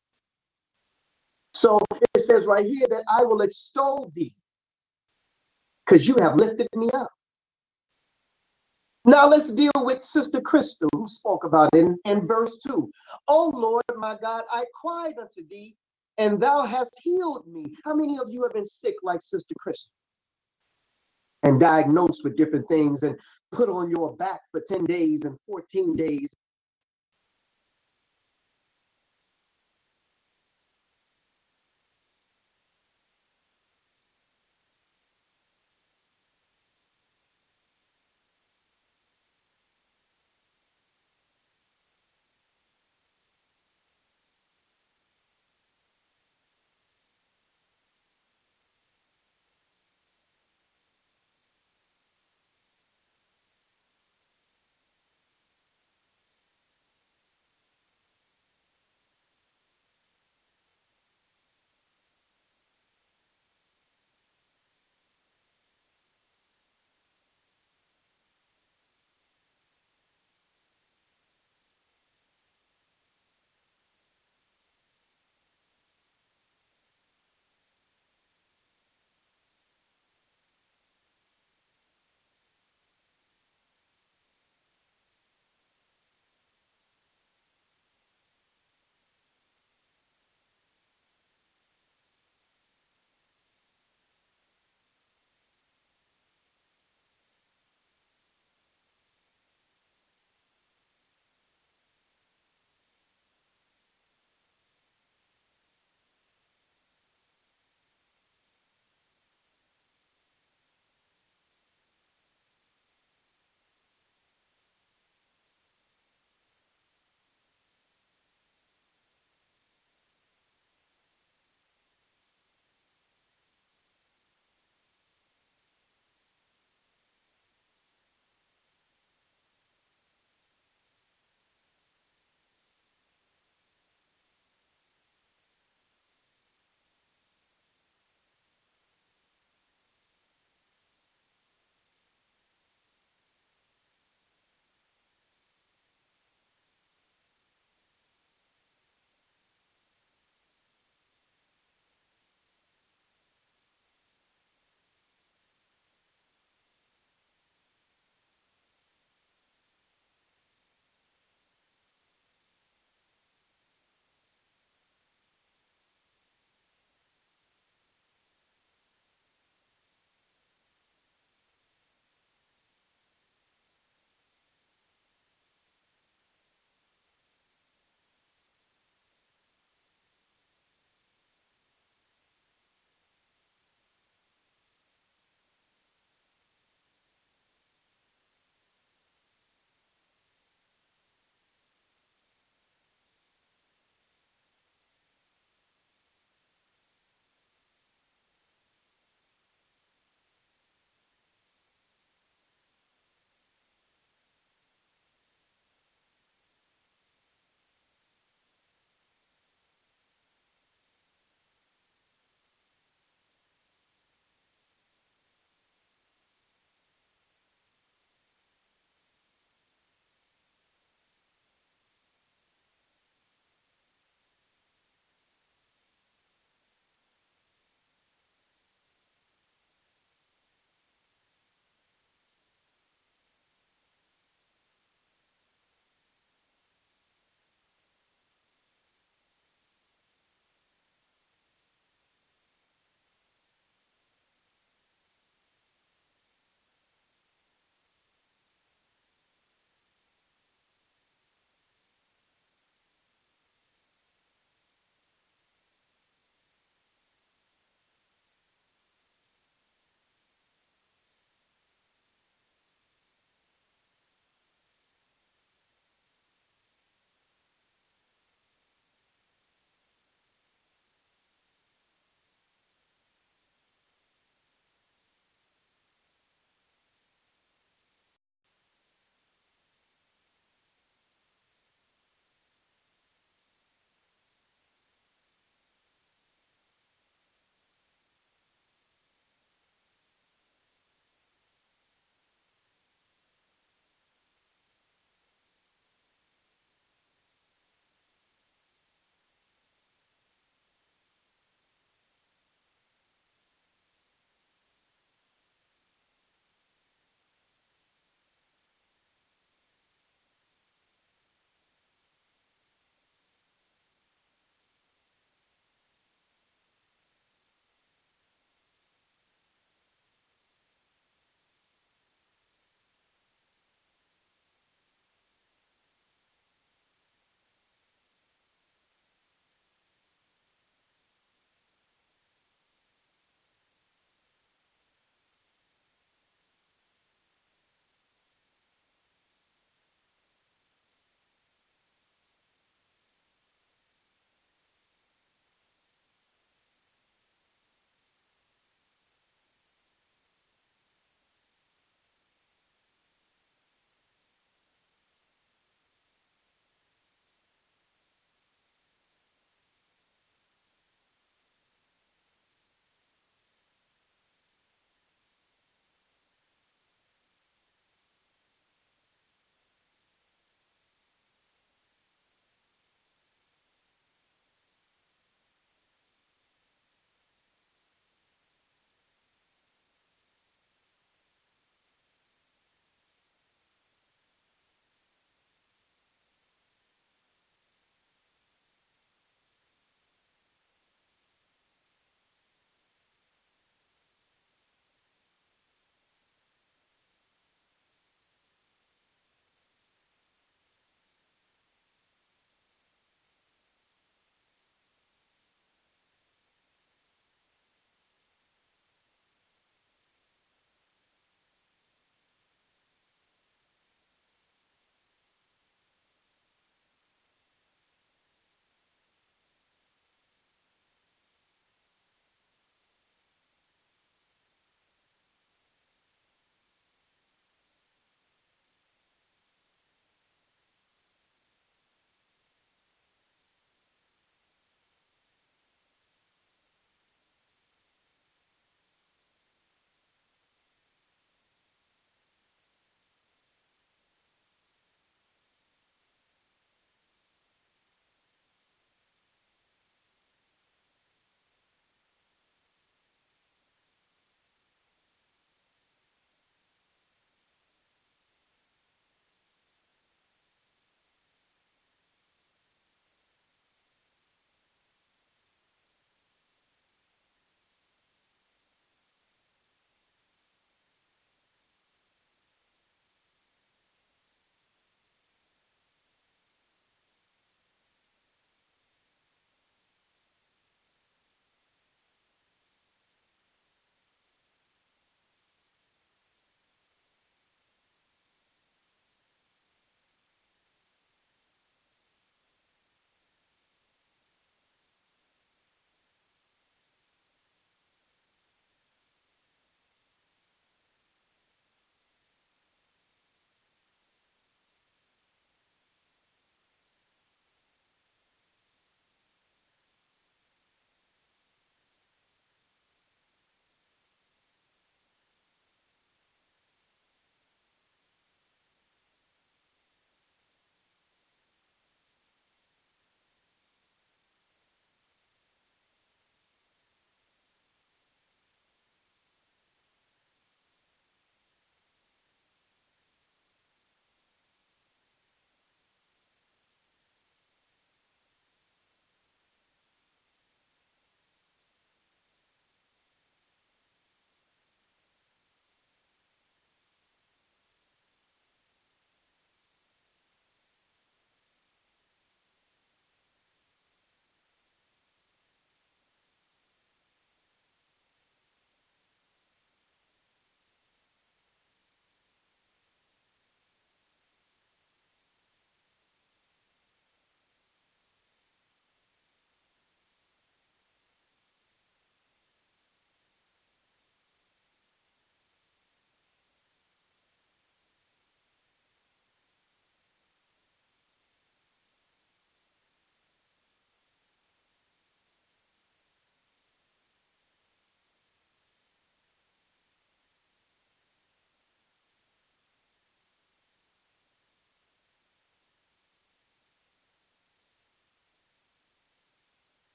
So 1.53 1.79
it 2.15 2.21
says 2.21 2.45
right 2.45 2.65
here 2.65 2.87
that 2.89 3.03
I 3.09 3.23
will 3.23 3.41
extol 3.41 4.11
thee 4.13 4.33
because 5.85 6.07
you 6.07 6.15
have 6.15 6.35
lifted 6.35 6.67
me 6.75 6.89
up. 6.91 7.09
Now 9.05 9.27
let's 9.27 9.51
deal 9.51 9.71
with 9.77 10.03
Sister 10.03 10.39
Crystal, 10.39 10.87
who 10.95 11.07
spoke 11.07 11.43
about 11.43 11.69
it 11.73 11.79
in, 11.79 11.97
in 12.05 12.25
verse 12.25 12.57
2. 12.65 12.89
Oh 13.27 13.51
Lord, 13.53 13.83
my 13.97 14.17
God, 14.21 14.45
I 14.49 14.63
cried 14.79 15.15
unto 15.19 15.47
thee, 15.49 15.75
and 16.17 16.41
thou 16.41 16.65
hast 16.65 16.95
healed 17.01 17.45
me. 17.45 17.65
How 17.83 17.93
many 17.93 18.17
of 18.17 18.27
you 18.29 18.43
have 18.43 18.53
been 18.53 18.65
sick 18.65 18.95
like 19.03 19.21
Sister 19.21 19.53
Crystal? 19.59 19.91
And 21.43 21.59
diagnosed 21.59 22.23
with 22.23 22.37
different 22.37 22.67
things 22.69 23.03
and 23.03 23.19
put 23.51 23.67
on 23.67 23.89
your 23.91 24.15
back 24.15 24.39
for 24.51 24.63
10 24.65 24.85
days 24.85 25.25
and 25.25 25.37
14 25.47 25.97
days 25.97 26.29